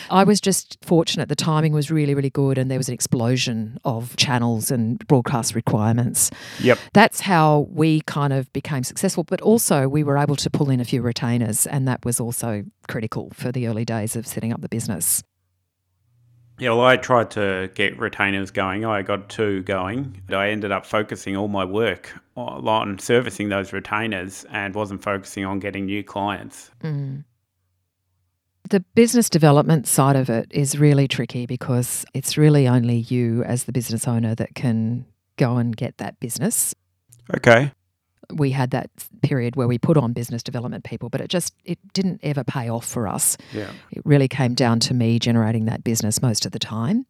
I 0.09 0.23
was 0.23 0.39
just 0.39 0.77
fortunate. 0.83 1.29
The 1.29 1.35
timing 1.35 1.73
was 1.73 1.89
really, 1.89 2.13
really 2.13 2.29
good, 2.29 2.57
and 2.57 2.69
there 2.69 2.77
was 2.77 2.89
an 2.89 2.93
explosion 2.93 3.79
of 3.85 4.15
channels 4.17 4.69
and 4.69 4.99
broadcast 5.07 5.55
requirements 5.55 6.29
Yep. 6.61 6.77
that's 6.93 7.21
how 7.21 7.67
we 7.71 8.01
kind 8.01 8.33
of 8.33 8.51
became 8.53 8.83
successful. 8.83 9.23
But 9.23 9.41
also, 9.41 9.87
we 9.87 10.03
were 10.03 10.17
able 10.17 10.35
to 10.35 10.49
pull 10.49 10.69
in 10.69 10.79
a 10.79 10.85
few 10.85 11.01
retainers, 11.01 11.65
and 11.65 11.87
that 11.87 12.03
was 12.05 12.19
also 12.19 12.65
critical 12.87 13.31
for 13.33 13.51
the 13.51 13.67
early 13.67 13.85
days 13.85 14.15
of 14.15 14.27
setting 14.27 14.51
up 14.51 14.61
the 14.61 14.69
business. 14.69 15.23
Yeah, 16.59 16.69
well, 16.69 16.85
I 16.85 16.97
tried 16.97 17.31
to 17.31 17.71
get 17.73 17.97
retainers 17.97 18.51
going. 18.51 18.85
I 18.85 19.01
got 19.01 19.27
two 19.29 19.63
going. 19.63 20.21
but 20.27 20.35
I 20.35 20.49
ended 20.49 20.71
up 20.71 20.85
focusing 20.85 21.35
all 21.35 21.47
my 21.47 21.65
work 21.65 22.13
on 22.35 22.99
servicing 22.99 23.49
those 23.49 23.73
retainers 23.73 24.45
and 24.51 24.73
wasn't 24.75 25.03
focusing 25.03 25.45
on 25.45 25.59
getting 25.59 25.85
new 25.85 26.03
clients. 26.03 26.71
Mm. 26.83 27.23
The 28.69 28.79
business 28.95 29.29
development 29.29 29.87
side 29.87 30.15
of 30.15 30.29
it 30.29 30.47
is 30.51 30.79
really 30.79 31.07
tricky 31.07 31.45
because 31.45 32.05
it's 32.13 32.37
really 32.37 32.67
only 32.67 32.97
you 32.97 33.43
as 33.43 33.65
the 33.65 33.71
business 33.71 34.07
owner 34.07 34.35
that 34.35 34.55
can 34.55 35.05
go 35.37 35.57
and 35.57 35.75
get 35.75 35.97
that 35.97 36.19
business. 36.19 36.73
Okay. 37.35 37.71
We 38.35 38.51
had 38.51 38.71
that 38.71 38.89
period 39.21 39.55
where 39.55 39.67
we 39.67 39.77
put 39.77 39.97
on 39.97 40.13
business 40.13 40.43
development 40.43 40.83
people, 40.83 41.09
but 41.09 41.21
it 41.21 41.29
just 41.29 41.53
it 41.65 41.79
didn't 41.93 42.19
ever 42.23 42.43
pay 42.43 42.69
off 42.69 42.85
for 42.85 43.07
us. 43.07 43.37
Yeah. 43.53 43.71
It 43.91 44.01
really 44.05 44.27
came 44.27 44.53
down 44.53 44.79
to 44.81 44.93
me 44.93 45.19
generating 45.19 45.65
that 45.65 45.83
business 45.83 46.21
most 46.21 46.45
of 46.45 46.51
the 46.51 46.59
time. 46.59 47.05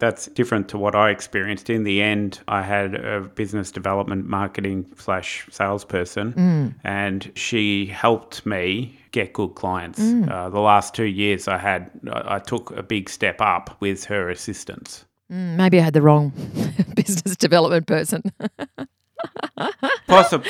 That's 0.00 0.26
different 0.26 0.68
to 0.70 0.78
what 0.78 0.94
I 0.96 1.10
experienced. 1.10 1.70
In 1.70 1.84
the 1.84 2.02
end, 2.02 2.40
I 2.48 2.62
had 2.62 2.96
a 2.96 3.20
business 3.20 3.70
development 3.70 4.26
marketing 4.26 4.92
slash 4.98 5.46
salesperson, 5.52 6.74
and 6.82 7.30
she 7.36 7.86
helped 7.86 8.44
me 8.44 8.98
get 9.12 9.32
good 9.32 9.54
clients. 9.54 10.00
Uh, 10.00 10.50
the 10.50 10.58
last 10.60 10.94
two 10.94 11.04
years, 11.04 11.46
I 11.46 11.58
had 11.58 11.90
I 12.12 12.36
I 12.36 12.38
took 12.40 12.72
a 12.72 12.82
big 12.82 13.08
step 13.08 13.40
up 13.40 13.76
with 13.80 14.04
her 14.06 14.30
assistance. 14.30 15.04
Mm, 15.32 15.56
Maybe 15.56 15.78
I 15.80 15.82
had 15.84 15.94
the 15.94 16.02
wrong 16.02 16.32
business 16.96 17.36
development 17.36 17.86
person. 17.86 18.22
Possible. 20.06 20.46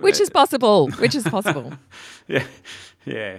Which 0.00 0.20
is 0.20 0.30
possible. 0.30 0.88
Which 0.92 1.14
is 1.14 1.24
possible. 1.24 1.72
yeah. 2.28 2.44
Yeah. 3.04 3.38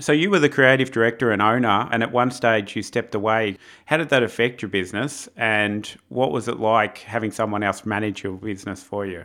So 0.00 0.12
you 0.12 0.28
were 0.30 0.40
the 0.40 0.48
creative 0.48 0.90
director 0.90 1.30
and 1.30 1.40
owner, 1.40 1.88
and 1.92 2.02
at 2.02 2.10
one 2.10 2.32
stage 2.32 2.74
you 2.74 2.82
stepped 2.82 3.14
away. 3.14 3.56
How 3.86 3.96
did 3.96 4.08
that 4.08 4.24
affect 4.24 4.60
your 4.60 4.68
business, 4.68 5.28
and 5.36 5.86
what 6.08 6.32
was 6.32 6.48
it 6.48 6.58
like 6.58 6.98
having 6.98 7.30
someone 7.30 7.62
else 7.62 7.86
manage 7.86 8.24
your 8.24 8.32
business 8.32 8.82
for 8.82 9.06
you? 9.06 9.24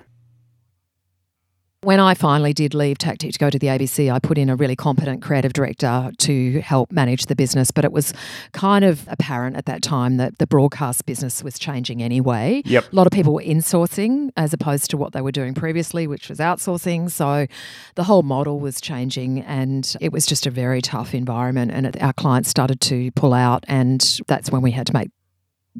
When 1.81 2.01
I 2.01 2.13
finally 2.13 2.51
did 2.51 2.73
leave 2.73 2.97
Tactic 2.97 3.31
to 3.31 3.39
go 3.39 3.49
to 3.49 3.57
the 3.57 3.67
ABC, 3.67 4.11
I 4.11 4.19
put 4.19 4.37
in 4.37 4.49
a 4.49 4.55
really 4.57 4.75
competent 4.75 5.21
creative 5.21 5.53
director 5.53 6.11
to 6.17 6.59
help 6.59 6.91
manage 6.91 7.27
the 7.27 7.37
business. 7.37 7.71
But 7.71 7.85
it 7.85 7.93
was 7.93 8.13
kind 8.51 8.83
of 8.83 9.07
apparent 9.07 9.55
at 9.55 9.65
that 9.67 9.81
time 9.81 10.17
that 10.17 10.39
the 10.39 10.47
broadcast 10.47 11.05
business 11.05 11.41
was 11.41 11.57
changing 11.57 12.03
anyway. 12.03 12.63
Yep. 12.65 12.91
A 12.91 12.95
lot 12.95 13.07
of 13.07 13.13
people 13.13 13.33
were 13.33 13.41
insourcing 13.41 14.29
as 14.35 14.51
opposed 14.51 14.89
to 14.91 14.97
what 14.97 15.13
they 15.13 15.21
were 15.21 15.31
doing 15.31 15.53
previously, 15.53 16.05
which 16.05 16.27
was 16.27 16.39
outsourcing. 16.39 17.09
So 17.09 17.47
the 17.95 18.03
whole 18.03 18.23
model 18.23 18.59
was 18.59 18.81
changing 18.81 19.39
and 19.43 19.95
it 20.01 20.11
was 20.11 20.25
just 20.25 20.45
a 20.45 20.51
very 20.51 20.81
tough 20.81 21.13
environment. 21.13 21.71
And 21.71 21.85
it, 21.85 22.01
our 22.01 22.11
clients 22.11 22.49
started 22.49 22.81
to 22.81 23.09
pull 23.11 23.33
out, 23.33 23.63
and 23.69 24.19
that's 24.27 24.51
when 24.51 24.61
we 24.61 24.71
had 24.71 24.85
to 24.87 24.93
make 24.93 25.11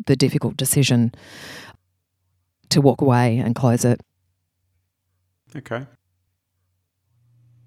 the 0.06 0.16
difficult 0.16 0.56
decision 0.56 1.14
to 2.70 2.80
walk 2.80 3.02
away 3.02 3.38
and 3.39 3.54
close 3.54 3.84
it. 3.84 4.00
Okay. 5.56 5.86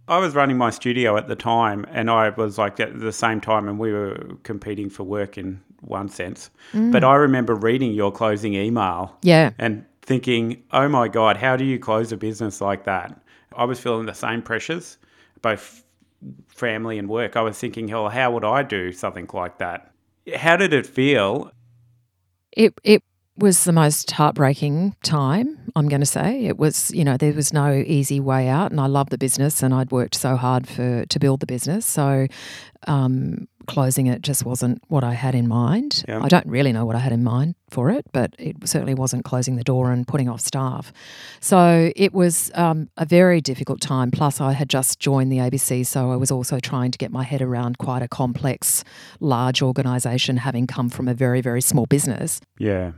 I 0.09 0.19
was 0.19 0.35
running 0.35 0.57
my 0.57 0.71
studio 0.71 1.17
at 1.17 1.29
the 1.29 1.37
time, 1.37 1.87
and 1.91 2.11
I 2.11 2.31
was 2.31 2.59
like 2.59 2.81
at 2.81 2.99
the 2.99 3.13
same 3.13 3.41
time, 3.41 3.69
and 3.69 3.79
we 3.79 3.93
were 3.93 4.37
competing 4.43 4.91
for 4.91 5.05
work 5.05 5.39
in 5.39 5.61
one 5.81 6.09
sense. 6.09 6.51
Mm. 6.73 6.93
But 6.93 7.05
I 7.05 7.15
remember 7.15 7.55
reading 7.55 7.93
your 7.93 8.13
closing 8.13 8.55
email 8.55 9.17
Yeah. 9.23 9.51
and 9.59 9.85
thinking, 10.03 10.63
oh 10.73 10.89
my 10.89 11.09
God, 11.09 11.37
how 11.37 11.57
do 11.57 11.65
you 11.65 11.79
close 11.79 12.11
a 12.13 12.17
business 12.17 12.61
like 12.61 12.85
that? 12.85 13.21
I 13.57 13.65
was 13.65 13.79
feeling 13.81 14.07
the 14.07 14.15
same 14.15 14.43
pressures, 14.43 14.99
both 15.41 15.85
family 16.49 16.99
and 16.99 17.09
work. 17.09 17.37
I 17.37 17.43
was 17.43 17.59
thinking, 17.59 17.89
hell, 17.89 18.09
how 18.09 18.33
would 18.33 18.45
I 18.45 18.63
do 18.63 18.93
something 18.93 19.29
like 19.33 19.59
that? 19.59 19.93
How 20.37 20.57
did 20.57 20.73
it 20.73 20.87
feel? 20.87 21.51
It 22.53 22.75
it 22.85 23.03
was 23.37 23.65
the 23.65 23.73
most 23.73 24.11
heartbreaking 24.11 24.95
time, 25.03 25.59
I'm 25.75 25.89
going 25.89 26.01
to 26.01 26.07
say. 26.07 26.45
It 26.45 26.59
was, 26.59 26.91
you 26.93 27.05
know, 27.05 27.17
there 27.17 27.33
was 27.33 27.53
no 27.53 27.73
easy 27.73 28.21
way 28.21 28.49
out 28.49 28.71
and 28.71 28.81
I 28.81 28.87
love 28.87 29.11
the 29.11 29.19
business 29.19 29.63
and 29.63 29.73
I'd 29.73 29.91
worked 29.91 30.15
so 30.15 30.37
hard 30.37 30.69
for 30.69 31.07
to 31.07 31.19
build 31.19 31.41
the 31.41 31.47
business. 31.47 31.87
So 31.87 32.27
um, 32.87 33.49
closing 33.67 34.07
it 34.07 34.23
just 34.23 34.45
wasn't 34.45 34.83
what 34.89 35.03
I 35.03 35.15
had 35.15 35.35
in 35.35 35.49
mind. 35.49 36.05
Yeah. 36.07 36.23
I 36.23 36.29
don't 36.29 36.47
really 36.47 36.73
know 36.73 36.85
what 36.85 36.95
I 36.95 36.99
had 36.99 37.13
in 37.13 37.25
mind 37.25 37.55
for 37.71 37.91
it, 37.91 38.05
but 38.13 38.35
it 38.39 38.57
certainly 38.69 38.95
wasn't 38.95 39.25
closing 39.25 39.57
the 39.57 39.65
door 39.65 39.91
and 39.93 40.07
putting 40.07 40.29
off 40.29 40.41
staff. 40.41 40.93
So 41.41 41.91
it 41.97 42.13
was 42.13 42.51
um, 42.55 42.91
a 42.99 43.07
very 43.07 43.41
difficult 43.41 43.81
time. 43.81 44.11
Plus, 44.11 44.41
I 44.41 44.53
had 44.53 44.69
just 44.69 45.01
joined 45.01 45.33
the 45.33 45.39
ABC, 45.39 45.87
so 45.87 46.13
I 46.13 46.17
was 46.17 46.31
also 46.31 46.61
trying 46.61 46.91
to 46.91 46.99
get 46.99 47.11
my 47.11 47.23
head 47.23 47.41
around 47.41 47.79
quite 47.79 48.03
a 48.03 48.09
complex, 48.09 48.85
large 49.21 49.63
organisation, 49.63 50.37
having 50.37 50.67
come 50.67 50.91
from 50.91 51.09
a 51.09 51.15
very, 51.15 51.41
very 51.41 51.63
small 51.63 51.87
business. 51.87 52.41
Yeah. 52.59 52.93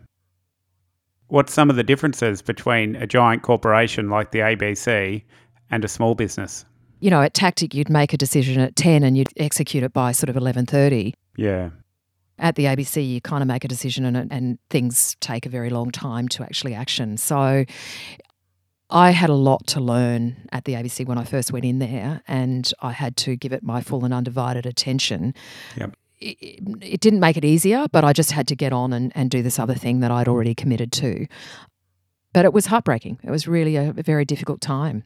What's 1.35 1.53
some 1.53 1.69
of 1.69 1.77
the 1.77 1.83
differences 1.83 2.43
between 2.43 2.95
a 2.97 3.07
giant 3.07 3.43
corporation 3.43 4.09
like 4.09 4.31
the 4.31 4.39
ABC 4.39 5.23
and 5.71 5.85
a 5.85 5.89
small 5.89 6.15
business? 6.15 6.65
you 7.05 7.11
know, 7.11 7.21
at 7.21 7.35
Tactic, 7.35 7.75
you'd 7.75 7.91
make 7.91 8.15
a 8.15 8.17
decision 8.17 8.63
at 8.63 8.77
10 8.77 9.03
and 9.03 9.15
you'd 9.19 9.29
execute 9.37 9.85
it 9.85 9.93
by 9.93 10.11
sort 10.11 10.31
of 10.31 10.37
11.30. 10.37 11.13
Yeah. 11.37 11.69
At 12.39 12.55
the 12.55 12.65
ABC, 12.65 13.07
you 13.07 13.21
kind 13.21 13.43
of 13.43 13.47
make 13.47 13.63
a 13.63 13.69
decision 13.69 14.07
and, 14.07 14.33
and 14.33 14.59
things 14.71 15.15
take 15.21 15.45
a 15.45 15.51
very 15.51 15.69
long 15.69 15.91
time 15.91 16.29
to 16.29 16.43
actually 16.43 16.73
action. 16.73 17.19
So 17.19 17.67
I 18.89 19.11
had 19.11 19.29
a 19.29 19.35
lot 19.35 19.67
to 19.67 19.81
learn 19.81 20.49
at 20.51 20.65
the 20.65 20.73
ABC 20.73 21.07
when 21.07 21.19
I 21.19 21.25
first 21.25 21.53
went 21.53 21.67
in 21.67 21.79
there, 21.79 22.23
and 22.27 22.73
I 22.81 22.93
had 22.93 23.19
to 23.19 23.37
give 23.37 23.53
it 23.53 23.63
my 23.63 23.83
full 23.83 24.07
and 24.07 24.15
undivided 24.15 24.65
attention. 24.65 25.35
Yep. 25.77 25.95
It, 26.25 26.61
it 26.81 27.01
didn't 27.01 27.21
make 27.21 27.37
it 27.37 27.45
easier, 27.45 27.87
but 27.93 28.05
I 28.05 28.13
just 28.13 28.33
had 28.33 28.49
to 28.49 28.57
get 28.57 28.73
on 28.73 28.93
and, 28.93 29.13
and 29.15 29.31
do 29.31 29.43
this 29.43 29.59
other 29.59 29.75
thing 29.75 30.01
that 30.01 30.11
I'd 30.11 30.29
already 30.29 30.55
committed 30.55 30.93
to. 30.93 31.27
But 32.33 32.45
it 32.45 32.53
was 32.53 32.67
heartbreaking. 32.67 33.19
It 33.23 33.31
was 33.31 33.47
really 33.47 33.77
a, 33.77 33.91
a 33.91 34.03
very 34.03 34.25
difficult 34.25 34.61
time. 34.61 35.05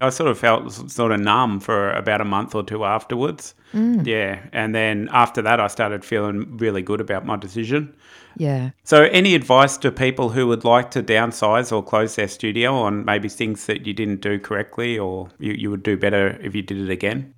I 0.00 0.10
sort 0.10 0.30
of 0.30 0.38
felt 0.38 0.90
sort 0.90 1.10
of 1.10 1.18
numb 1.18 1.58
for 1.58 1.90
about 1.90 2.20
a 2.20 2.24
month 2.24 2.54
or 2.54 2.62
two 2.62 2.84
afterwards. 2.84 3.54
Mm. 3.72 4.06
Yeah. 4.06 4.40
And 4.52 4.72
then 4.74 5.08
after 5.12 5.42
that, 5.42 5.58
I 5.58 5.66
started 5.66 6.04
feeling 6.04 6.56
really 6.56 6.82
good 6.82 7.00
about 7.00 7.26
my 7.26 7.36
decision. 7.36 7.94
Yeah. 8.36 8.70
So, 8.84 9.04
any 9.04 9.34
advice 9.34 9.76
to 9.78 9.90
people 9.90 10.28
who 10.28 10.46
would 10.46 10.64
like 10.64 10.92
to 10.92 11.02
downsize 11.02 11.72
or 11.72 11.82
close 11.82 12.14
their 12.14 12.28
studio 12.28 12.74
on 12.74 13.04
maybe 13.04 13.28
things 13.28 13.66
that 13.66 13.86
you 13.86 13.92
didn't 13.92 14.20
do 14.20 14.38
correctly 14.38 14.96
or 14.96 15.30
you, 15.40 15.52
you 15.54 15.70
would 15.70 15.82
do 15.82 15.96
better 15.96 16.38
if 16.40 16.54
you 16.54 16.62
did 16.62 16.78
it 16.78 16.90
again? 16.90 17.34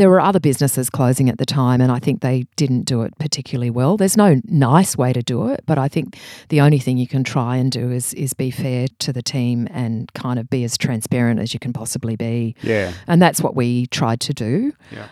There 0.00 0.08
were 0.08 0.18
other 0.18 0.40
businesses 0.40 0.88
closing 0.88 1.28
at 1.28 1.36
the 1.36 1.44
time, 1.44 1.82
and 1.82 1.92
I 1.92 1.98
think 1.98 2.22
they 2.22 2.46
didn't 2.56 2.84
do 2.84 3.02
it 3.02 3.12
particularly 3.18 3.68
well. 3.68 3.98
There's 3.98 4.16
no 4.16 4.40
nice 4.44 4.96
way 4.96 5.12
to 5.12 5.20
do 5.22 5.48
it, 5.48 5.60
but 5.66 5.76
I 5.76 5.88
think 5.88 6.16
the 6.48 6.62
only 6.62 6.78
thing 6.78 6.96
you 6.96 7.06
can 7.06 7.22
try 7.22 7.56
and 7.56 7.70
do 7.70 7.90
is 7.90 8.14
is 8.14 8.32
be 8.32 8.50
fair 8.50 8.86
to 9.00 9.12
the 9.12 9.20
team 9.20 9.68
and 9.70 10.10
kind 10.14 10.38
of 10.38 10.48
be 10.48 10.64
as 10.64 10.78
transparent 10.78 11.38
as 11.38 11.52
you 11.52 11.60
can 11.60 11.74
possibly 11.74 12.16
be. 12.16 12.54
Yeah. 12.62 12.94
And 13.08 13.20
that's 13.20 13.42
what 13.42 13.54
we 13.54 13.88
tried 13.88 14.20
to 14.20 14.32
do. 14.32 14.72
Yeah. 14.90 15.08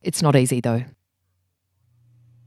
It's 0.00 0.22
not 0.22 0.34
easy 0.34 0.62
though. 0.62 0.82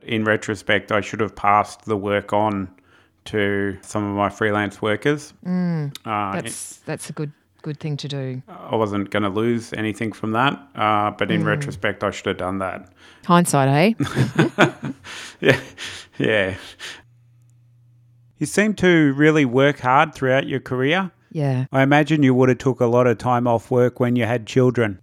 In 0.01 0.24
retrospect, 0.24 0.91
I 0.91 1.01
should 1.01 1.20
have 1.20 1.36
passed 1.36 1.86
the 1.86 1.95
work 1.95 2.34
on 2.34 2.70
to 3.26 3.78
some 3.84 4.03
of 4.03 4.16
my 4.18 4.30
freelance 4.30 4.82
workers. 4.82 5.32
Mm, 5.45 5.95
Uh, 6.05 6.41
that's 6.41 6.78
that's 6.88 7.11
a 7.11 7.13
good 7.13 7.34
good 7.66 7.80
thing 7.80 7.97
to 7.97 8.07
do. 8.07 8.43
I 8.47 8.76
wasn't 8.76 9.09
going 9.09 9.24
to 9.24 9.30
lose 9.30 9.74
anything 9.74 10.11
from 10.11 10.34
that, 10.34 10.53
uh, 10.76 11.09
but 11.18 11.32
in 11.32 11.43
retrospect, 11.43 12.03
I 12.03 12.11
should 12.11 12.28
have 12.28 12.38
done 12.38 12.59
that. 12.59 12.93
Hindsight, 13.26 13.95
eh? 13.99 14.91
Yeah, 15.41 15.59
yeah. 16.20 16.55
You 18.38 18.45
seem 18.45 18.76
to 18.76 19.13
really 19.13 19.45
work 19.45 19.80
hard 19.80 20.13
throughout 20.13 20.47
your 20.47 20.59
career. 20.59 21.11
yeah. 21.32 21.66
I 21.72 21.82
imagine 21.82 22.22
you 22.22 22.36
would 22.36 22.49
have 22.49 22.59
took 22.59 22.80
a 22.82 22.86
lot 22.86 23.07
of 23.07 23.18
time 23.18 23.47
off 23.47 23.72
work 23.72 23.99
when 23.99 24.16
you 24.16 24.26
had 24.26 24.45
children. 24.45 24.99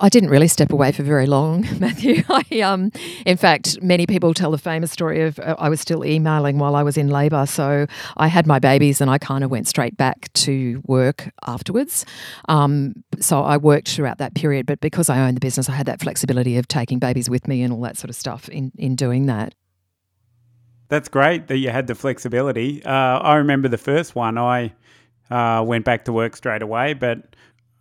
I 0.00 0.08
didn't 0.08 0.30
really 0.30 0.46
step 0.46 0.72
away 0.72 0.92
for 0.92 1.02
very 1.02 1.26
long, 1.26 1.66
Matthew. 1.80 2.22
I, 2.28 2.60
um, 2.60 2.92
in 3.26 3.36
fact, 3.36 3.82
many 3.82 4.06
people 4.06 4.32
tell 4.32 4.50
the 4.50 4.58
famous 4.58 4.92
story 4.92 5.22
of 5.22 5.38
uh, 5.40 5.56
I 5.58 5.68
was 5.68 5.80
still 5.80 6.04
emailing 6.04 6.58
while 6.58 6.76
I 6.76 6.82
was 6.82 6.96
in 6.96 7.08
labour. 7.08 7.46
So 7.46 7.86
I 8.16 8.28
had 8.28 8.46
my 8.46 8.58
babies 8.58 9.00
and 9.00 9.10
I 9.10 9.18
kind 9.18 9.42
of 9.42 9.50
went 9.50 9.66
straight 9.66 9.96
back 9.96 10.32
to 10.34 10.82
work 10.86 11.30
afterwards. 11.46 12.06
Um, 12.48 12.94
so 13.18 13.42
I 13.42 13.56
worked 13.56 13.88
throughout 13.88 14.18
that 14.18 14.34
period, 14.34 14.66
but 14.66 14.80
because 14.80 15.10
I 15.10 15.20
owned 15.20 15.36
the 15.36 15.40
business, 15.40 15.68
I 15.68 15.72
had 15.72 15.86
that 15.86 16.00
flexibility 16.00 16.56
of 16.58 16.68
taking 16.68 16.98
babies 16.98 17.28
with 17.28 17.48
me 17.48 17.62
and 17.62 17.72
all 17.72 17.80
that 17.80 17.96
sort 17.96 18.10
of 18.10 18.16
stuff 18.16 18.48
in, 18.48 18.70
in 18.78 18.94
doing 18.94 19.26
that. 19.26 19.54
That's 20.88 21.08
great 21.08 21.48
that 21.48 21.58
you 21.58 21.70
had 21.70 21.86
the 21.86 21.94
flexibility. 21.94 22.82
Uh, 22.84 22.90
I 22.90 23.36
remember 23.36 23.68
the 23.68 23.76
first 23.76 24.14
one, 24.14 24.38
I 24.38 24.72
uh, 25.30 25.62
went 25.66 25.84
back 25.84 26.04
to 26.06 26.12
work 26.12 26.36
straight 26.36 26.62
away, 26.62 26.94
but 26.94 27.36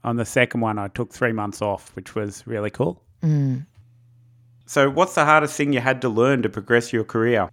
on 0.07 0.15
the 0.15 0.25
second 0.25 0.61
one, 0.61 0.79
I 0.79 0.87
took 0.87 1.11
three 1.11 1.33
months 1.33 1.61
off, 1.61 1.93
which 1.95 2.15
was 2.15 2.47
really 2.47 2.69
cool. 2.69 3.03
Mm. 3.21 3.65
So, 4.65 4.89
what's 4.89 5.15
the 5.15 5.25
hardest 5.25 5.55
thing 5.55 5.73
you 5.73 5.81
had 5.81 6.01
to 6.01 6.09
learn 6.09 6.43
to 6.43 6.49
progress 6.49 6.93
your 6.93 7.03
career? 7.03 7.49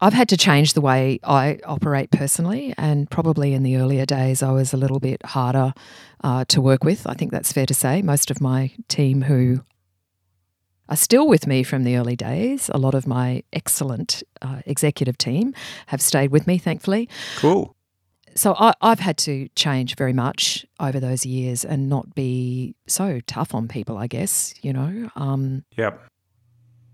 I've 0.00 0.12
had 0.12 0.28
to 0.30 0.36
change 0.36 0.72
the 0.72 0.80
way 0.80 1.20
I 1.22 1.60
operate 1.64 2.10
personally, 2.10 2.74
and 2.76 3.08
probably 3.08 3.54
in 3.54 3.62
the 3.62 3.76
earlier 3.76 4.04
days, 4.04 4.42
I 4.42 4.50
was 4.50 4.72
a 4.72 4.76
little 4.76 4.98
bit 4.98 5.24
harder 5.24 5.74
uh, 6.24 6.44
to 6.48 6.60
work 6.60 6.82
with. 6.82 7.06
I 7.06 7.14
think 7.14 7.30
that's 7.30 7.52
fair 7.52 7.66
to 7.66 7.74
say. 7.74 8.02
Most 8.02 8.30
of 8.30 8.40
my 8.40 8.72
team 8.88 9.22
who 9.22 9.60
are 10.88 10.96
still 10.96 11.28
with 11.28 11.46
me 11.46 11.62
from 11.62 11.84
the 11.84 11.96
early 11.96 12.16
days, 12.16 12.68
a 12.74 12.78
lot 12.78 12.94
of 12.94 13.06
my 13.06 13.44
excellent 13.52 14.24
uh, 14.42 14.60
executive 14.66 15.18
team 15.18 15.54
have 15.86 16.00
stayed 16.00 16.32
with 16.32 16.48
me, 16.48 16.58
thankfully. 16.58 17.08
Cool. 17.36 17.76
So 18.38 18.54
I, 18.56 18.72
I've 18.80 19.00
had 19.00 19.18
to 19.18 19.48
change 19.56 19.96
very 19.96 20.12
much 20.12 20.64
over 20.78 21.00
those 21.00 21.26
years 21.26 21.64
and 21.64 21.88
not 21.88 22.14
be 22.14 22.76
so 22.86 23.20
tough 23.26 23.52
on 23.52 23.66
people, 23.66 23.98
I 23.98 24.06
guess, 24.06 24.54
you 24.62 24.72
know. 24.72 25.10
Um, 25.16 25.64
Yep. 25.76 26.00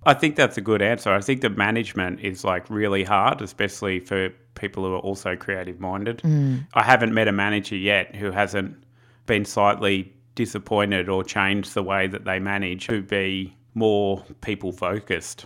I 0.07 0.15
think 0.15 0.37
that's 0.37 0.57
a 0.57 0.63
good 0.63 0.81
answer. 0.81 1.13
I 1.13 1.21
think 1.21 1.43
the 1.43 1.51
management 1.51 2.21
is 2.21 2.45
like 2.45 2.69
really 2.71 3.05
hard, 3.05 3.43
especially 3.43 4.01
for 4.01 4.31
people 4.55 4.85
who 4.85 4.95
are 4.95 5.01
also 5.01 5.37
creative 5.37 5.81
minded. 5.81 6.19
mm, 6.19 6.67
I 6.73 6.83
haven't 6.83 7.13
met 7.13 7.29
a 7.29 7.33
manager 7.33 7.77
yet 7.77 8.15
who 8.15 8.31
hasn't 8.31 8.83
been 9.27 9.45
slightly 9.45 10.15
disappointed 10.35 11.11
or 11.11 11.25
changed 11.25 11.75
the 11.75 11.83
way 11.83 12.07
that 12.07 12.25
they 12.25 12.39
manage 12.39 12.87
to 12.87 13.03
be 13.03 13.55
more 13.75 14.25
people 14.41 14.73
focused. 14.73 15.45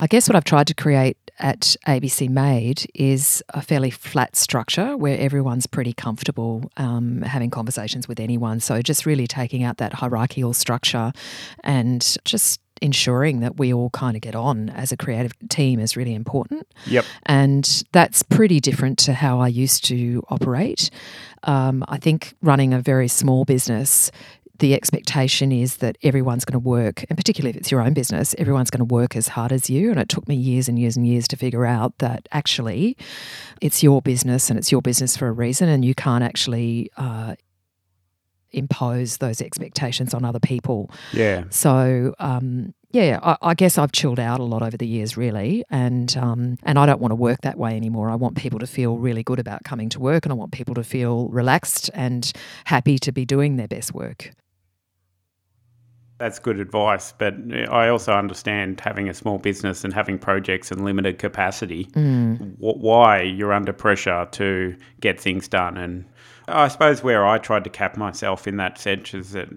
I 0.00 0.06
guess 0.06 0.28
what 0.28 0.36
I've 0.36 0.44
tried 0.44 0.68
to 0.68 0.74
create 0.74 1.16
at 1.40 1.76
ABC 1.86 2.28
Made 2.28 2.86
is 2.94 3.42
a 3.50 3.62
fairly 3.62 3.90
flat 3.90 4.36
structure 4.36 4.96
where 4.96 5.18
everyone's 5.18 5.66
pretty 5.66 5.92
comfortable 5.92 6.70
um, 6.76 7.22
having 7.22 7.50
conversations 7.50 8.08
with 8.08 8.20
anyone. 8.20 8.60
So 8.60 8.80
just 8.82 9.06
really 9.06 9.26
taking 9.26 9.62
out 9.62 9.78
that 9.78 9.94
hierarchical 9.94 10.52
structure 10.52 11.12
and 11.64 12.16
just 12.24 12.60
ensuring 12.80 13.40
that 13.40 13.56
we 13.56 13.72
all 13.72 13.90
kind 13.90 14.16
of 14.16 14.20
get 14.20 14.34
on 14.34 14.70
as 14.70 14.92
a 14.92 14.96
creative 14.96 15.32
team 15.48 15.80
is 15.80 15.96
really 15.96 16.14
important. 16.14 16.66
Yep. 16.86 17.04
And 17.26 17.84
that's 17.92 18.22
pretty 18.22 18.60
different 18.60 18.98
to 19.00 19.14
how 19.14 19.40
I 19.40 19.48
used 19.48 19.84
to 19.86 20.22
operate. 20.28 20.90
Um, 21.44 21.84
I 21.88 21.98
think 21.98 22.34
running 22.42 22.74
a 22.74 22.80
very 22.80 23.08
small 23.08 23.44
business, 23.44 24.10
the 24.58 24.74
expectation 24.74 25.52
is 25.52 25.76
that 25.76 25.96
everyone's 26.02 26.44
going 26.44 26.60
to 26.60 26.68
work, 26.68 27.04
and 27.08 27.16
particularly 27.16 27.50
if 27.50 27.56
it's 27.56 27.70
your 27.70 27.80
own 27.80 27.94
business, 27.94 28.34
everyone's 28.38 28.70
going 28.70 28.86
to 28.86 28.94
work 28.94 29.16
as 29.16 29.28
hard 29.28 29.52
as 29.52 29.70
you. 29.70 29.90
And 29.90 30.00
it 30.00 30.08
took 30.08 30.26
me 30.28 30.34
years 30.34 30.68
and 30.68 30.78
years 30.78 30.96
and 30.96 31.06
years 31.06 31.28
to 31.28 31.36
figure 31.36 31.64
out 31.64 31.98
that 31.98 32.28
actually 32.32 32.96
it's 33.60 33.82
your 33.82 34.02
business 34.02 34.50
and 34.50 34.58
it's 34.58 34.72
your 34.72 34.82
business 34.82 35.16
for 35.16 35.28
a 35.28 35.32
reason, 35.32 35.68
and 35.68 35.84
you 35.84 35.94
can't 35.94 36.24
actually. 36.24 36.90
Uh, 36.96 37.34
impose 38.50 39.18
those 39.18 39.42
expectations 39.42 40.14
on 40.14 40.24
other 40.24 40.40
people 40.40 40.90
Yeah. 41.12 41.44
so 41.50 42.14
um, 42.18 42.72
yeah, 42.90 43.18
I, 43.22 43.36
I 43.42 43.54
guess 43.54 43.76
I've 43.76 43.92
chilled 43.92 44.18
out 44.18 44.40
a 44.40 44.44
lot 44.44 44.62
over 44.62 44.76
the 44.76 44.86
years, 44.86 45.16
really, 45.16 45.62
and 45.68 46.16
um, 46.16 46.56
and 46.62 46.78
I 46.78 46.86
don't 46.86 47.00
want 47.00 47.10
to 47.12 47.16
work 47.16 47.42
that 47.42 47.58
way 47.58 47.76
anymore. 47.76 48.08
I 48.08 48.14
want 48.14 48.36
people 48.36 48.58
to 48.60 48.66
feel 48.66 48.96
really 48.96 49.22
good 49.22 49.38
about 49.38 49.64
coming 49.64 49.90
to 49.90 50.00
work, 50.00 50.24
and 50.24 50.32
I 50.32 50.36
want 50.36 50.52
people 50.52 50.74
to 50.74 50.82
feel 50.82 51.28
relaxed 51.28 51.90
and 51.92 52.32
happy 52.64 52.98
to 53.00 53.12
be 53.12 53.26
doing 53.26 53.56
their 53.56 53.68
best 53.68 53.92
work. 53.92 54.32
That's 56.18 56.40
good 56.40 56.58
advice, 56.58 57.12
but 57.16 57.34
I 57.70 57.88
also 57.88 58.12
understand 58.12 58.80
having 58.80 59.08
a 59.08 59.14
small 59.14 59.38
business 59.38 59.84
and 59.84 59.94
having 59.94 60.18
projects 60.18 60.72
and 60.72 60.84
limited 60.84 61.18
capacity. 61.18 61.84
Mm. 61.92 62.56
Why 62.58 63.22
you're 63.22 63.52
under 63.52 63.72
pressure 63.72 64.26
to 64.32 64.76
get 65.00 65.20
things 65.20 65.46
done, 65.46 65.76
and 65.76 66.04
I 66.48 66.68
suppose 66.68 67.02
where 67.02 67.26
I 67.26 67.38
tried 67.38 67.64
to 67.64 67.70
cap 67.70 67.96
myself 67.96 68.48
in 68.48 68.56
that 68.56 68.78
sense 68.78 69.14
is 69.14 69.32
that 69.32 69.48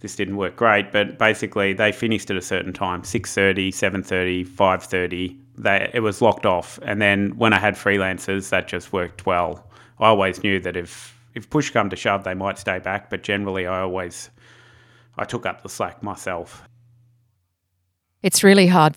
this 0.00 0.16
didn't 0.16 0.36
work 0.36 0.56
great, 0.56 0.92
but 0.92 1.18
basically 1.18 1.72
they 1.72 1.92
finished 1.92 2.30
at 2.30 2.36
a 2.36 2.42
certain 2.42 2.72
time 2.72 3.02
6.30, 3.02 3.68
7.30, 3.68 4.46
5.30. 4.48 5.36
They, 5.58 5.90
it 5.94 6.00
was 6.00 6.20
locked 6.20 6.44
off. 6.44 6.78
And 6.82 7.00
then 7.00 7.36
when 7.36 7.52
I 7.52 7.58
had 7.58 7.74
freelancers, 7.74 8.50
that 8.50 8.66
just 8.66 8.92
worked 8.92 9.26
well. 9.26 9.70
I 10.00 10.08
always 10.08 10.42
knew 10.42 10.58
that 10.60 10.76
if, 10.76 11.16
if 11.34 11.48
push 11.50 11.70
come 11.70 11.88
to 11.90 11.96
shove, 11.96 12.24
they 12.24 12.34
might 12.34 12.58
stay 12.58 12.80
back, 12.80 13.10
but 13.10 13.22
generally 13.22 13.66
I 13.66 13.80
always 13.80 14.30
I 15.16 15.24
took 15.24 15.46
up 15.46 15.62
the 15.62 15.68
slack 15.68 16.02
myself. 16.02 16.64
It's 18.22 18.42
really 18.42 18.66
hard, 18.68 18.96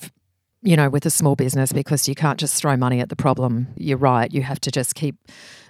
you 0.66 0.76
know, 0.76 0.90
with 0.90 1.06
a 1.06 1.10
small 1.10 1.36
business 1.36 1.72
because 1.72 2.10
you 2.10 2.16
can't 2.16 2.40
just 2.40 2.56
throw 2.56 2.76
money 2.76 3.00
at 3.00 3.10
the 3.10 3.16
problem. 3.16 3.68
You're 3.78 3.98
right; 3.98 4.32
you 4.34 4.42
have 4.42 4.60
to 4.62 4.72
just 4.72 4.96
keep. 4.96 5.16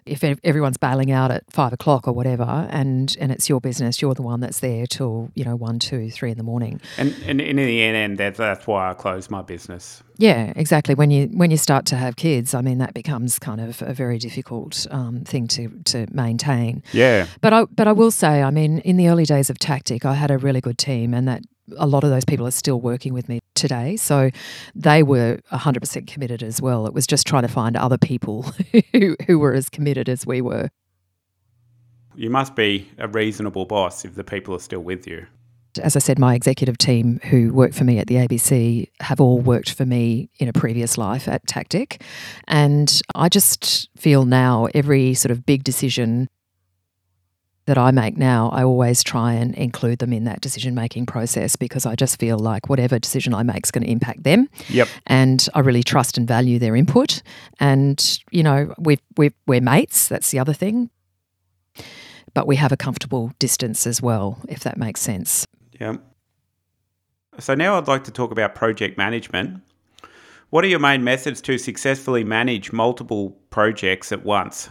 If 0.05 0.23
everyone's 0.43 0.77
bailing 0.77 1.11
out 1.11 1.31
at 1.31 1.51
five 1.51 1.73
o'clock 1.73 2.07
or 2.07 2.13
whatever, 2.13 2.67
and 2.69 3.15
and 3.19 3.31
it's 3.31 3.49
your 3.49 3.59
business, 3.59 4.01
you're 4.01 4.13
the 4.13 4.21
one 4.21 4.39
that's 4.39 4.59
there 4.59 4.85
till 4.85 5.31
you 5.35 5.43
know 5.43 5.55
one, 5.55 5.79
two, 5.79 6.11
three 6.11 6.31
in 6.31 6.37
the 6.37 6.43
morning. 6.43 6.79
And, 6.97 7.15
and 7.25 7.41
in 7.41 7.55
the 7.55 7.81
end, 7.81 8.19
that's, 8.19 8.37
that's 8.37 8.67
why 8.67 8.91
I 8.91 8.93
closed 8.93 9.31
my 9.31 9.41
business. 9.41 10.03
Yeah, 10.17 10.53
exactly. 10.55 10.95
When 10.95 11.09
you 11.11 11.27
when 11.33 11.51
you 11.51 11.57
start 11.57 11.85
to 11.87 11.95
have 11.95 12.15
kids, 12.15 12.53
I 12.53 12.61
mean 12.61 12.77
that 12.77 12.93
becomes 12.93 13.39
kind 13.39 13.59
of 13.59 13.81
a 13.81 13.93
very 13.93 14.19
difficult 14.19 14.85
um, 14.91 15.21
thing 15.25 15.47
to 15.49 15.69
to 15.85 16.05
maintain. 16.11 16.83
Yeah. 16.93 17.25
But 17.41 17.53
I 17.53 17.65
but 17.65 17.87
I 17.87 17.91
will 17.91 18.11
say, 18.11 18.43
I 18.43 18.51
mean, 18.51 18.79
in 18.79 18.97
the 18.97 19.09
early 19.09 19.25
days 19.25 19.49
of 19.49 19.57
Tactic, 19.57 20.05
I 20.05 20.13
had 20.13 20.31
a 20.31 20.37
really 20.37 20.61
good 20.61 20.77
team, 20.77 21.13
and 21.13 21.27
that 21.27 21.41
a 21.77 21.87
lot 21.87 22.03
of 22.03 22.09
those 22.09 22.25
people 22.25 22.45
are 22.45 22.51
still 22.51 22.79
working 22.79 23.13
with 23.13 23.27
me 23.29 23.39
today. 23.53 23.95
So 23.97 24.31
they 24.73 25.03
were 25.03 25.39
hundred 25.51 25.79
percent 25.79 26.07
committed 26.07 26.43
as 26.43 26.61
well. 26.61 26.85
It 26.85 26.93
was 26.93 27.07
just 27.07 27.25
trying 27.25 27.43
to 27.43 27.47
find 27.47 27.75
other 27.75 27.97
people 27.97 28.43
who 28.93 29.15
who 29.25 29.39
were 29.39 29.53
as 29.53 29.69
committed 29.69 30.09
as 30.09 30.25
we 30.25 30.41
were. 30.41 30.69
You 32.15 32.29
must 32.29 32.55
be 32.55 32.89
a 32.97 33.07
reasonable 33.07 33.65
boss 33.65 34.05
if 34.05 34.15
the 34.15 34.23
people 34.23 34.55
are 34.55 34.59
still 34.59 34.79
with 34.79 35.05
you. 35.05 35.27
As 35.81 35.97
I 35.97 35.99
said, 35.99 36.17
my 36.17 36.35
executive 36.35 36.77
team 36.77 37.19
who 37.25 37.51
work 37.51 37.73
for 37.73 37.83
me 37.83 37.99
at 37.99 38.07
the 38.07 38.15
ABC 38.15 38.89
have 39.01 39.19
all 39.19 39.39
worked 39.39 39.73
for 39.73 39.85
me 39.85 40.29
in 40.39 40.47
a 40.47 40.53
previous 40.53 40.97
life 40.97 41.27
at 41.27 41.45
Tactic. 41.47 42.01
And 42.47 43.01
I 43.13 43.27
just 43.27 43.89
feel 43.97 44.23
now 44.23 44.69
every 44.73 45.13
sort 45.15 45.31
of 45.31 45.45
big 45.45 45.65
decision 45.65 46.29
that 47.65 47.77
I 47.77 47.91
make 47.91 48.15
now, 48.15 48.49
I 48.49 48.63
always 48.63 49.03
try 49.03 49.33
and 49.33 49.55
include 49.55 49.99
them 49.99 50.13
in 50.13 50.23
that 50.25 50.41
decision 50.41 50.75
making 50.75 51.07
process 51.07 51.55
because 51.55 51.85
I 51.85 51.95
just 51.95 52.19
feel 52.19 52.37
like 52.37 52.69
whatever 52.69 52.99
decision 52.99 53.33
I 53.33 53.43
make 53.43 53.65
is 53.65 53.71
going 53.71 53.83
to 53.83 53.89
impact 53.89 54.23
them. 54.23 54.47
Yep. 54.69 54.87
And 55.07 55.47
I 55.55 55.61
really 55.61 55.83
trust 55.83 56.17
and 56.17 56.27
value 56.27 56.59
their 56.59 56.75
input. 56.75 57.23
And, 57.59 58.19
you 58.31 58.43
know, 58.43 58.73
we've, 58.77 59.01
we've, 59.17 59.33
we're 59.47 59.61
mates. 59.61 60.07
That's 60.07 60.29
the 60.29 60.39
other 60.39 60.53
thing. 60.53 60.91
But 62.35 62.45
we 62.45 62.55
have 62.57 62.71
a 62.71 62.77
comfortable 62.77 63.31
distance 63.39 63.87
as 63.87 64.01
well, 64.01 64.39
if 64.47 64.59
that 64.59 64.77
makes 64.77 65.01
sense. 65.01 65.47
Yeah. 65.79 65.95
So 67.39 67.55
now 67.55 67.77
I'd 67.77 67.87
like 67.87 68.03
to 68.03 68.11
talk 68.11 68.31
about 68.31 68.55
project 68.55 68.97
management. 68.97 69.61
What 70.51 70.63
are 70.63 70.67
your 70.67 70.79
main 70.79 71.03
methods 71.03 71.41
to 71.41 71.57
successfully 71.57 72.23
manage 72.23 72.71
multiple 72.71 73.31
projects 73.49 74.11
at 74.11 74.23
once? 74.23 74.69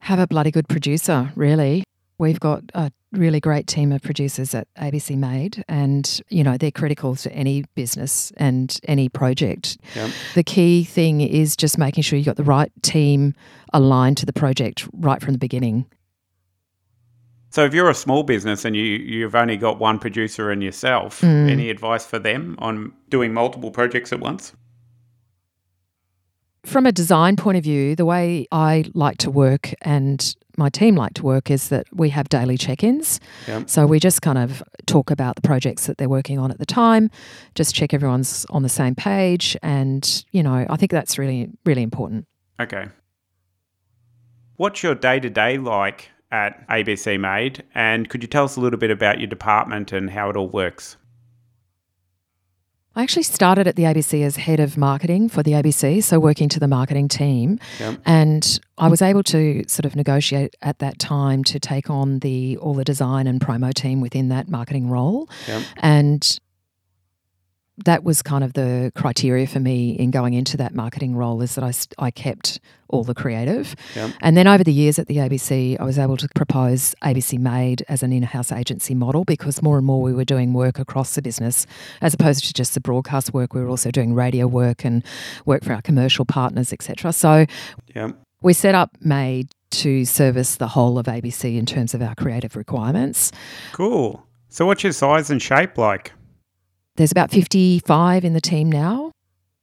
Have 0.00 0.18
a 0.18 0.26
bloody 0.26 0.50
good 0.50 0.68
producer, 0.68 1.32
really. 1.34 1.84
We've 2.18 2.40
got 2.40 2.62
a 2.74 2.90
really 3.12 3.40
great 3.40 3.66
team 3.66 3.92
of 3.92 4.02
producers 4.02 4.54
at 4.54 4.66
ABC 4.76 5.16
Made, 5.16 5.64
and 5.68 6.20
you 6.28 6.42
know 6.42 6.56
they're 6.56 6.70
critical 6.72 7.14
to 7.16 7.32
any 7.32 7.64
business 7.74 8.32
and 8.36 8.76
any 8.84 9.08
project. 9.08 9.78
Yep. 9.94 10.10
The 10.34 10.42
key 10.42 10.84
thing 10.84 11.20
is 11.20 11.56
just 11.56 11.78
making 11.78 12.02
sure 12.02 12.16
you've 12.18 12.26
got 12.26 12.36
the 12.36 12.44
right 12.44 12.72
team 12.82 13.34
aligned 13.72 14.16
to 14.18 14.26
the 14.26 14.32
project 14.32 14.88
right 14.92 15.22
from 15.22 15.32
the 15.32 15.38
beginning. 15.38 15.86
So, 17.50 17.64
if 17.64 17.72
you're 17.72 17.88
a 17.88 17.94
small 17.94 18.24
business 18.24 18.64
and 18.64 18.76
you 18.76 18.82
you've 18.82 19.34
only 19.34 19.56
got 19.56 19.78
one 19.78 19.98
producer 19.98 20.50
and 20.50 20.62
yourself, 20.62 21.20
Mm. 21.22 21.50
any 21.50 21.70
advice 21.70 22.04
for 22.04 22.18
them 22.18 22.56
on 22.58 22.92
doing 23.08 23.32
multiple 23.32 23.70
projects 23.70 24.12
at 24.12 24.20
once? 24.20 24.52
From 26.68 26.84
a 26.84 26.92
design 26.92 27.36
point 27.36 27.56
of 27.56 27.64
view, 27.64 27.96
the 27.96 28.04
way 28.04 28.46
I 28.52 28.84
like 28.92 29.16
to 29.18 29.30
work 29.30 29.72
and 29.80 30.36
my 30.58 30.68
team 30.68 30.96
like 30.96 31.14
to 31.14 31.22
work 31.22 31.50
is 31.50 31.70
that 31.70 31.86
we 31.94 32.10
have 32.10 32.28
daily 32.28 32.58
check 32.58 32.84
ins. 32.84 33.20
Yep. 33.46 33.70
So 33.70 33.86
we 33.86 33.98
just 33.98 34.20
kind 34.20 34.36
of 34.36 34.62
talk 34.84 35.10
about 35.10 35.36
the 35.36 35.40
projects 35.40 35.86
that 35.86 35.96
they're 35.96 36.10
working 36.10 36.38
on 36.38 36.50
at 36.50 36.58
the 36.58 36.66
time, 36.66 37.10
just 37.54 37.74
check 37.74 37.94
everyone's 37.94 38.44
on 38.50 38.62
the 38.64 38.68
same 38.68 38.94
page. 38.94 39.56
And, 39.62 40.24
you 40.32 40.42
know, 40.42 40.66
I 40.68 40.76
think 40.76 40.92
that's 40.92 41.16
really, 41.16 41.48
really 41.64 41.82
important. 41.82 42.26
Okay. 42.60 42.88
What's 44.56 44.82
your 44.82 44.94
day 44.94 45.20
to 45.20 45.30
day 45.30 45.56
like 45.56 46.10
at 46.30 46.68
ABC 46.68 47.18
Made? 47.18 47.64
And 47.74 48.10
could 48.10 48.22
you 48.22 48.28
tell 48.28 48.44
us 48.44 48.56
a 48.56 48.60
little 48.60 48.78
bit 48.78 48.90
about 48.90 49.20
your 49.20 49.28
department 49.28 49.90
and 49.92 50.10
how 50.10 50.28
it 50.28 50.36
all 50.36 50.50
works? 50.50 50.98
I 52.98 53.02
actually 53.02 53.22
started 53.22 53.68
at 53.68 53.76
the 53.76 53.84
ABC 53.84 54.24
as 54.24 54.34
head 54.34 54.58
of 54.58 54.76
marketing 54.76 55.28
for 55.28 55.44
the 55.44 55.52
ABC, 55.52 56.02
so 56.02 56.18
working 56.18 56.48
to 56.48 56.58
the 56.58 56.66
marketing 56.66 57.06
team. 57.06 57.60
Yep. 57.78 58.00
And 58.04 58.60
I 58.76 58.88
was 58.88 59.02
able 59.02 59.22
to 59.22 59.62
sort 59.68 59.84
of 59.84 59.94
negotiate 59.94 60.56
at 60.62 60.80
that 60.80 60.98
time 60.98 61.44
to 61.44 61.60
take 61.60 61.90
on 61.90 62.18
the 62.18 62.56
all 62.56 62.74
the 62.74 62.82
design 62.82 63.28
and 63.28 63.40
promo 63.40 63.72
team 63.72 64.00
within 64.00 64.30
that 64.30 64.48
marketing 64.48 64.90
role. 64.90 65.30
Yep. 65.46 65.62
And 65.76 66.40
that 67.84 68.04
was 68.04 68.22
kind 68.22 68.42
of 68.42 68.54
the 68.54 68.92
criteria 68.94 69.46
for 69.46 69.60
me 69.60 69.90
in 69.90 70.10
going 70.10 70.34
into 70.34 70.56
that 70.56 70.74
marketing 70.74 71.14
role 71.14 71.42
is 71.42 71.54
that 71.54 71.64
I, 71.64 71.72
I 72.06 72.10
kept 72.10 72.60
all 72.88 73.04
the 73.04 73.14
creative. 73.14 73.76
Yep. 73.94 74.12
And 74.20 74.36
then 74.36 74.46
over 74.46 74.64
the 74.64 74.72
years 74.72 74.98
at 74.98 75.06
the 75.06 75.16
ABC, 75.16 75.78
I 75.78 75.84
was 75.84 75.98
able 75.98 76.16
to 76.16 76.28
propose 76.34 76.94
ABC 77.04 77.38
Made 77.38 77.84
as 77.88 78.02
an 78.02 78.12
in 78.12 78.22
house 78.22 78.50
agency 78.50 78.94
model 78.94 79.24
because 79.24 79.62
more 79.62 79.76
and 79.76 79.86
more 79.86 80.02
we 80.02 80.12
were 80.12 80.24
doing 80.24 80.52
work 80.52 80.78
across 80.78 81.14
the 81.14 81.22
business 81.22 81.66
as 82.00 82.14
opposed 82.14 82.44
to 82.46 82.52
just 82.52 82.74
the 82.74 82.80
broadcast 82.80 83.32
work. 83.32 83.54
We 83.54 83.60
were 83.60 83.68
also 83.68 83.90
doing 83.90 84.14
radio 84.14 84.46
work 84.46 84.84
and 84.84 85.04
work 85.44 85.64
for 85.64 85.72
our 85.72 85.82
commercial 85.82 86.24
partners, 86.24 86.72
etc. 86.72 87.12
So 87.12 87.46
Yep. 87.94 88.16
we 88.42 88.52
set 88.52 88.74
up 88.74 88.96
Made 89.00 89.50
to 89.70 90.04
service 90.04 90.56
the 90.56 90.68
whole 90.68 90.98
of 90.98 91.06
ABC 91.06 91.56
in 91.58 91.66
terms 91.66 91.94
of 91.94 92.00
our 92.02 92.14
creative 92.14 92.56
requirements. 92.56 93.30
Cool. 93.72 94.24
So, 94.48 94.64
what's 94.64 94.82
your 94.82 94.92
size 94.92 95.30
and 95.30 95.42
shape 95.42 95.76
like? 95.76 96.12
There's 96.98 97.12
about 97.12 97.30
55 97.30 98.24
in 98.24 98.32
the 98.32 98.40
team 98.40 98.70
now. 98.70 99.12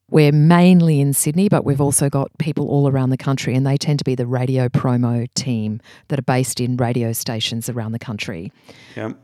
We're 0.09 0.31
mainly 0.31 1.01
in 1.01 1.11
Sydney, 1.11 1.49
but 1.49 1.65
we've 1.65 1.81
also 1.81 2.09
got 2.09 2.31
people 2.39 2.69
all 2.69 2.87
around 2.87 3.09
the 3.09 3.17
country, 3.17 3.53
and 3.55 3.67
they 3.67 3.75
tend 3.75 3.99
to 3.99 4.05
be 4.05 4.15
the 4.15 4.25
radio 4.25 4.69
promo 4.69 5.27
team 5.33 5.81
that 6.07 6.17
are 6.17 6.23
based 6.23 6.61
in 6.61 6.77
radio 6.77 7.11
stations 7.11 7.69
around 7.69 7.91
the 7.91 7.99
country. 7.99 8.53
Yep. 8.95 9.17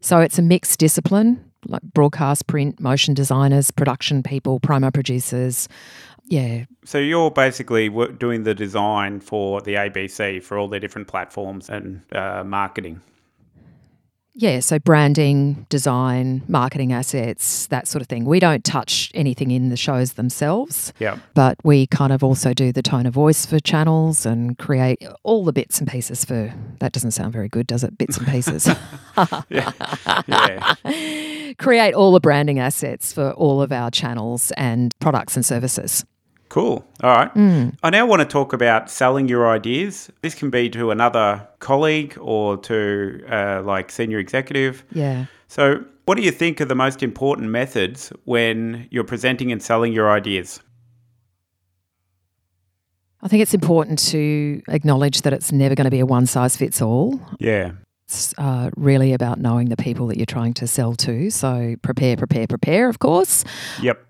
So 0.00 0.20
it's 0.20 0.38
a 0.38 0.42
mixed 0.42 0.78
discipline 0.78 1.44
like 1.66 1.82
broadcast, 1.82 2.46
print, 2.46 2.78
motion 2.78 3.14
designers, 3.14 3.72
production 3.72 4.22
people, 4.22 4.60
promo 4.60 4.94
producers. 4.94 5.68
Yeah, 6.26 6.66
So, 6.84 6.98
you're 6.98 7.30
basically 7.30 7.88
doing 8.18 8.44
the 8.44 8.54
design 8.54 9.18
for 9.18 9.60
the 9.62 9.74
ABC 9.74 10.42
for 10.42 10.56
all 10.56 10.68
their 10.68 10.78
different 10.78 11.08
platforms 11.08 11.70
and 11.70 12.02
uh, 12.12 12.44
marketing. 12.44 13.00
Yeah, 14.40 14.60
so 14.60 14.78
branding, 14.78 15.66
design, 15.68 16.42
marketing 16.46 16.92
assets, 16.92 17.66
that 17.66 17.88
sort 17.88 18.02
of 18.02 18.06
thing. 18.06 18.24
We 18.24 18.38
don't 18.38 18.62
touch 18.64 19.10
anything 19.12 19.50
in 19.50 19.68
the 19.68 19.76
shows 19.76 20.12
themselves, 20.12 20.92
Yep. 21.00 21.18
but 21.34 21.58
we 21.64 21.88
kind 21.88 22.12
of 22.12 22.22
also 22.22 22.54
do 22.54 22.70
the 22.70 22.80
tone 22.80 23.04
of 23.06 23.14
voice 23.14 23.44
for 23.44 23.58
channels 23.58 24.24
and 24.24 24.56
create 24.56 25.04
all 25.24 25.44
the 25.44 25.52
bits 25.52 25.80
and 25.80 25.88
pieces 25.88 26.24
for 26.24 26.54
that 26.78 26.92
doesn't 26.92 27.10
sound 27.10 27.32
very 27.32 27.48
good, 27.48 27.66
does 27.66 27.82
it? 27.82 27.98
Bits 27.98 28.16
and 28.16 28.28
pieces. 28.28 28.68
Yeah. 29.48 29.72
yeah. 30.28 31.52
create 31.58 31.92
all 31.94 32.12
the 32.12 32.20
branding 32.20 32.60
assets 32.60 33.12
for 33.12 33.32
all 33.32 33.60
of 33.60 33.72
our 33.72 33.90
channels 33.90 34.52
and 34.56 34.94
products 35.00 35.34
and 35.34 35.44
services. 35.44 36.04
Cool. 36.48 36.84
All 37.02 37.10
right. 37.14 37.30
I 37.82 37.90
now 37.90 38.06
want 38.06 38.20
to 38.20 38.26
talk 38.26 38.52
about 38.52 38.90
selling 38.90 39.28
your 39.28 39.48
ideas. 39.48 40.10
This 40.22 40.34
can 40.34 40.50
be 40.50 40.70
to 40.70 40.90
another 40.90 41.46
colleague 41.58 42.16
or 42.20 42.56
to 42.58 43.22
uh, 43.30 43.62
like 43.62 43.90
senior 43.90 44.18
executive. 44.18 44.84
Yeah. 44.92 45.26
So, 45.48 45.84
what 46.06 46.16
do 46.16 46.22
you 46.22 46.30
think 46.30 46.60
are 46.60 46.64
the 46.64 46.74
most 46.74 47.02
important 47.02 47.50
methods 47.50 48.12
when 48.24 48.88
you're 48.90 49.04
presenting 49.04 49.52
and 49.52 49.62
selling 49.62 49.92
your 49.92 50.10
ideas? 50.10 50.60
I 53.20 53.28
think 53.28 53.42
it's 53.42 53.54
important 53.54 53.98
to 54.10 54.62
acknowledge 54.68 55.22
that 55.22 55.32
it's 55.32 55.52
never 55.52 55.74
going 55.74 55.84
to 55.86 55.90
be 55.90 56.00
a 56.00 56.06
one 56.06 56.26
size 56.26 56.56
fits 56.56 56.80
all. 56.80 57.20
Yeah. 57.38 57.72
It's 58.06 58.32
uh, 58.38 58.70
really 58.76 59.12
about 59.12 59.38
knowing 59.38 59.68
the 59.68 59.76
people 59.76 60.06
that 60.06 60.16
you're 60.16 60.24
trying 60.24 60.54
to 60.54 60.66
sell 60.66 60.94
to. 60.94 61.28
So 61.28 61.76
prepare, 61.82 62.16
prepare, 62.16 62.46
prepare, 62.46 62.88
of 62.88 63.00
course. 63.00 63.44
Yep. 63.82 64.07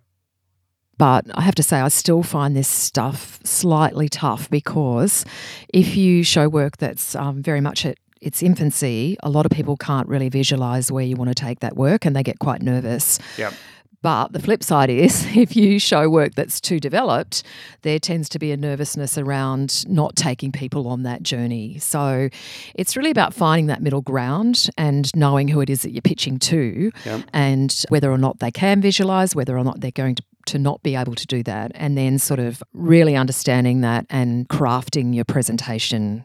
But 0.98 1.26
I 1.34 1.42
have 1.42 1.54
to 1.54 1.62
say, 1.62 1.78
I 1.78 1.88
still 1.88 2.22
find 2.22 2.56
this 2.56 2.68
stuff 2.68 3.38
slightly 3.44 4.08
tough 4.08 4.50
because 4.50 5.24
if 5.72 5.96
you 5.96 6.24
show 6.24 6.48
work 6.48 6.76
that's 6.76 7.14
um, 7.14 7.42
very 7.42 7.60
much 7.60 7.86
at 7.86 7.96
its 8.20 8.42
infancy, 8.42 9.16
a 9.22 9.30
lot 9.30 9.46
of 9.46 9.52
people 9.52 9.76
can't 9.76 10.08
really 10.08 10.28
visualize 10.28 10.90
where 10.90 11.04
you 11.04 11.14
want 11.16 11.28
to 11.28 11.34
take 11.34 11.60
that 11.60 11.76
work 11.76 12.04
and 12.04 12.16
they 12.16 12.22
get 12.24 12.40
quite 12.40 12.62
nervous. 12.62 13.20
Yep. 13.38 13.54
But 14.00 14.32
the 14.32 14.38
flip 14.40 14.62
side 14.62 14.90
is 14.90 15.26
if 15.36 15.56
you 15.56 15.78
show 15.78 16.08
work 16.08 16.34
that's 16.34 16.60
too 16.60 16.78
developed, 16.80 17.42
there 17.82 17.98
tends 17.98 18.28
to 18.30 18.38
be 18.38 18.52
a 18.52 18.56
nervousness 18.56 19.18
around 19.18 19.88
not 19.88 20.14
taking 20.16 20.52
people 20.52 20.86
on 20.88 21.02
that 21.02 21.22
journey. 21.22 21.78
So 21.78 22.28
it's 22.74 22.96
really 22.96 23.10
about 23.10 23.34
finding 23.34 23.66
that 23.66 23.82
middle 23.82 24.02
ground 24.02 24.68
and 24.76 25.14
knowing 25.16 25.48
who 25.48 25.60
it 25.60 25.70
is 25.70 25.82
that 25.82 25.90
you're 25.90 26.02
pitching 26.02 26.38
to 26.40 26.92
Yep. 27.04 27.22
and 27.32 27.84
whether 27.88 28.10
or 28.10 28.18
not 28.18 28.38
they 28.38 28.50
can 28.50 28.80
visualize, 28.80 29.34
whether 29.34 29.56
or 29.56 29.64
not 29.64 29.80
they're 29.80 29.90
going 29.90 30.14
to 30.16 30.22
to 30.48 30.58
not 30.58 30.82
be 30.82 30.94
able 30.94 31.14
to 31.14 31.26
do 31.26 31.42
that 31.44 31.72
and 31.74 31.96
then 31.96 32.18
sort 32.18 32.40
of 32.40 32.62
really 32.72 33.16
understanding 33.16 33.80
that 33.82 34.06
and 34.10 34.48
crafting 34.48 35.14
your 35.14 35.24
presentation 35.24 36.24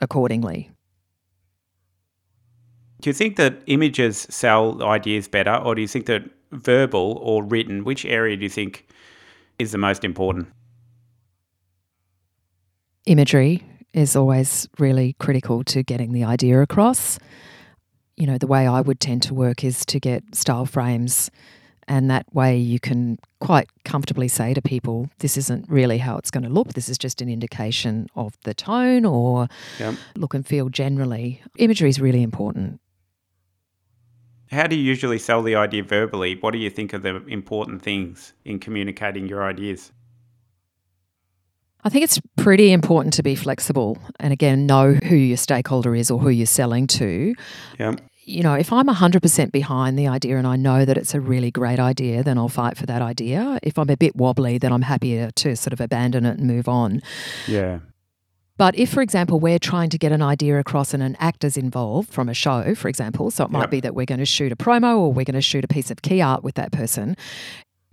accordingly. 0.00 0.70
Do 3.00 3.10
you 3.10 3.14
think 3.14 3.36
that 3.36 3.62
images 3.66 4.26
sell 4.30 4.82
ideas 4.82 5.28
better, 5.28 5.54
or 5.54 5.74
do 5.74 5.82
you 5.82 5.88
think 5.88 6.06
that 6.06 6.22
verbal 6.52 7.18
or 7.20 7.44
written, 7.44 7.84
which 7.84 8.04
area 8.04 8.36
do 8.36 8.42
you 8.42 8.48
think 8.48 8.86
is 9.58 9.72
the 9.72 9.78
most 9.78 10.04
important? 10.04 10.48
imagery 13.06 13.62
is 13.92 14.16
always 14.16 14.68
really 14.78 15.14
critical 15.18 15.62
to 15.64 15.82
getting 15.82 16.12
the 16.12 16.24
idea 16.24 16.60
across. 16.60 17.18
You 18.16 18.26
know, 18.26 18.38
the 18.38 18.46
way 18.46 18.66
I 18.66 18.80
would 18.80 19.00
tend 19.00 19.22
to 19.24 19.34
work 19.34 19.64
is 19.64 19.84
to 19.86 20.00
get 20.00 20.34
style 20.34 20.66
frames, 20.66 21.30
and 21.88 22.10
that 22.10 22.26
way 22.34 22.56
you 22.56 22.80
can 22.80 23.18
quite 23.40 23.68
comfortably 23.84 24.28
say 24.28 24.54
to 24.54 24.62
people, 24.62 25.08
this 25.18 25.36
isn't 25.36 25.66
really 25.68 25.98
how 25.98 26.16
it's 26.16 26.30
going 26.30 26.44
to 26.44 26.48
look. 26.48 26.72
This 26.74 26.88
is 26.88 26.98
just 26.98 27.20
an 27.20 27.28
indication 27.28 28.08
of 28.14 28.34
the 28.44 28.54
tone 28.54 29.04
or 29.04 29.48
Yep. 29.78 29.94
look 30.16 30.34
and 30.34 30.46
feel 30.46 30.68
generally. 30.68 31.42
Imagery 31.58 31.88
is 31.88 32.00
really 32.00 32.22
important. 32.22 32.80
How 34.50 34.66
do 34.66 34.76
you 34.76 34.82
usually 34.82 35.18
sell 35.18 35.42
the 35.42 35.56
idea 35.56 35.82
verbally? 35.82 36.36
What 36.40 36.52
do 36.52 36.58
you 36.58 36.70
think 36.70 36.94
are 36.94 36.98
the 36.98 37.24
important 37.26 37.82
things 37.82 38.34
in 38.44 38.58
communicating 38.60 39.26
your 39.28 39.42
ideas? 39.44 39.92
I 41.86 41.90
think 41.90 42.04
it's 42.04 42.18
pretty 42.36 42.72
important 42.72 43.12
to 43.14 43.22
be 43.22 43.34
flexible 43.34 43.98
and 44.18 44.32
again 44.32 44.64
know 44.64 44.94
who 44.94 45.16
your 45.16 45.36
stakeholder 45.36 45.94
is 45.94 46.10
or 46.10 46.18
who 46.18 46.30
you're 46.30 46.46
selling 46.46 46.86
to. 46.86 47.34
Yep. 47.78 48.00
You 48.26 48.42
know, 48.42 48.54
if 48.54 48.72
I'm 48.72 48.86
100% 48.86 49.52
behind 49.52 49.98
the 49.98 50.08
idea 50.08 50.36
and 50.38 50.46
I 50.46 50.56
know 50.56 50.84
that 50.84 50.96
it's 50.96 51.14
a 51.14 51.20
really 51.20 51.50
great 51.50 51.78
idea, 51.78 52.22
then 52.22 52.38
I'll 52.38 52.48
fight 52.48 52.76
for 52.76 52.86
that 52.86 53.02
idea. 53.02 53.58
If 53.62 53.78
I'm 53.78 53.90
a 53.90 53.96
bit 53.96 54.16
wobbly, 54.16 54.58
then 54.58 54.72
I'm 54.72 54.82
happier 54.82 55.30
to 55.32 55.56
sort 55.56 55.72
of 55.72 55.80
abandon 55.80 56.24
it 56.24 56.38
and 56.38 56.46
move 56.46 56.68
on. 56.68 57.02
Yeah. 57.46 57.80
But 58.56 58.76
if, 58.78 58.90
for 58.90 59.02
example, 59.02 59.40
we're 59.40 59.58
trying 59.58 59.90
to 59.90 59.98
get 59.98 60.12
an 60.12 60.22
idea 60.22 60.58
across 60.60 60.94
and 60.94 61.02
an 61.02 61.16
actor's 61.18 61.56
involved 61.56 62.08
from 62.10 62.28
a 62.28 62.34
show, 62.34 62.74
for 62.76 62.88
example, 62.88 63.30
so 63.32 63.44
it 63.44 63.50
might 63.50 63.62
Yep. 63.62 63.70
be 63.70 63.80
that 63.80 63.94
we're 63.96 64.06
going 64.06 64.20
to 64.20 64.24
shoot 64.24 64.52
a 64.52 64.56
promo 64.56 64.96
or 64.96 65.12
we're 65.12 65.24
going 65.24 65.34
to 65.34 65.40
shoot 65.40 65.64
a 65.64 65.68
piece 65.68 65.90
of 65.90 66.02
key 66.02 66.22
art 66.22 66.44
with 66.44 66.54
that 66.54 66.70
person, 66.70 67.16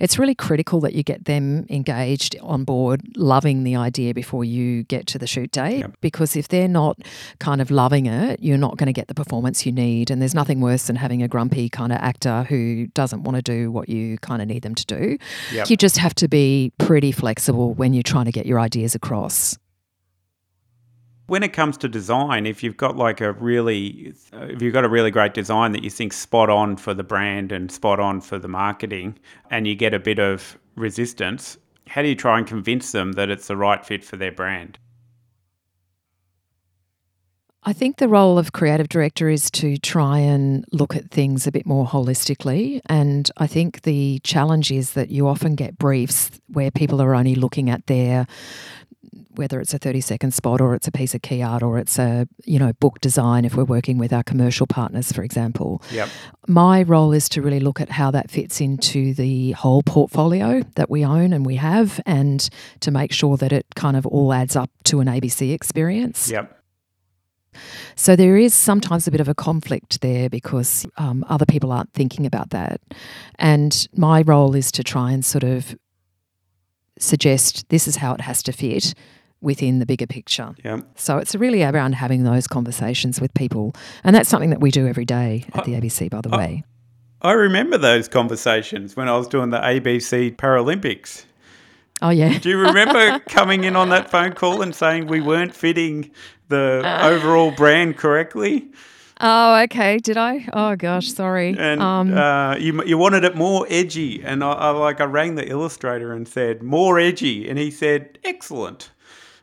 it's 0.02 0.18
really 0.18 0.34
critical 0.34 0.80
that 0.82 0.94
you 0.94 1.04
get 1.04 1.26
them 1.26 1.68
engaged 1.70 2.36
on 2.42 2.64
board, 2.64 3.02
loving 3.16 3.64
the 3.64 3.76
idea 3.76 4.16
before 4.16 4.44
you 4.44 4.82
get 4.84 5.06
to 5.06 5.20
the 5.20 5.28
shoot 5.28 5.52
date. 5.52 5.80
Yep. 5.80 5.98
Because 6.02 6.36
if 6.36 6.48
they're 6.48 6.68
not 6.68 6.98
kind 7.40 7.62
of 7.62 7.70
loving 7.70 8.08
it, 8.08 8.42
you're 8.42 8.58
not 8.58 8.78
going 8.78 8.88
to 8.88 8.94
get 8.94 9.08
the 9.10 9.14
performance 9.14 9.64
you 9.64 9.72
need. 9.72 10.10
And 10.10 10.20
there's 10.20 10.34
nothing 10.34 10.60
worse 10.60 10.88
than 10.88 10.96
having 10.96 11.22
a 11.22 11.28
grumpy 11.28 11.70
kind 11.70 11.92
of 11.92 12.00
actor 12.00 12.44
who 12.50 12.88
doesn't 12.88 13.22
want 13.24 13.36
to 13.36 13.44
do 13.44 13.72
what 13.72 13.90
you 13.90 14.18
kind 14.18 14.42
of 14.42 14.48
need 14.48 14.64
them 14.64 14.74
to 14.74 14.86
do. 14.88 15.18
Yep. 15.54 15.70
You 15.70 15.78
just 15.78 16.00
have 16.00 16.16
to 16.16 16.28
be 16.28 16.74
pretty 16.80 17.12
flexible 17.12 17.76
when 17.76 17.94
you're 17.94 18.02
trying 18.02 18.26
to 18.26 18.32
get 18.32 18.48
your 18.48 18.60
ideas 18.60 18.96
across. 18.96 19.56
When 21.32 21.44
it 21.44 21.54
comes 21.54 21.78
to 21.78 21.88
design, 21.88 22.46
if 22.46 22.62
you've 22.62 22.76
got 22.76 22.98
like 22.98 23.22
a 23.22 23.32
really, 23.32 24.14
if 24.34 24.62
you've 24.62 24.74
got 24.74 24.84
a 24.84 24.90
really 24.90 25.10
great 25.10 25.34
design 25.34 25.72
that 25.72 25.82
you 25.82 25.90
think 25.90 26.12
spot 26.12 26.50
on 26.50 26.76
for 26.76 26.94
the 26.94 27.06
brand 27.06 27.54
and 27.54 27.72
spot 27.72 28.02
on 28.02 28.20
for 28.20 28.38
the 28.38 28.50
marketing, 28.50 29.18
and 29.50 29.66
you 29.66 29.74
get 29.74 29.94
a 29.94 30.00
bit 30.00 30.20
of 30.20 30.60
resistance, 30.76 31.58
how 31.88 32.02
do 32.02 32.10
you 32.10 32.16
try 32.16 32.38
and 32.38 32.46
convince 32.46 32.92
them 32.92 33.14
that 33.14 33.30
it's 33.30 33.48
the 33.48 33.56
right 33.56 33.86
fit 33.86 34.04
for 34.04 34.18
their 34.18 34.34
brand? 34.34 34.78
I 37.64 37.72
think 37.72 37.96
the 37.96 38.10
role 38.10 38.38
of 38.38 38.52
creative 38.52 38.90
director 38.90 39.30
is 39.30 39.50
to 39.52 39.78
try 39.78 40.20
and 40.20 40.66
look 40.74 40.98
at 40.98 41.12
things 41.12 41.48
a 41.48 41.52
bit 41.54 41.66
more 41.66 41.88
holistically. 41.88 42.82
And 42.88 43.32
I 43.38 43.48
think 43.48 43.84
the 43.84 44.20
challenge 44.26 44.70
is 44.70 44.94
that 44.94 45.12
you 45.12 45.30
often 45.30 45.56
get 45.56 45.78
briefs 45.78 46.30
where 46.48 46.72
people 46.72 47.02
are 47.02 47.16
only 47.16 47.36
looking 47.36 47.70
at 47.70 47.88
their 47.88 48.28
whether 49.36 49.60
it's 49.60 49.74
a 49.74 49.78
30 49.78 50.02
second 50.02 50.34
spot 50.34 50.62
or 50.62 50.76
it's 50.76 50.88
a 50.88 50.92
piece 50.92 51.14
of 51.16 51.22
key 51.22 51.42
art 51.42 51.64
or 51.64 51.78
it's 51.78 51.98
a 52.00 52.28
you 52.46 52.60
know 52.60 52.74
book 52.74 53.00
design 53.02 53.46
if 53.46 53.56
we're 53.56 53.64
working 53.64 53.98
with 53.98 54.12
our 54.14 54.24
commercial 54.24 54.68
partners 54.68 55.12
for 55.12 55.24
example 55.24 55.82
Yep. 55.92 56.10
my 56.48 56.84
role 56.84 57.12
is 57.14 57.30
to 57.30 57.42
really 57.42 57.60
look 57.60 57.80
at 57.82 57.90
how 57.90 58.12
that 58.12 58.30
fits 58.32 58.60
into 58.62 59.14
the 59.14 59.52
whole 59.54 59.84
portfolio 59.84 60.62
that 60.76 60.90
we 60.90 61.06
own 61.06 61.34
and 61.34 61.46
we 61.46 61.56
have 61.56 62.00
and 62.06 62.50
to 62.82 62.92
make 62.92 63.12
sure 63.12 63.38
that 63.38 63.52
it 63.52 63.66
kind 63.76 63.96
of 63.98 64.06
all 64.06 64.34
adds 64.34 64.56
up 64.56 64.70
to 64.86 65.00
an 65.00 65.08
abc 65.08 65.54
experience 65.54 66.30
Yep. 66.30 66.58
so 67.96 68.16
there 68.16 68.38
is 68.38 68.54
sometimes 68.54 69.08
a 69.08 69.12
bit 69.12 69.20
of 69.22 69.28
a 69.28 69.36
conflict 69.36 70.02
there 70.02 70.30
because 70.30 70.86
um, 70.98 71.26
other 71.28 71.46
people 71.46 71.72
aren't 71.72 71.92
thinking 71.94 72.26
about 72.26 72.52
that. 72.52 72.80
And 73.40 73.88
my 73.96 74.22
role 74.22 74.56
is 74.56 74.72
to 74.72 74.84
try 74.84 75.12
and 75.12 75.24
sort 75.26 75.44
of 75.44 75.76
suggest 76.98 77.68
this 77.70 77.88
is 77.88 77.98
how 77.98 78.14
it 78.14 78.22
has 78.22 78.44
to 78.44 78.52
fit 78.52 78.94
within 79.42 79.80
the 79.80 79.86
bigger 79.86 80.08
picture. 80.08 80.56
Yep. 80.64 80.86
So 80.96 81.18
it's 81.18 81.36
really 81.36 81.64
around 81.64 81.94
having 81.94 82.24
those 82.24 82.48
conversations 82.48 83.20
with 83.20 83.34
people. 83.34 83.74
And 84.04 84.16
that's 84.16 84.30
something 84.30 84.52
that 84.52 84.62
we 84.62 84.72
do 84.72 84.88
every 84.88 85.06
day 85.06 85.46
at 85.54 85.66
the 85.66 85.74
ABC, 85.74 86.10
by 86.10 86.22
the 86.22 86.30
way. 86.30 86.64
I 87.22 87.34
remember 87.34 87.78
those 87.78 88.08
conversations 88.08 88.96
when 88.96 89.08
I 89.08 89.18
was 89.18 89.28
doing 89.28 89.50
the 89.52 89.60
ABC 89.60 90.36
Paralympics. 90.38 91.26
Oh, 92.02 92.10
yeah. 92.10 92.38
Do 92.40 92.50
you 92.50 92.58
remember 92.60 93.20
coming 93.30 93.64
in 93.64 93.76
on 93.76 93.90
that 93.90 94.10
phone 94.10 94.34
call 94.34 94.62
and 94.62 94.74
saying 94.74 95.08
we 95.08 95.22
weren't 95.22 95.56
fitting 95.56 96.12
the 96.48 96.82
overall 97.04 97.52
brand 97.52 97.98
correctly? 97.98 98.72
Oh, 99.24 99.62
okay. 99.64 100.00
Did 100.00 100.18
I? 100.18 100.48
Oh, 100.52 100.76
gosh. 100.76 101.12
Sorry. 101.12 101.56
and 101.58 101.80
um, 101.82 102.12
uh, 102.12 102.56
you 102.56 102.84
you 102.86 102.98
wanted 102.98 103.24
it 103.24 103.36
more 103.36 103.68
edgy, 103.70 104.24
and 104.24 104.44
I, 104.44 104.52
I 104.54 104.70
like 104.72 105.00
I 105.00 105.04
rang 105.04 105.36
the 105.36 105.48
illustrator 105.48 106.12
and 106.12 106.28
said 106.28 106.64
more 106.64 107.00
edgy, 107.00 107.48
and 107.48 107.60
he 107.60 107.70
said 107.70 108.18
excellent. 108.24 108.90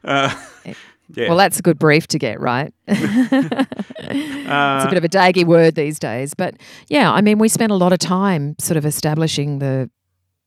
Uh, 0.05 0.35
yeah, 0.65 1.29
well, 1.29 1.37
that's 1.37 1.59
a 1.59 1.63
good 1.63 1.79
brief 1.79 2.07
to 2.09 2.19
get, 2.19 2.41
right? 2.41 2.73
it's 2.87 3.25
a 3.33 4.89
bit 4.89 4.99
of 4.99 5.05
a 5.05 5.09
daggy 5.09 5.45
word 5.45 5.75
these 5.75 5.99
days. 5.99 6.35
But 6.35 6.57
yeah, 6.89 7.13
I 7.13 7.21
mean, 7.21 7.39
we 7.39 7.49
spent 7.49 7.73
a 7.73 7.77
lot 7.77 7.93
of 7.93 7.99
time 7.99 8.57
sort 8.59 8.77
of 8.77 8.85
establishing 8.85 9.59
the 9.59 9.91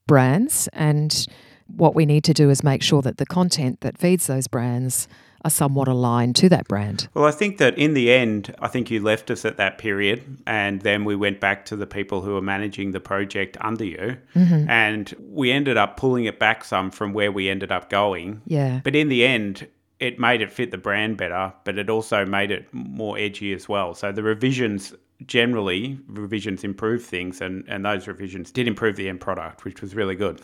brands, 0.08 0.68
and 0.74 1.28
what 1.68 1.96
we 1.96 2.06
need 2.06 2.24
to 2.26 2.34
do 2.34 2.50
is 2.50 2.64
make 2.64 2.84
sure 2.84 3.02
that 3.02 3.18
the 3.18 3.26
content 3.26 3.82
that 3.82 3.98
feeds 3.98 4.28
those 4.28 4.48
brands 4.48 5.08
are 5.44 5.50
somewhat 5.50 5.88
aligned 5.88 6.36
to 6.38 6.50
that 6.50 6.68
brand. 6.68 7.08
well, 7.14 7.26
I 7.26 7.32
think 7.32 7.58
that 7.58 7.78
in 7.78 7.94
the 7.94 8.12
end, 8.12 8.54
I 8.60 8.68
think 8.68 8.92
you 8.92 9.00
left 9.02 9.32
us 9.32 9.44
at 9.46 9.58
that 9.58 9.78
period, 9.78 10.38
and 10.46 10.82
then 10.82 11.04
we 11.06 11.16
went 11.16 11.40
back 11.40 11.66
to 11.66 11.76
the 11.76 11.88
people 11.88 12.22
who 12.22 12.34
were 12.34 12.42
managing 12.42 12.92
the 12.92 13.00
project 13.00 13.58
under 13.62 13.86
you, 13.86 14.18
Mm-hmm. 14.36 14.70
and 14.70 15.14
we 15.20 15.52
ended 15.52 15.78
up 15.78 15.98
pulling 15.98 16.26
it 16.26 16.40
back 16.40 16.64
some 16.64 16.92
from 16.92 17.14
where 17.14 17.32
we 17.32 17.50
ended 17.50 17.72
up 17.72 17.90
going. 17.90 18.42
Yeah. 18.46 18.82
But 18.84 18.96
in 18.96 19.10
the 19.10 19.26
end, 19.26 19.68
it 20.00 20.20
made 20.20 20.42
it 20.42 20.52
fit 20.52 20.72
the 20.72 20.78
brand 20.78 21.18
better, 21.18 21.54
but 21.64 21.78
it 21.78 21.90
also 21.90 22.26
made 22.26 22.50
it 22.52 22.68
more 22.74 23.18
edgy 23.18 23.54
as 23.54 23.70
well. 23.70 23.94
So 23.94 24.12
the 24.12 24.24
revisions 24.24 24.94
generally 25.28 26.00
revisions 26.08 26.64
improve 26.64 27.04
things 27.06 27.42
and, 27.42 27.64
and 27.68 27.86
those 27.86 28.08
revisions 28.08 28.52
did 28.52 28.68
improve 28.68 28.96
the 28.96 29.08
end 29.08 29.22
product, 29.22 29.64
which 29.64 29.80
was 29.82 29.94
really 29.96 30.16
good. 30.16 30.42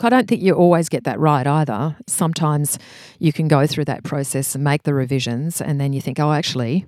I 0.00 0.08
don't 0.10 0.28
think 0.28 0.42
you 0.42 0.52
always 0.54 0.88
get 0.88 1.04
that 1.04 1.18
right 1.18 1.46
either. 1.46 1.96
Sometimes 2.06 2.78
you 3.18 3.32
can 3.32 3.48
go 3.48 3.66
through 3.66 3.86
that 3.86 4.02
process 4.02 4.54
and 4.54 4.64
make 4.64 4.82
the 4.82 4.92
revisions, 4.92 5.60
and 5.60 5.80
then 5.80 5.92
you 5.92 6.00
think, 6.00 6.18
oh, 6.18 6.32
actually, 6.32 6.86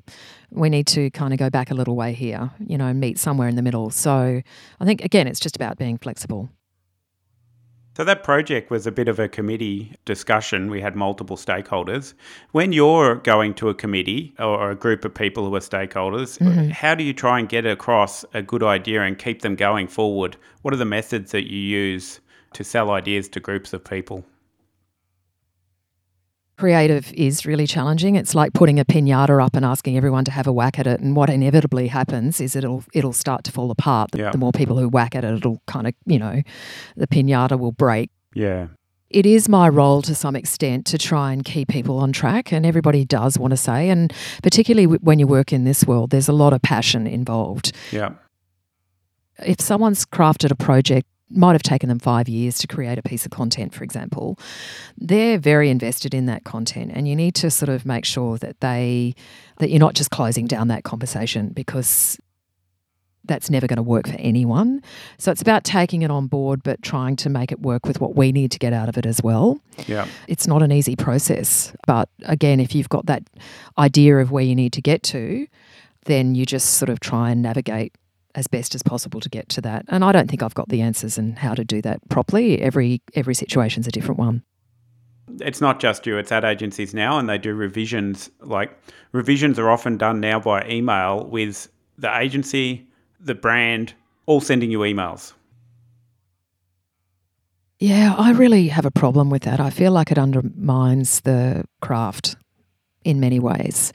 we 0.51 0.69
need 0.69 0.87
to 0.89 1.11
kind 1.11 1.33
of 1.33 1.39
go 1.39 1.49
back 1.49 1.71
a 1.71 1.75
little 1.75 1.97
way 1.97 2.13
here, 2.13 2.51
you 2.59 2.77
know, 2.77 2.87
and 2.87 3.01
meet 3.01 3.19
somewhere 3.19 3.49
in 3.49 3.57
the 3.57 3.63
middle. 3.63 3.91
So 3.91 4.43
I 4.81 4.85
think, 4.85 5.05
again, 5.05 5.27
it's 5.27 5.41
just 5.41 5.57
about 5.57 5.79
being 5.79 5.99
flexible. 5.99 6.51
So 7.97 8.05
that 8.05 8.25
project 8.25 8.71
was 8.71 8.87
a 8.87 8.93
bit 8.93 9.09
of 9.09 9.19
a 9.19 9.27
committee 9.27 9.95
discussion. 10.05 10.69
We 10.69 10.83
had 10.83 10.95
multiple 10.95 11.39
stakeholders. 11.39 12.13
When 12.53 12.73
you're 12.73 13.15
going 13.15 13.55
to 13.55 13.71
a 13.71 13.75
committee 13.75 14.35
or 14.39 14.71
a 14.71 14.75
group 14.75 15.07
of 15.07 15.15
people 15.15 15.49
who 15.49 15.55
are 15.55 15.61
stakeholders, 15.61 16.39
uh, 16.43 16.51
mm-hmm. 16.51 16.71
how 16.71 16.95
do 16.95 17.03
you 17.03 17.15
try 17.15 17.39
and 17.39 17.49
get 17.49 17.65
across 17.65 18.23
a 18.35 18.43
good 18.43 18.63
idea 18.63 19.03
and 19.03 19.19
keep 19.19 19.41
them 19.41 19.57
going 19.57 19.89
forward? 19.89 20.37
What 20.61 20.75
are 20.75 20.77
the 20.77 20.85
methods 20.85 21.31
that 21.31 21.51
you 21.51 21.59
use 21.59 22.21
to 22.57 22.65
sell 22.65 22.91
ideas 22.91 23.29
to 23.31 23.41
groups 23.41 23.73
of 23.73 23.85
people? 23.85 24.25
Creative 26.59 27.13
is 27.13 27.45
really 27.45 27.67
challenging. 27.67 28.15
It's 28.17 28.35
like 28.35 28.55
putting 28.55 28.81
a 28.81 28.85
pinata 28.87 29.45
up 29.45 29.55
and 29.57 29.65
asking 29.65 29.99
everyone 29.99 30.25
to 30.25 30.31
have 30.31 30.47
a 30.47 30.53
whack 30.53 30.79
at 30.79 30.87
it. 30.87 31.01
And 31.01 31.15
what 31.15 31.29
inevitably 31.29 31.89
happens 31.89 32.41
is 32.41 32.57
it'll 32.57 32.83
it'll 32.95 33.13
start 33.13 33.45
to 33.45 33.53
fall 33.53 33.71
apart. 33.71 34.13
The, 34.13 34.19
Yeah. 34.21 34.31
the 34.31 34.39
more 34.39 34.53
people 34.53 34.79
who 34.79 34.89
whack 34.89 35.15
at 35.15 35.23
it, 35.23 35.35
it'll 35.35 35.61
kind 35.67 35.87
of 35.87 35.93
you 36.07 36.19
know, 36.19 36.41
the 36.97 37.07
pinata 37.07 37.59
will 37.59 37.73
break. 37.73 38.11
Yeah. 38.35 38.69
it 39.09 39.25
is 39.25 39.49
my 39.49 39.69
role 39.69 40.03
to 40.03 40.15
some 40.15 40.35
extent 40.35 40.85
to 40.87 40.99
try 40.99 41.33
and 41.33 41.45
keep 41.45 41.69
people 41.69 41.99
on 41.99 42.13
track, 42.13 42.53
and 42.53 42.67
everybody 42.67 43.05
does 43.05 43.39
want 43.39 43.51
to 43.53 43.57
say, 43.57 43.89
and 43.89 44.13
particularly 44.43 44.87
when 44.87 45.19
you 45.19 45.27
work 45.27 45.53
in 45.53 45.65
this 45.65 45.87
world, 45.87 46.11
there's 46.11 46.29
a 46.29 46.33
lot 46.33 46.53
of 46.53 46.61
passion 46.63 47.07
involved. 47.07 47.73
Yeah. 47.93 48.11
If 49.39 49.61
someone's 49.61 50.05
crafted 50.07 50.51
a 50.51 50.57
project, 50.57 51.07
might 51.29 51.53
have 51.55 51.63
taken 51.63 51.89
them 51.89 51.99
five 51.99 52.29
years 52.29 52.57
to 52.59 52.67
create 52.67 52.99
a 52.99 53.03
piece 53.03 53.25
of 53.25 53.33
content, 53.33 53.75
for 53.75 53.83
example, 53.83 54.39
they're 54.97 55.39
very 55.39 55.71
invested 55.71 56.15
in 56.15 56.27
that 56.27 56.45
content, 56.45 56.93
and 56.95 57.09
you 57.09 57.17
need 57.17 57.35
to 57.37 57.51
sort 57.51 57.69
of 57.69 57.85
make 57.85 58.05
sure 58.05 58.39
that 58.39 58.61
they 58.61 59.15
that 59.59 59.71
you're 59.71 59.81
not 59.81 59.95
just 59.95 60.11
closing 60.11 60.47
down 60.47 60.69
that 60.69 60.85
conversation 60.85 61.49
because 61.49 62.19
that's 63.25 63.51
never 63.51 63.67
going 63.67 63.77
to 63.79 63.83
work 63.83 64.07
for 64.07 64.15
anyone. 64.21 64.81
So 65.19 65.33
it's 65.33 65.43
about 65.43 65.65
taking 65.65 66.03
it 66.03 66.13
on 66.13 66.29
board, 66.29 66.63
but 66.63 66.81
trying 66.83 67.17
to 67.17 67.29
make 67.29 67.51
it 67.51 67.61
work 67.61 67.85
with 67.85 68.01
what 68.01 68.15
we 68.15 68.31
need 68.31 68.53
to 68.53 68.59
get 68.61 68.73
out 68.73 68.89
of 68.89 68.97
it 68.97 69.05
as 69.05 69.21
well 69.21 69.59
Yeah. 69.89 70.07
it's 70.29 70.47
not 70.47 70.63
an 70.63 70.71
easy 70.71 70.95
process. 70.95 71.73
But 71.89 72.09
again, 72.25 72.61
if 72.61 72.73
you've 72.73 72.89
got 72.89 73.07
that 73.07 73.25
idea 73.79 74.19
of 74.19 74.31
where 74.31 74.45
you 74.45 74.55
need 74.55 74.73
to 74.75 74.81
get 74.81 75.03
to, 75.05 75.49
then 76.05 76.37
you 76.37 76.47
just 76.47 76.75
sort 76.75 76.89
of 76.89 77.01
try 77.01 77.31
and 77.31 77.43
navigate 77.43 77.93
as 78.37 78.47
best 78.47 78.75
as 78.75 78.83
possible 78.83 79.21
to 79.21 79.29
get 79.29 79.49
to 79.49 79.61
that. 79.63 79.85
And 79.89 80.05
I 80.05 80.13
don't 80.13 80.31
think 80.31 80.43
I've 80.43 80.55
got 80.55 80.69
the 80.69 80.83
answers 80.83 81.19
and 81.19 81.37
how 81.39 81.55
to 81.55 81.65
do 81.65 81.83
that 81.83 82.07
properly. 82.09 82.61
Every 82.61 83.03
every 83.15 83.35
situation's 83.35 83.87
a 83.87 83.91
different 83.91 84.19
one. 84.19 84.43
it's 85.41 85.61
not 85.61 85.81
just 85.81 86.07
you, 86.07 86.19
it's 86.19 86.33
ad 86.33 86.45
agencies 86.45 86.95
now, 86.95 87.19
and 87.19 87.29
they 87.29 87.39
do 87.39 87.55
revisions. 87.55 88.31
Like, 88.41 88.79
revisions 89.13 89.59
are 89.59 89.71
often 89.71 89.97
done 89.97 90.21
now 90.21 90.41
by 90.41 90.67
email 90.69 91.27
with 91.27 91.69
the 91.99 92.17
agency, 92.17 92.87
the 93.21 93.35
brand, 93.35 93.95
all 94.27 94.41
sending 94.41 94.71
you 94.71 94.81
emails. 94.81 95.33
Yeah, 97.79 98.15
I 98.17 98.33
really 98.33 98.69
have 98.69 98.87
a 98.87 98.91
problem 98.91 99.29
with 99.29 99.43
that. 99.43 99.61
I 99.61 99.71
feel 99.71 99.93
like 99.93 100.11
it 100.11 100.19
undermines 100.19 101.21
the 101.21 101.65
craft 101.83 102.37
in 103.05 103.21
many 103.21 103.39
ways. 103.39 103.93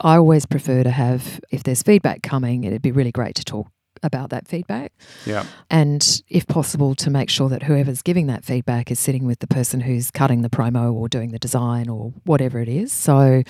I 0.00 0.16
always 0.16 0.46
prefer 0.46 0.84
to 0.84 0.90
have, 0.90 1.40
if 1.50 1.64
there's 1.64 1.82
feedback 1.82 2.22
coming, 2.22 2.64
it'd 2.64 2.82
be 2.82 2.92
really 2.92 3.12
great 3.12 3.34
to 3.36 3.44
talk 3.44 3.68
about 4.04 4.30
that 4.30 4.46
feedback. 4.46 4.92
Yeah. 5.26 5.44
and 5.70 6.22
if 6.28 6.46
possible 6.46 6.94
to 6.96 7.10
make 7.10 7.30
sure 7.30 7.48
that 7.48 7.62
whoever's 7.64 8.02
giving 8.02 8.26
that 8.28 8.44
feedback 8.44 8.90
is 8.90 9.00
sitting 9.00 9.24
with 9.26 9.40
the 9.40 9.46
person 9.46 9.80
who's 9.80 10.10
cutting 10.10 10.42
the 10.42 10.50
promo 10.50 10.92
or 10.92 11.08
doing 11.08 11.32
the 11.32 11.38
design 11.38 11.88
or 11.88 12.12
whatever 12.24 12.60
it 12.60 12.68
is 12.68 12.92
so 12.92 13.42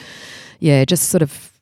yeah 0.61 0.85
just 0.85 1.11
sort 1.11 1.23
of 1.23 1.53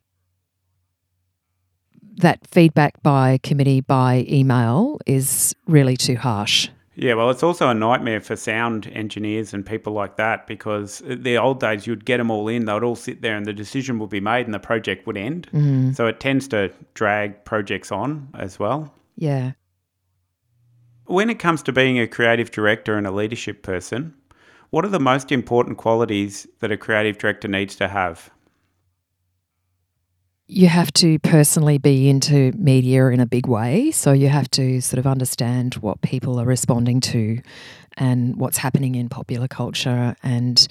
that 2.17 2.47
feedback 2.47 3.03
by 3.03 3.39
committee 3.43 3.81
by 3.81 4.25
email 4.29 4.99
is 5.07 5.55
really 5.67 5.97
too 5.97 6.17
harsh. 6.17 6.69
Yeah, 6.95 7.15
well, 7.15 7.31
it's 7.31 7.43
also 7.43 7.69
a 7.69 7.75
nightmare 7.75 8.21
for 8.21 8.37
sound 8.37 8.87
engineers 8.89 9.55
and 9.55 9.65
people 9.65 9.95
like 9.95 10.17
that 10.17 10.47
because 10.47 11.03
the 11.07 11.39
old 11.39 11.59
days 11.59 11.87
you'd 11.87 12.05
get 12.05 12.19
them 12.19 12.31
all 12.31 12.49
in, 12.49 12.67
they'd 12.67 12.83
all 12.83 12.97
sit 12.97 13.23
there 13.23 13.37
and 13.37 13.47
the 13.47 13.53
decision 13.53 13.99
would 13.99 14.11
be 14.11 14.21
made 14.21 14.45
and 14.45 14.53
the 14.53 14.59
project 14.59 15.07
would 15.07 15.17
end. 15.17 15.49
Mm. 15.55 15.97
So 15.97 16.07
it 16.07 16.21
tends 16.21 16.49
to 16.49 16.71
drag 16.93 17.45
projects 17.45 17.91
on 17.91 18.29
as 18.35 18.59
well. 18.59 18.93
Yeah. 19.17 19.53
When 21.07 21.31
it 21.31 21.39
comes 21.39 21.63
to 21.65 21.73
being 21.73 21.99
a 21.99 22.07
creative 22.07 22.51
director 22.51 22.97
and 22.97 23.07
a 23.07 23.11
leadership 23.11 23.63
person, 23.63 24.15
what 24.71 24.85
are 24.85 24.89
the 24.89 25.01
most 25.01 25.33
important 25.33 25.79
qualities 25.79 26.47
that 26.61 26.73
a 26.73 26.77
creative 26.77 27.17
director 27.19 27.49
needs 27.49 27.75
to 27.77 27.89
have? 27.89 28.31
You 30.53 30.69
have 30.69 30.93
to 30.93 31.19
personally 31.21 31.79
be 31.79 32.11
into 32.11 32.53
media 32.59 33.07
in 33.07 33.21
a 33.21 33.27
big 33.27 33.47
way. 33.47 33.91
So 33.91 34.13
you 34.13 34.29
have 34.29 34.51
to 34.51 34.83
sort 34.83 34.99
of 34.99 35.07
understand 35.07 35.75
what 35.77 36.03
people 36.03 36.39
are 36.39 36.45
responding 36.45 37.01
to 37.01 37.41
and 37.97 38.37
what's 38.37 38.59
happening 38.59 38.95
in 38.95 39.09
popular 39.09 39.49
culture. 39.49 40.15
And 40.23 40.69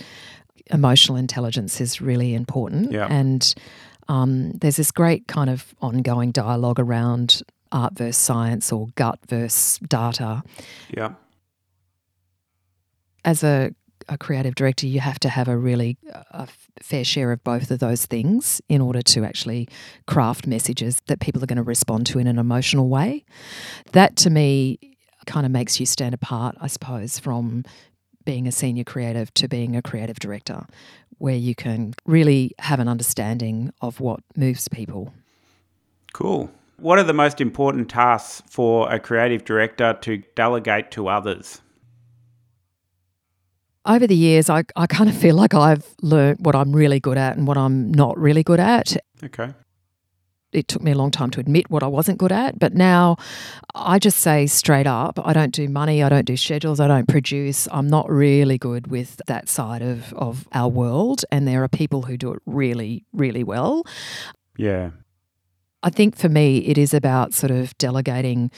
emotional 0.67 1.17
intelligence 1.17 1.81
is 1.81 1.99
really 1.99 2.35
important. 2.35 2.91
Yeah. 2.91 3.07
And 3.09 3.53
um, 4.07 4.51
there's 4.51 4.75
this 4.75 4.91
great 4.91 5.27
kind 5.27 5.49
of 5.49 5.73
ongoing 5.81 6.31
dialogue 6.31 6.79
around 6.79 7.41
art 7.71 7.97
versus 7.97 8.17
science 8.17 8.71
or 8.71 8.89
gut 8.95 9.17
versus 9.27 9.79
data. 9.87 10.43
Yeah. 10.95 11.13
As 13.25 13.43
a 13.43 13.73
a 14.09 14.17
creative 14.17 14.55
director, 14.55 14.87
you 14.87 14.99
have 14.99 15.19
to 15.19 15.29
have 15.29 15.47
a 15.47 15.57
really 15.57 15.97
uh, 16.13 16.23
a 16.31 16.47
fair 16.81 17.03
share 17.03 17.31
of 17.31 17.43
both 17.43 17.71
of 17.71 17.79
those 17.79 18.05
things 18.05 18.61
in 18.69 18.81
order 18.81 19.01
to 19.01 19.23
actually 19.23 19.67
craft 20.07 20.47
messages 20.47 21.01
that 21.07 21.19
people 21.19 21.43
are 21.43 21.47
going 21.47 21.57
to 21.57 21.63
respond 21.63 22.05
to 22.07 22.19
in 22.19 22.27
an 22.27 22.39
emotional 22.39 22.89
way. 22.89 23.23
That 23.91 24.15
to 24.17 24.29
me 24.29 24.79
kind 25.25 25.45
of 25.45 25.51
makes 25.51 25.79
you 25.79 25.85
stand 25.85 26.13
apart, 26.13 26.55
I 26.59 26.67
suppose, 26.67 27.19
from 27.19 27.63
being 28.25 28.47
a 28.47 28.51
senior 28.51 28.83
creative 28.83 29.33
to 29.35 29.47
being 29.47 29.75
a 29.75 29.81
creative 29.81 30.19
director, 30.19 30.65
where 31.17 31.35
you 31.35 31.55
can 31.55 31.93
really 32.05 32.51
have 32.59 32.79
an 32.79 32.87
understanding 32.87 33.71
of 33.81 33.99
what 33.99 34.21
moves 34.35 34.67
people. 34.67 35.13
Cool. 36.13 36.49
What 36.77 36.97
are 36.97 37.03
the 37.03 37.13
most 37.13 37.39
important 37.39 37.89
tasks 37.89 38.41
for 38.49 38.91
a 38.91 38.99
creative 38.99 39.45
director 39.45 39.97
to 40.01 40.17
delegate 40.35 40.89
to 40.91 41.07
others? 41.07 41.61
Over 43.85 44.05
the 44.07 44.15
years, 44.15 44.49
I, 44.49 44.63
I 44.75 44.87
kind 44.87 45.09
of 45.09 45.15
feel 45.15 45.35
like 45.35 45.53
I've 45.53 45.85
learned 46.01 46.45
what 46.45 46.55
I'm 46.55 46.75
really 46.75 46.99
good 46.99 47.17
at 47.17 47.37
and 47.37 47.47
what 47.47 47.57
I'm 47.57 47.91
not 47.91 48.17
really 48.17 48.43
good 48.43 48.59
at. 48.59 48.95
Okay. 49.23 49.53
It 50.51 50.67
took 50.67 50.81
me 50.81 50.91
a 50.91 50.95
long 50.95 51.11
time 51.11 51.31
to 51.31 51.39
admit 51.39 51.69
what 51.69 51.81
I 51.81 51.87
wasn't 51.87 52.17
good 52.17 52.31
at, 52.31 52.59
but 52.59 52.73
now 52.73 53.15
I 53.73 53.99
just 53.99 54.17
say 54.17 54.47
straight 54.47 54.85
up 54.85 55.17
I 55.23 55.31
don't 55.31 55.53
do 55.53 55.69
money, 55.69 56.03
I 56.03 56.09
don't 56.09 56.25
do 56.25 56.35
schedules, 56.35 56.81
I 56.81 56.87
don't 56.87 57.07
produce. 57.07 57.69
I'm 57.71 57.87
not 57.87 58.09
really 58.09 58.57
good 58.57 58.87
with 58.87 59.21
that 59.27 59.47
side 59.47 59.81
of, 59.81 60.13
of 60.13 60.47
our 60.51 60.67
world, 60.67 61.23
and 61.31 61.47
there 61.47 61.63
are 61.63 61.69
people 61.69 62.01
who 62.01 62.17
do 62.17 62.33
it 62.33 62.41
really, 62.45 63.05
really 63.13 63.45
well. 63.45 63.85
Yeah. 64.57 64.91
I 65.83 65.89
think 65.89 66.15
for 66.15 66.29
me, 66.29 66.59
it 66.59 66.77
is 66.77 66.93
about 66.93 67.33
sort 67.33 67.51
of 67.51 67.75
delegating 67.77 68.51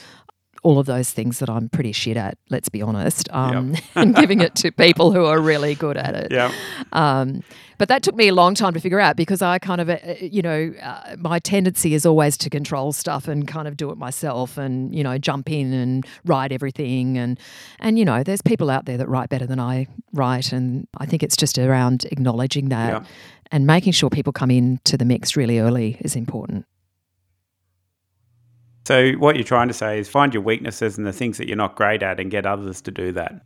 all 0.64 0.78
of 0.78 0.86
those 0.86 1.10
things 1.10 1.38
that 1.38 1.50
I'm 1.50 1.68
pretty 1.68 1.92
shit 1.92 2.16
at, 2.16 2.38
let's 2.48 2.70
be 2.70 2.80
honest, 2.82 3.28
um, 3.32 3.74
yep. 3.74 3.84
and 3.94 4.16
giving 4.16 4.40
it 4.40 4.54
to 4.56 4.72
people 4.72 5.12
who 5.12 5.26
are 5.26 5.38
really 5.38 5.74
good 5.74 5.96
at 5.96 6.14
it. 6.14 6.32
Yeah. 6.32 6.52
Um, 6.92 7.44
but 7.76 7.88
that 7.88 8.02
took 8.02 8.14
me 8.14 8.28
a 8.28 8.34
long 8.34 8.54
time 8.54 8.72
to 8.72 8.80
figure 8.80 8.98
out 8.98 9.14
because 9.14 9.42
I 9.42 9.58
kind 9.58 9.80
of, 9.80 9.90
uh, 9.90 9.98
you 10.20 10.40
know, 10.40 10.72
uh, 10.82 11.16
my 11.18 11.38
tendency 11.38 11.92
is 11.92 12.06
always 12.06 12.38
to 12.38 12.50
control 12.50 12.92
stuff 12.92 13.28
and 13.28 13.46
kind 13.46 13.68
of 13.68 13.76
do 13.76 13.90
it 13.90 13.98
myself 13.98 14.56
and, 14.56 14.94
you 14.94 15.04
know, 15.04 15.18
jump 15.18 15.50
in 15.50 15.72
and 15.74 16.06
write 16.24 16.50
everything. 16.50 17.18
And, 17.18 17.38
and 17.80 17.98
you 17.98 18.04
know, 18.04 18.22
there's 18.22 18.42
people 18.42 18.70
out 18.70 18.86
there 18.86 18.96
that 18.96 19.08
write 19.08 19.28
better 19.28 19.46
than 19.46 19.60
I 19.60 19.86
write. 20.14 20.50
And 20.50 20.88
I 20.96 21.04
think 21.04 21.22
it's 21.22 21.36
just 21.36 21.58
around 21.58 22.06
acknowledging 22.10 22.70
that 22.70 23.02
yeah. 23.02 23.08
and 23.50 23.66
making 23.66 23.92
sure 23.92 24.08
people 24.08 24.32
come 24.32 24.50
into 24.50 24.96
the 24.96 25.04
mix 25.04 25.36
really 25.36 25.58
early 25.58 25.98
is 26.00 26.16
important. 26.16 26.64
So, 28.86 29.12
what 29.12 29.36
you're 29.36 29.44
trying 29.44 29.68
to 29.68 29.74
say 29.74 29.98
is 29.98 30.08
find 30.08 30.34
your 30.34 30.42
weaknesses 30.42 30.98
and 30.98 31.06
the 31.06 31.12
things 31.12 31.38
that 31.38 31.48
you're 31.48 31.56
not 31.56 31.74
great 31.74 32.02
at 32.02 32.20
and 32.20 32.30
get 32.30 32.44
others 32.44 32.82
to 32.82 32.90
do 32.90 33.12
that. 33.12 33.42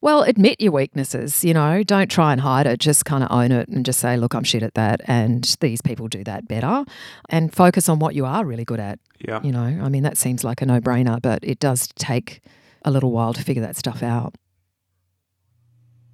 Well, 0.00 0.22
admit 0.22 0.60
your 0.60 0.70
weaknesses, 0.70 1.42
you 1.42 1.52
know, 1.52 1.82
don't 1.82 2.08
try 2.08 2.30
and 2.30 2.40
hide 2.40 2.66
it. 2.66 2.78
Just 2.78 3.04
kind 3.04 3.24
of 3.24 3.32
own 3.32 3.50
it 3.50 3.68
and 3.68 3.84
just 3.84 3.98
say, 3.98 4.16
look, 4.16 4.32
I'm 4.32 4.44
shit 4.44 4.62
at 4.62 4.74
that. 4.74 5.00
And 5.06 5.42
these 5.60 5.82
people 5.82 6.06
do 6.06 6.22
that 6.22 6.46
better. 6.46 6.84
And 7.28 7.52
focus 7.52 7.88
on 7.88 7.98
what 7.98 8.14
you 8.14 8.24
are 8.24 8.44
really 8.44 8.64
good 8.64 8.78
at. 8.78 9.00
Yeah. 9.26 9.40
You 9.42 9.50
know, 9.50 9.64
I 9.64 9.88
mean, 9.88 10.04
that 10.04 10.16
seems 10.16 10.44
like 10.44 10.62
a 10.62 10.66
no 10.66 10.80
brainer, 10.80 11.20
but 11.20 11.40
it 11.42 11.58
does 11.58 11.88
take 11.96 12.42
a 12.84 12.92
little 12.92 13.10
while 13.10 13.34
to 13.34 13.42
figure 13.42 13.62
that 13.62 13.74
stuff 13.74 14.02
out. 14.04 14.36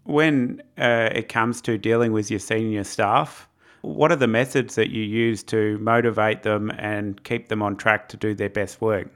When 0.05 0.63
uh, 0.79 1.11
it 1.13 1.29
comes 1.29 1.61
to 1.63 1.77
dealing 1.77 2.13
with 2.13 2.31
your 2.31 2.41
senior 2.41 2.85
staff, 2.85 3.49
what 3.85 4.11
are 4.11 4.17
the 4.17 4.27
methods 4.27 4.75
that 4.75 4.91
you 4.91 5.03
use 5.03 5.43
to 5.45 5.79
motivate 5.79 6.43
them 6.43 6.71
and 6.79 7.23
keep 7.25 7.49
them 7.49 7.63
on 7.63 7.77
track 7.77 8.09
to 8.11 8.17
do 8.17 8.35
their 8.35 8.51
best 8.51 8.81
work? 8.81 9.09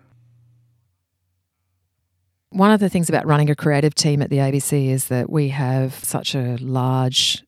One 2.50 2.70
of 2.70 2.80
the 2.80 2.88
things 2.88 3.08
about 3.08 3.26
running 3.26 3.50
a 3.50 3.56
creative 3.56 3.94
team 3.94 4.22
at 4.22 4.30
the 4.30 4.38
ABC 4.38 4.88
is 4.88 5.08
that 5.08 5.30
we 5.30 5.48
have 5.48 5.94
such 5.94 6.34
a 6.34 6.56
large 6.60 7.44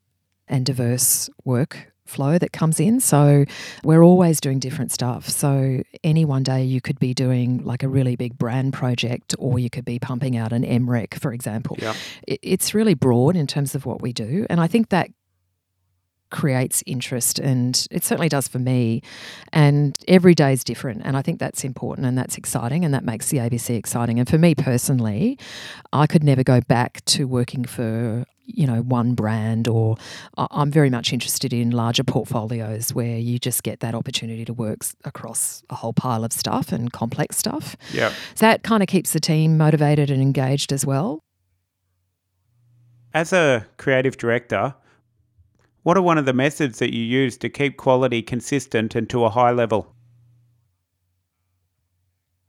and 0.47 0.67
diverse 0.67 1.31
work 1.45 1.91
flow 2.11 2.39
that 2.39 2.53
comes 2.53 2.81
in. 2.81 3.01
So 3.01 3.45
we're 3.85 4.03
always 4.03 4.41
doing 4.41 4.59
different 4.59 4.93
stuff. 4.93 5.29
So 5.29 5.83
any 6.03 6.25
one 6.25 6.43
day 6.43 6.65
you 6.65 6.81
could 6.81 6.99
be 6.99 7.15
doing 7.15 7.65
like 7.65 7.83
a 7.83 7.89
really 7.89 8.17
big 8.17 8.37
brand 8.37 8.73
project 8.73 9.35
or 9.39 9.59
you 9.59 9.71
could 9.71 9.85
be 9.85 9.99
pumping 9.99 10.37
out 10.37 10.53
an 10.53 10.65
MREC, 10.65 11.15
for 11.15 11.33
example. 11.33 11.77
Yeah. 11.81 11.95
It's 12.27 12.75
really 12.75 12.95
broad 12.95 13.37
in 13.37 13.47
terms 13.47 13.75
of 13.75 13.87
what 13.87 14.03
we 14.03 14.13
do. 14.13 14.45
And 14.51 14.61
I 14.61 14.67
think 14.67 14.89
that 14.91 15.09
creates 16.31 16.83
interest 16.87 17.39
and 17.39 17.87
it 17.91 18.05
certainly 18.05 18.29
does 18.29 18.49
for 18.49 18.59
me. 18.59 19.03
And 19.53 19.97
every 20.09 20.35
day 20.35 20.53
is 20.53 20.65
different 20.65 21.03
and 21.05 21.17
i 21.17 21.23
think 21.23 21.39
that's 21.39 21.65
important 21.65 22.07
and 22.07 22.17
that's 22.17 22.37
exciting 22.37 22.85
and 22.85 22.95
that 22.95 23.05
makes 23.05 23.29
the 23.29 23.39
abc 23.39 23.75
exciting. 23.77 24.19
And 24.19 24.29
for 24.29 24.39
me 24.39 24.55
personally 24.55 25.39
i 25.93 26.07
could 26.07 26.25
never 26.25 26.43
go 26.43 26.61
back 26.61 27.05
to 27.07 27.27
working 27.27 27.65
for 27.65 28.25
you 28.47 28.67
know 28.67 28.83
one 28.83 29.15
brand 29.15 29.69
or 29.69 29.97
i'm 30.37 30.73
very 30.73 30.91
much 30.91 31.13
interested 31.13 31.53
in 31.53 31.71
larger 31.71 32.03
portfolios 32.03 32.93
where 32.93 33.17
you 33.19 33.39
just 33.39 33.63
get 33.63 33.79
that 33.81 33.95
opportunity 33.95 34.45
to 34.45 34.53
work 34.53 34.81
across 35.05 35.63
a 35.71 35.75
whole 35.77 35.93
pile 35.93 36.25
of 36.25 36.33
stuff 36.33 36.73
and 36.73 36.93
complex 36.93 37.37
stuff. 37.37 37.77
Yeah. 37.93 38.11
So 38.35 38.47
that 38.47 38.63
kind 38.63 38.83
of 38.83 38.89
keeps 38.89 39.13
the 39.13 39.21
team 39.21 39.57
motivated 39.57 40.11
and 40.11 40.23
engaged 40.23 40.73
as 40.73 40.87
well. 40.87 41.23
As 43.13 43.33
a 43.33 43.67
creative 43.77 44.17
director 44.17 44.75
what 45.83 45.97
are 45.97 46.03
one 46.03 46.19
of 46.19 46.27
the 46.27 46.33
methods 46.33 46.79
that 46.79 46.95
you 46.95 47.03
use 47.03 47.37
to 47.39 47.49
keep 47.49 47.77
quality 47.77 48.23
consistent 48.23 48.95
and 48.95 49.09
to 49.11 49.25
a 49.25 49.31
high 49.31 49.53
level? 49.53 49.95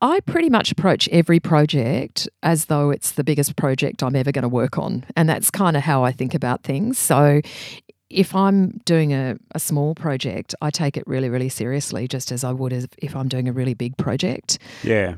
I 0.01 0.19
pretty 0.21 0.49
much 0.49 0.71
approach 0.71 1.07
every 1.09 1.39
project 1.39 2.27
as 2.41 2.65
though 2.65 2.89
it's 2.89 3.11
the 3.11 3.23
biggest 3.23 3.55
project 3.55 4.01
I'm 4.01 4.15
ever 4.15 4.31
going 4.31 4.41
to 4.41 4.49
work 4.49 4.79
on. 4.79 5.05
And 5.15 5.29
that's 5.29 5.51
kind 5.51 5.77
of 5.77 5.83
how 5.83 6.03
I 6.03 6.11
think 6.11 6.33
about 6.33 6.63
things. 6.63 6.97
So 6.97 7.41
if 8.09 8.35
I'm 8.35 8.79
doing 8.85 9.13
a, 9.13 9.37
a 9.53 9.59
small 9.59 9.93
project, 9.93 10.55
I 10.61 10.71
take 10.71 10.97
it 10.97 11.03
really, 11.05 11.29
really 11.29 11.49
seriously, 11.49 12.07
just 12.07 12.31
as 12.31 12.43
I 12.43 12.51
would 12.51 12.73
as 12.73 12.87
if 12.97 13.15
I'm 13.15 13.27
doing 13.27 13.47
a 13.47 13.53
really 13.53 13.75
big 13.75 13.95
project. 13.97 14.57
Yeah. 14.83 15.15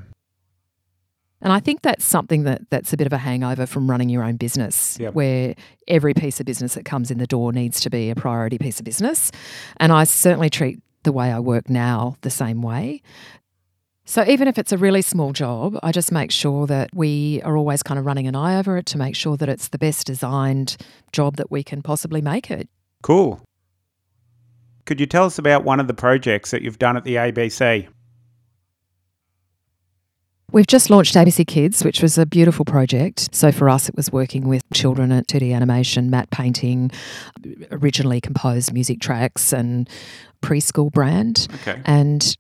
And 1.43 1.51
I 1.51 1.59
think 1.59 1.81
that's 1.81 2.05
something 2.05 2.43
that 2.43 2.61
that's 2.69 2.93
a 2.93 2.97
bit 2.97 3.05
of 3.05 3.13
a 3.13 3.17
hangover 3.17 3.65
from 3.65 3.89
running 3.89 4.09
your 4.09 4.23
own 4.23 4.37
business, 4.37 4.97
yep. 4.99 5.13
where 5.13 5.55
every 5.87 6.13
piece 6.13 6.39
of 6.39 6.45
business 6.45 6.73
that 6.75 6.85
comes 6.85 7.11
in 7.11 7.17
the 7.17 7.27
door 7.27 7.51
needs 7.51 7.81
to 7.81 7.89
be 7.89 8.09
a 8.09 8.15
priority 8.15 8.57
piece 8.57 8.79
of 8.79 8.85
business. 8.85 9.29
And 9.77 9.91
I 9.91 10.05
certainly 10.05 10.49
treat 10.49 10.79
the 11.03 11.11
way 11.11 11.31
I 11.31 11.39
work 11.39 11.69
now 11.69 12.15
the 12.21 12.29
same 12.29 12.61
way. 12.61 13.01
So 14.05 14.25
even 14.25 14.47
if 14.47 14.57
it's 14.57 14.71
a 14.71 14.77
really 14.77 15.01
small 15.01 15.33
job, 15.33 15.77
I 15.83 15.91
just 15.91 16.11
make 16.11 16.31
sure 16.31 16.65
that 16.67 16.89
we 16.93 17.41
are 17.43 17.55
always 17.55 17.83
kind 17.83 17.99
of 17.99 18.05
running 18.05 18.27
an 18.27 18.35
eye 18.35 18.57
over 18.57 18.77
it 18.77 18.85
to 18.87 18.97
make 18.97 19.15
sure 19.15 19.37
that 19.37 19.47
it's 19.47 19.69
the 19.69 19.77
best 19.77 20.07
designed 20.07 20.77
job 21.11 21.37
that 21.37 21.51
we 21.51 21.63
can 21.63 21.81
possibly 21.81 22.21
make 22.21 22.51
it. 22.51 22.67
Cool. 23.01 23.41
Could 24.85 24.99
you 24.99 25.05
tell 25.05 25.25
us 25.25 25.37
about 25.37 25.63
one 25.63 25.79
of 25.79 25.87
the 25.87 25.93
projects 25.93 26.51
that 26.51 26.61
you've 26.61 26.79
done 26.79 26.97
at 26.97 27.05
the 27.05 27.15
ABC? 27.15 27.87
We've 30.53 30.67
just 30.67 30.91
launched 30.91 31.15
ABC 31.15 31.47
Kids, 31.47 31.83
which 31.83 32.03
was 32.03 32.19
a 32.19 32.27
beautiful 32.27 32.63
project. 32.63 33.33
So 33.33 33.51
for 33.51 33.69
us, 33.69 33.89
it 33.89 33.95
was 33.95 34.11
working 34.11 34.47
with 34.47 34.63
children 34.71 35.11
at 35.11 35.25
2D 35.27 35.51
animation, 35.51 36.11
matte 36.11 36.29
painting, 36.29 36.91
originally 37.71 38.21
composed 38.21 38.71
music 38.71 38.99
tracks, 38.99 39.51
and 39.51 39.89
preschool 40.43 40.91
brand. 40.91 41.47
Okay. 41.61 41.81
And 41.85 42.37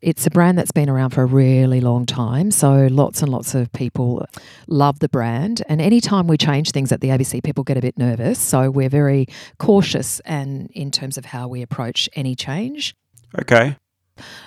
It's 0.00 0.26
a 0.26 0.30
brand 0.30 0.56
that's 0.56 0.70
been 0.70 0.88
around 0.88 1.10
for 1.10 1.22
a 1.22 1.26
really 1.26 1.80
long 1.80 2.06
time. 2.06 2.52
So 2.52 2.86
lots 2.88 3.20
and 3.20 3.32
lots 3.32 3.56
of 3.56 3.72
people 3.72 4.24
love 4.68 5.00
the 5.00 5.08
brand. 5.08 5.62
And 5.68 5.80
anytime 5.80 6.28
we 6.28 6.36
change 6.36 6.70
things 6.70 6.92
at 6.92 7.00
the 7.00 7.08
ABC, 7.08 7.42
people 7.42 7.64
get 7.64 7.76
a 7.76 7.80
bit 7.80 7.98
nervous. 7.98 8.38
So 8.38 8.70
we're 8.70 8.88
very 8.88 9.26
cautious 9.58 10.20
and 10.20 10.70
in 10.72 10.92
terms 10.92 11.18
of 11.18 11.24
how 11.24 11.48
we 11.48 11.62
approach 11.62 12.08
any 12.14 12.36
change. 12.36 12.94
Okay. 13.40 13.76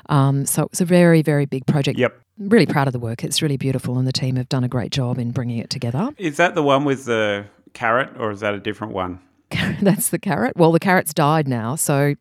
Um, 0.09 0.45
so 0.45 0.63
it 0.63 0.71
was 0.71 0.81
a 0.81 0.85
very, 0.85 1.21
very 1.21 1.45
big 1.45 1.65
project. 1.65 1.99
Yep. 1.99 2.19
Really 2.37 2.65
proud 2.65 2.87
of 2.87 2.93
the 2.93 2.99
work. 2.99 3.23
It's 3.23 3.41
really 3.41 3.57
beautiful, 3.57 3.97
and 3.97 4.07
the 4.07 4.11
team 4.11 4.35
have 4.35 4.49
done 4.49 4.63
a 4.63 4.67
great 4.67 4.91
job 4.91 5.19
in 5.19 5.31
bringing 5.31 5.57
it 5.57 5.69
together. 5.69 6.09
Is 6.17 6.37
that 6.37 6.55
the 6.55 6.63
one 6.63 6.85
with 6.85 7.05
the 7.05 7.45
carrot, 7.73 8.09
or 8.17 8.31
is 8.31 8.39
that 8.39 8.53
a 8.53 8.59
different 8.59 8.93
one? 8.93 9.19
That's 9.81 10.09
the 10.09 10.19
carrot. 10.19 10.55
Well, 10.55 10.71
the 10.71 10.79
carrot's 10.79 11.13
died 11.13 11.47
now. 11.47 11.75
So 11.75 12.15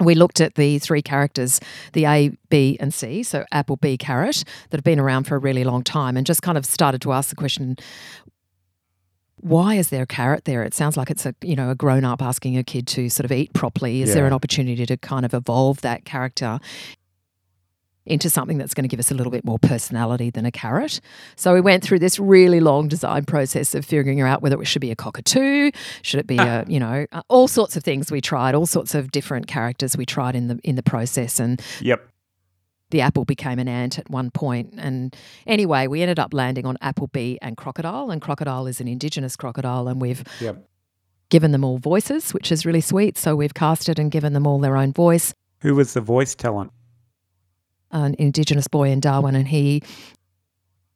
we 0.00 0.14
looked 0.14 0.40
at 0.40 0.54
the 0.54 0.78
three 0.78 1.02
characters, 1.02 1.60
the 1.92 2.04
A, 2.06 2.30
B, 2.50 2.76
and 2.78 2.94
C, 2.94 3.22
so 3.22 3.44
apple, 3.52 3.76
bee, 3.76 3.96
carrot, 3.96 4.44
that 4.70 4.78
have 4.78 4.84
been 4.84 5.00
around 5.00 5.24
for 5.24 5.36
a 5.36 5.38
really 5.38 5.64
long 5.64 5.82
time, 5.82 6.16
and 6.16 6.26
just 6.26 6.42
kind 6.42 6.56
of 6.56 6.64
started 6.64 7.00
to 7.02 7.12
ask 7.12 7.30
the 7.30 7.36
question 7.36 7.76
why 9.40 9.74
is 9.74 9.88
there 9.90 10.02
a 10.02 10.06
carrot 10.06 10.44
there? 10.44 10.62
It 10.62 10.74
sounds 10.74 10.96
like 10.96 11.10
it's 11.10 11.26
a 11.26 11.34
you 11.42 11.56
know 11.56 11.70
a 11.70 11.74
grown 11.74 12.04
up 12.04 12.22
asking 12.22 12.56
a 12.56 12.64
kid 12.64 12.86
to 12.88 13.08
sort 13.08 13.24
of 13.24 13.32
eat 13.32 13.52
properly. 13.52 14.02
Is 14.02 14.14
there 14.14 14.26
an 14.26 14.32
opportunity 14.32 14.86
to 14.86 14.96
kind 14.96 15.24
of 15.24 15.34
evolve 15.34 15.80
that 15.82 16.04
character 16.04 16.58
into 18.06 18.30
something 18.30 18.56
that's 18.56 18.72
going 18.72 18.84
to 18.84 18.88
give 18.88 18.98
us 18.98 19.10
a 19.10 19.14
little 19.14 19.30
bit 19.30 19.44
more 19.44 19.58
personality 19.58 20.30
than 20.30 20.46
a 20.46 20.50
carrot? 20.50 21.00
So 21.36 21.52
we 21.52 21.60
went 21.60 21.84
through 21.84 21.98
this 21.98 22.18
really 22.18 22.58
long 22.60 22.88
design 22.88 23.24
process 23.24 23.74
of 23.74 23.84
figuring 23.84 24.20
out 24.20 24.40
whether 24.40 24.60
it 24.60 24.64
should 24.64 24.80
be 24.80 24.90
a 24.90 24.96
cockatoo, 24.96 25.70
should 26.02 26.20
it 26.20 26.26
be 26.26 26.38
a 26.38 26.64
you 26.68 26.80
know 26.80 27.06
all 27.28 27.48
sorts 27.48 27.76
of 27.76 27.84
things 27.84 28.10
we 28.10 28.20
tried, 28.20 28.54
all 28.54 28.66
sorts 28.66 28.94
of 28.94 29.10
different 29.10 29.46
characters 29.46 29.96
we 29.96 30.06
tried 30.06 30.34
in 30.34 30.48
the 30.48 30.58
in 30.64 30.76
the 30.76 30.82
process, 30.82 31.38
and 31.38 31.60
Yep. 31.80 32.08
The 32.90 33.00
apple 33.00 33.24
became 33.24 33.58
an 33.58 33.68
ant 33.68 33.98
at 33.98 34.08
one 34.10 34.30
point. 34.30 34.74
And 34.78 35.14
anyway, 35.46 35.86
we 35.86 36.02
ended 36.02 36.18
up 36.18 36.32
landing 36.32 36.64
on 36.66 36.76
Applebee 36.82 37.36
and 37.42 37.56
Crocodile. 37.56 38.10
And 38.10 38.20
Crocodile 38.22 38.66
is 38.66 38.80
an 38.80 38.88
indigenous 38.88 39.36
crocodile, 39.36 39.88
and 39.88 40.00
we've 40.00 40.24
Yep. 40.40 40.66
given 41.28 41.52
them 41.52 41.64
all 41.64 41.78
voices, 41.78 42.32
which 42.32 42.50
is 42.50 42.64
really 42.64 42.80
sweet. 42.80 43.18
So 43.18 43.36
we've 43.36 43.54
casted 43.54 43.98
and 43.98 44.10
given 44.10 44.32
them 44.32 44.46
all 44.46 44.58
their 44.58 44.76
own 44.76 44.92
voice. 44.92 45.34
Who 45.60 45.74
was 45.74 45.92
the 45.92 46.00
voice 46.00 46.34
talent? 46.34 46.70
An 47.90 48.14
indigenous 48.18 48.68
boy 48.68 48.90
in 48.90 49.00
Darwin, 49.00 49.34
and 49.34 49.48
he 49.48 49.82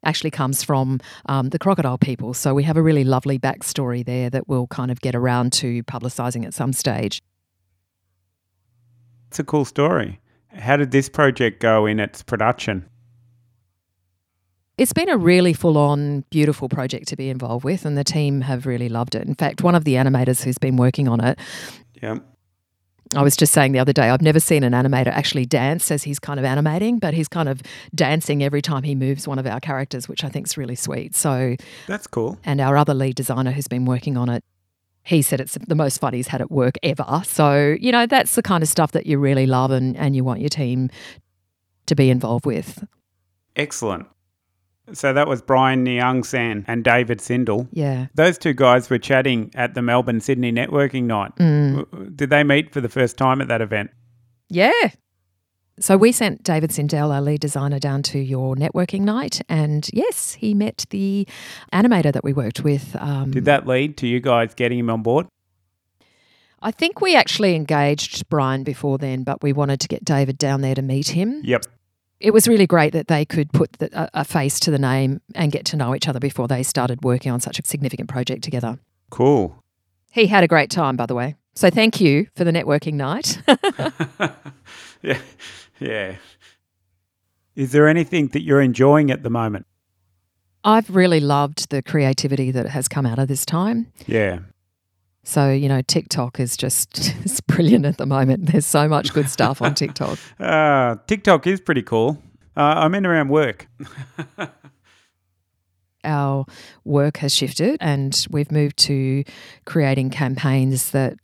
actually 0.04 0.30
comes 0.30 0.62
from 0.62 1.00
um, 1.26 1.50
the 1.50 1.58
crocodile 1.58 1.98
people. 1.98 2.34
So 2.34 2.54
we 2.54 2.64
have 2.64 2.76
a 2.76 2.82
really 2.82 3.04
lovely 3.04 3.38
backstory 3.38 4.04
there 4.04 4.30
that 4.30 4.48
we'll 4.48 4.66
kind 4.66 4.90
of 4.90 5.00
get 5.00 5.14
around 5.14 5.52
to 5.54 5.82
publicising 5.84 6.44
at 6.44 6.54
some 6.54 6.72
stage. 6.72 7.22
It's 9.28 9.38
a 9.38 9.44
cool 9.44 9.64
story. 9.64 10.20
How 10.54 10.76
did 10.76 10.90
this 10.90 11.08
project 11.08 11.60
go 11.60 11.86
in 11.86 11.98
its 12.00 12.22
production? 12.22 12.86
It's 14.78 14.92
been 14.92 15.08
a 15.08 15.16
really 15.18 15.52
full 15.52 15.76
on, 15.78 16.24
beautiful 16.30 16.68
project 16.68 17.08
to 17.08 17.16
be 17.16 17.28
involved 17.28 17.64
with, 17.64 17.84
and 17.84 17.96
the 17.96 18.04
team 18.04 18.40
have 18.42 18.66
really 18.66 18.88
loved 18.88 19.14
it. 19.14 19.26
In 19.26 19.34
fact, 19.34 19.62
one 19.62 19.74
of 19.74 19.84
the 19.84 19.94
animators 19.94 20.42
who's 20.42 20.58
been 20.58 20.76
working 20.76 21.08
on 21.08 21.20
it, 21.22 21.38
Yeah. 22.02 22.16
I 23.14 23.22
was 23.22 23.36
just 23.36 23.52
saying 23.52 23.72
the 23.72 23.78
other 23.78 23.92
day, 23.92 24.08
I've 24.08 24.22
never 24.22 24.40
seen 24.40 24.64
an 24.64 24.72
animator 24.72 25.08
actually 25.08 25.44
dance 25.44 25.90
as 25.90 26.02
he's 26.02 26.18
kind 26.18 26.40
of 26.40 26.46
animating, 26.46 26.98
but 26.98 27.12
he's 27.12 27.28
kind 27.28 27.46
of 27.46 27.60
dancing 27.94 28.42
every 28.42 28.62
time 28.62 28.84
he 28.84 28.94
moves 28.94 29.28
one 29.28 29.38
of 29.38 29.46
our 29.46 29.60
characters, 29.60 30.08
which 30.08 30.24
I 30.24 30.30
think 30.30 30.46
is 30.46 30.56
really 30.56 30.74
sweet. 30.76 31.14
So, 31.14 31.56
That's 31.86 32.06
cool. 32.06 32.38
and 32.42 32.58
our 32.58 32.74
other 32.78 32.94
lead 32.94 33.14
designer 33.16 33.50
who's 33.50 33.68
been 33.68 33.84
working 33.84 34.16
on 34.16 34.30
it, 34.30 34.42
he 35.04 35.22
said 35.22 35.40
it's 35.40 35.58
the 35.66 35.74
most 35.74 35.98
fun 35.98 36.14
he's 36.14 36.28
had 36.28 36.40
at 36.40 36.50
work 36.50 36.76
ever. 36.82 37.22
So, 37.24 37.76
you 37.80 37.92
know, 37.92 38.06
that's 38.06 38.34
the 38.34 38.42
kind 38.42 38.62
of 38.62 38.68
stuff 38.68 38.92
that 38.92 39.06
you 39.06 39.18
really 39.18 39.46
love 39.46 39.70
and, 39.70 39.96
and 39.96 40.14
you 40.14 40.24
want 40.24 40.40
your 40.40 40.48
team 40.48 40.90
to 41.86 41.94
be 41.94 42.10
involved 42.10 42.46
with. 42.46 42.84
Excellent. 43.56 44.06
So 44.92 45.12
that 45.12 45.28
was 45.28 45.40
Brian 45.42 45.84
Nyang 45.84 46.24
San 46.24 46.64
and 46.66 46.84
David 46.84 47.18
Sindel. 47.18 47.68
Yeah. 47.72 48.06
Those 48.14 48.36
two 48.36 48.52
guys 48.52 48.90
were 48.90 48.98
chatting 48.98 49.50
at 49.54 49.74
the 49.74 49.82
Melbourne 49.82 50.20
Sydney 50.20 50.52
Networking 50.52 51.04
Night. 51.04 51.34
Mm. 51.36 52.16
Did 52.16 52.30
they 52.30 52.42
meet 52.42 52.72
for 52.72 52.80
the 52.80 52.88
first 52.88 53.16
time 53.16 53.40
at 53.40 53.48
that 53.48 53.60
event? 53.60 53.90
Yeah. 54.48 54.90
So 55.82 55.96
we 55.96 56.12
sent 56.12 56.44
David 56.44 56.70
Sindel, 56.70 57.12
our 57.12 57.20
lead 57.20 57.40
designer, 57.40 57.80
down 57.80 58.04
to 58.04 58.20
your 58.20 58.54
networking 58.54 59.00
night, 59.00 59.42
and 59.48 59.90
yes, 59.92 60.34
he 60.34 60.54
met 60.54 60.86
the 60.90 61.26
animator 61.72 62.12
that 62.12 62.22
we 62.22 62.32
worked 62.32 62.60
with. 62.60 62.94
Um, 63.00 63.32
Did 63.32 63.46
that 63.46 63.66
lead 63.66 63.96
to 63.96 64.06
you 64.06 64.20
guys 64.20 64.54
getting 64.54 64.78
him 64.78 64.88
on 64.88 65.02
board? 65.02 65.26
I 66.62 66.70
think 66.70 67.00
we 67.00 67.16
actually 67.16 67.56
engaged 67.56 68.28
Brian 68.28 68.62
before 68.62 68.96
then, 68.96 69.24
but 69.24 69.42
we 69.42 69.52
wanted 69.52 69.80
to 69.80 69.88
get 69.88 70.04
David 70.04 70.38
down 70.38 70.60
there 70.60 70.76
to 70.76 70.82
meet 70.82 71.08
him. 71.08 71.40
Yep. 71.42 71.66
It 72.20 72.32
was 72.32 72.46
really 72.46 72.68
great 72.68 72.92
that 72.92 73.08
they 73.08 73.24
could 73.24 73.52
put 73.52 73.72
the, 73.74 73.90
a, 73.92 74.20
a 74.20 74.24
face 74.24 74.60
to 74.60 74.70
the 74.70 74.78
name 74.78 75.20
and 75.34 75.50
get 75.50 75.64
to 75.66 75.76
know 75.76 75.96
each 75.96 76.06
other 76.06 76.20
before 76.20 76.46
they 76.46 76.62
started 76.62 77.02
working 77.02 77.32
on 77.32 77.40
such 77.40 77.58
a 77.58 77.62
significant 77.66 78.08
project 78.08 78.44
together. 78.44 78.78
Cool. 79.10 79.60
He 80.12 80.28
had 80.28 80.44
a 80.44 80.48
great 80.48 80.70
time, 80.70 80.94
by 80.94 81.06
the 81.06 81.16
way. 81.16 81.34
So 81.56 81.70
thank 81.70 82.00
you 82.00 82.28
for 82.36 82.44
the 82.44 82.52
networking 82.52 82.94
night. 82.94 83.42
yeah. 85.02 85.18
Yeah. 85.82 86.16
Is 87.54 87.72
there 87.72 87.86
anything 87.86 88.28
that 88.28 88.42
you're 88.42 88.60
enjoying 88.60 89.10
at 89.10 89.22
the 89.22 89.30
moment? 89.30 89.66
I've 90.64 90.94
really 90.94 91.20
loved 91.20 91.70
the 91.70 91.82
creativity 91.82 92.50
that 92.52 92.68
has 92.68 92.88
come 92.88 93.04
out 93.04 93.18
of 93.18 93.28
this 93.28 93.44
time. 93.44 93.92
Yeah. 94.06 94.40
So, 95.24 95.50
you 95.50 95.68
know, 95.68 95.82
TikTok 95.82 96.40
is 96.40 96.56
just 96.56 97.14
it's 97.24 97.40
brilliant 97.40 97.84
at 97.84 97.98
the 97.98 98.06
moment. 98.06 98.46
There's 98.46 98.66
so 98.66 98.88
much 98.88 99.12
good 99.12 99.28
stuff 99.28 99.60
on 99.62 99.74
TikTok. 99.74 100.18
Uh, 100.38 100.96
TikTok 101.06 101.46
is 101.46 101.60
pretty 101.60 101.82
cool. 101.82 102.22
Uh, 102.56 102.74
I'm 102.78 102.94
in 102.94 103.06
around 103.06 103.28
work. 103.28 103.66
Our 106.04 106.46
work 106.84 107.18
has 107.18 107.32
shifted 107.32 107.76
and 107.80 108.26
we've 108.30 108.50
moved 108.50 108.76
to 108.78 109.22
creating 109.64 110.10
campaigns 110.10 110.90
that 110.90 111.14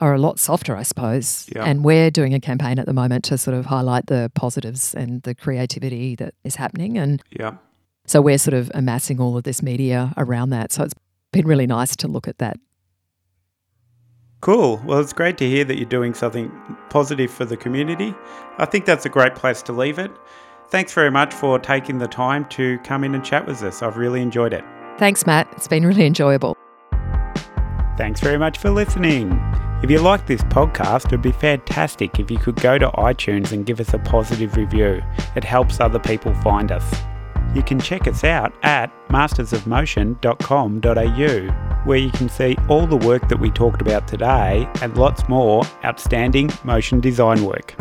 are 0.00 0.14
a 0.14 0.18
lot 0.18 0.38
softer, 0.38 0.76
I 0.76 0.82
suppose. 0.82 1.48
Yeah. 1.54 1.64
And 1.64 1.84
we're 1.84 2.10
doing 2.10 2.32
a 2.34 2.40
campaign 2.40 2.78
at 2.78 2.86
the 2.86 2.92
moment 2.92 3.24
to 3.24 3.38
sort 3.38 3.56
of 3.56 3.66
highlight 3.66 4.06
the 4.06 4.30
positives 4.34 4.94
and 4.94 5.22
the 5.22 5.34
creativity 5.34 6.14
that 6.16 6.34
is 6.44 6.56
happening. 6.56 6.96
And 6.98 7.22
Yeah. 7.38 7.52
so 8.06 8.20
we're 8.22 8.38
sort 8.38 8.54
of 8.54 8.70
amassing 8.74 9.20
all 9.20 9.36
of 9.36 9.44
this 9.44 9.62
media 9.62 10.12
around 10.16 10.50
that. 10.50 10.72
So 10.72 10.84
it's 10.84 10.94
been 11.32 11.46
really 11.46 11.66
nice 11.66 11.94
to 11.96 12.08
look 12.08 12.26
at 12.28 12.38
that. 12.38 12.56
Cool. 14.40 14.80
Well, 14.86 15.00
it's 15.00 15.12
great 15.12 15.36
to 15.38 15.46
hear 15.48 15.64
that 15.64 15.76
you're 15.76 15.88
doing 15.88 16.14
something 16.14 16.50
positive 16.88 17.30
for 17.30 17.44
the 17.44 17.58
community. 17.58 18.14
I 18.56 18.64
think 18.64 18.86
that's 18.86 19.04
a 19.04 19.10
great 19.10 19.34
place 19.34 19.60
to 19.64 19.72
leave 19.72 19.98
it. 19.98 20.10
Thanks 20.70 20.94
very 20.94 21.10
much 21.10 21.34
for 21.34 21.58
taking 21.58 21.98
the 21.98 22.08
time 22.08 22.46
to 22.50 22.78
come 22.78 23.04
in 23.04 23.14
and 23.14 23.22
chat 23.22 23.46
with 23.46 23.62
us. 23.62 23.82
I've 23.82 23.98
really 23.98 24.22
enjoyed 24.22 24.54
it. 24.54 24.64
Thanks, 24.98 25.26
Matt. 25.26 25.48
It's 25.56 25.68
been 25.68 25.84
really 25.84 26.06
enjoyable. 26.06 26.56
Thanks 27.98 28.20
very 28.20 28.38
much 28.38 28.56
for 28.56 28.70
listening. 28.70 29.28
If 29.82 29.90
you 29.90 29.98
like 29.98 30.26
this 30.26 30.42
podcast, 30.42 31.06
it'd 31.06 31.22
be 31.22 31.32
fantastic 31.32 32.20
if 32.20 32.30
you 32.30 32.36
could 32.36 32.56
go 32.56 32.76
to 32.76 32.90
iTunes 32.90 33.52
and 33.52 33.64
give 33.64 33.80
us 33.80 33.94
a 33.94 33.98
positive 33.98 34.54
review. 34.56 35.02
It 35.34 35.42
helps 35.42 35.80
other 35.80 35.98
people 35.98 36.34
find 36.34 36.70
us. 36.70 36.84
You 37.54 37.62
can 37.62 37.80
check 37.80 38.06
us 38.06 38.22
out 38.22 38.52
at 38.62 38.92
mastersofmotion.com.au, 39.08 41.84
where 41.84 41.98
you 41.98 42.10
can 42.10 42.28
see 42.28 42.58
all 42.68 42.86
the 42.86 42.98
work 42.98 43.26
that 43.30 43.40
we 43.40 43.50
talked 43.50 43.80
about 43.80 44.06
today 44.06 44.68
and 44.82 44.98
lots 44.98 45.26
more 45.30 45.64
outstanding 45.82 46.50
motion 46.62 47.00
design 47.00 47.42
work. 47.44 47.74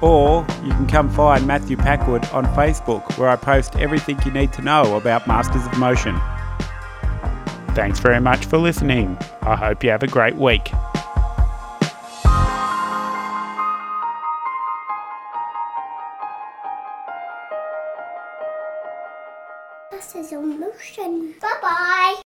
Or 0.00 0.46
you 0.64 0.70
can 0.70 0.86
come 0.86 1.10
find 1.10 1.46
Matthew 1.46 1.76
Packwood 1.76 2.24
on 2.30 2.46
Facebook, 2.56 3.18
where 3.18 3.28
I 3.28 3.36
post 3.36 3.76
everything 3.76 4.18
you 4.24 4.32
need 4.32 4.54
to 4.54 4.62
know 4.62 4.96
about 4.96 5.28
Masters 5.28 5.66
of 5.66 5.78
Motion. 5.78 6.18
Thanks 7.74 8.00
very 8.00 8.20
much 8.20 8.44
for 8.44 8.58
listening. 8.58 9.16
I 9.42 9.56
hope 9.56 9.82
you 9.82 9.90
have 9.90 10.02
a 10.02 10.06
great 10.06 10.36
week. 10.36 10.70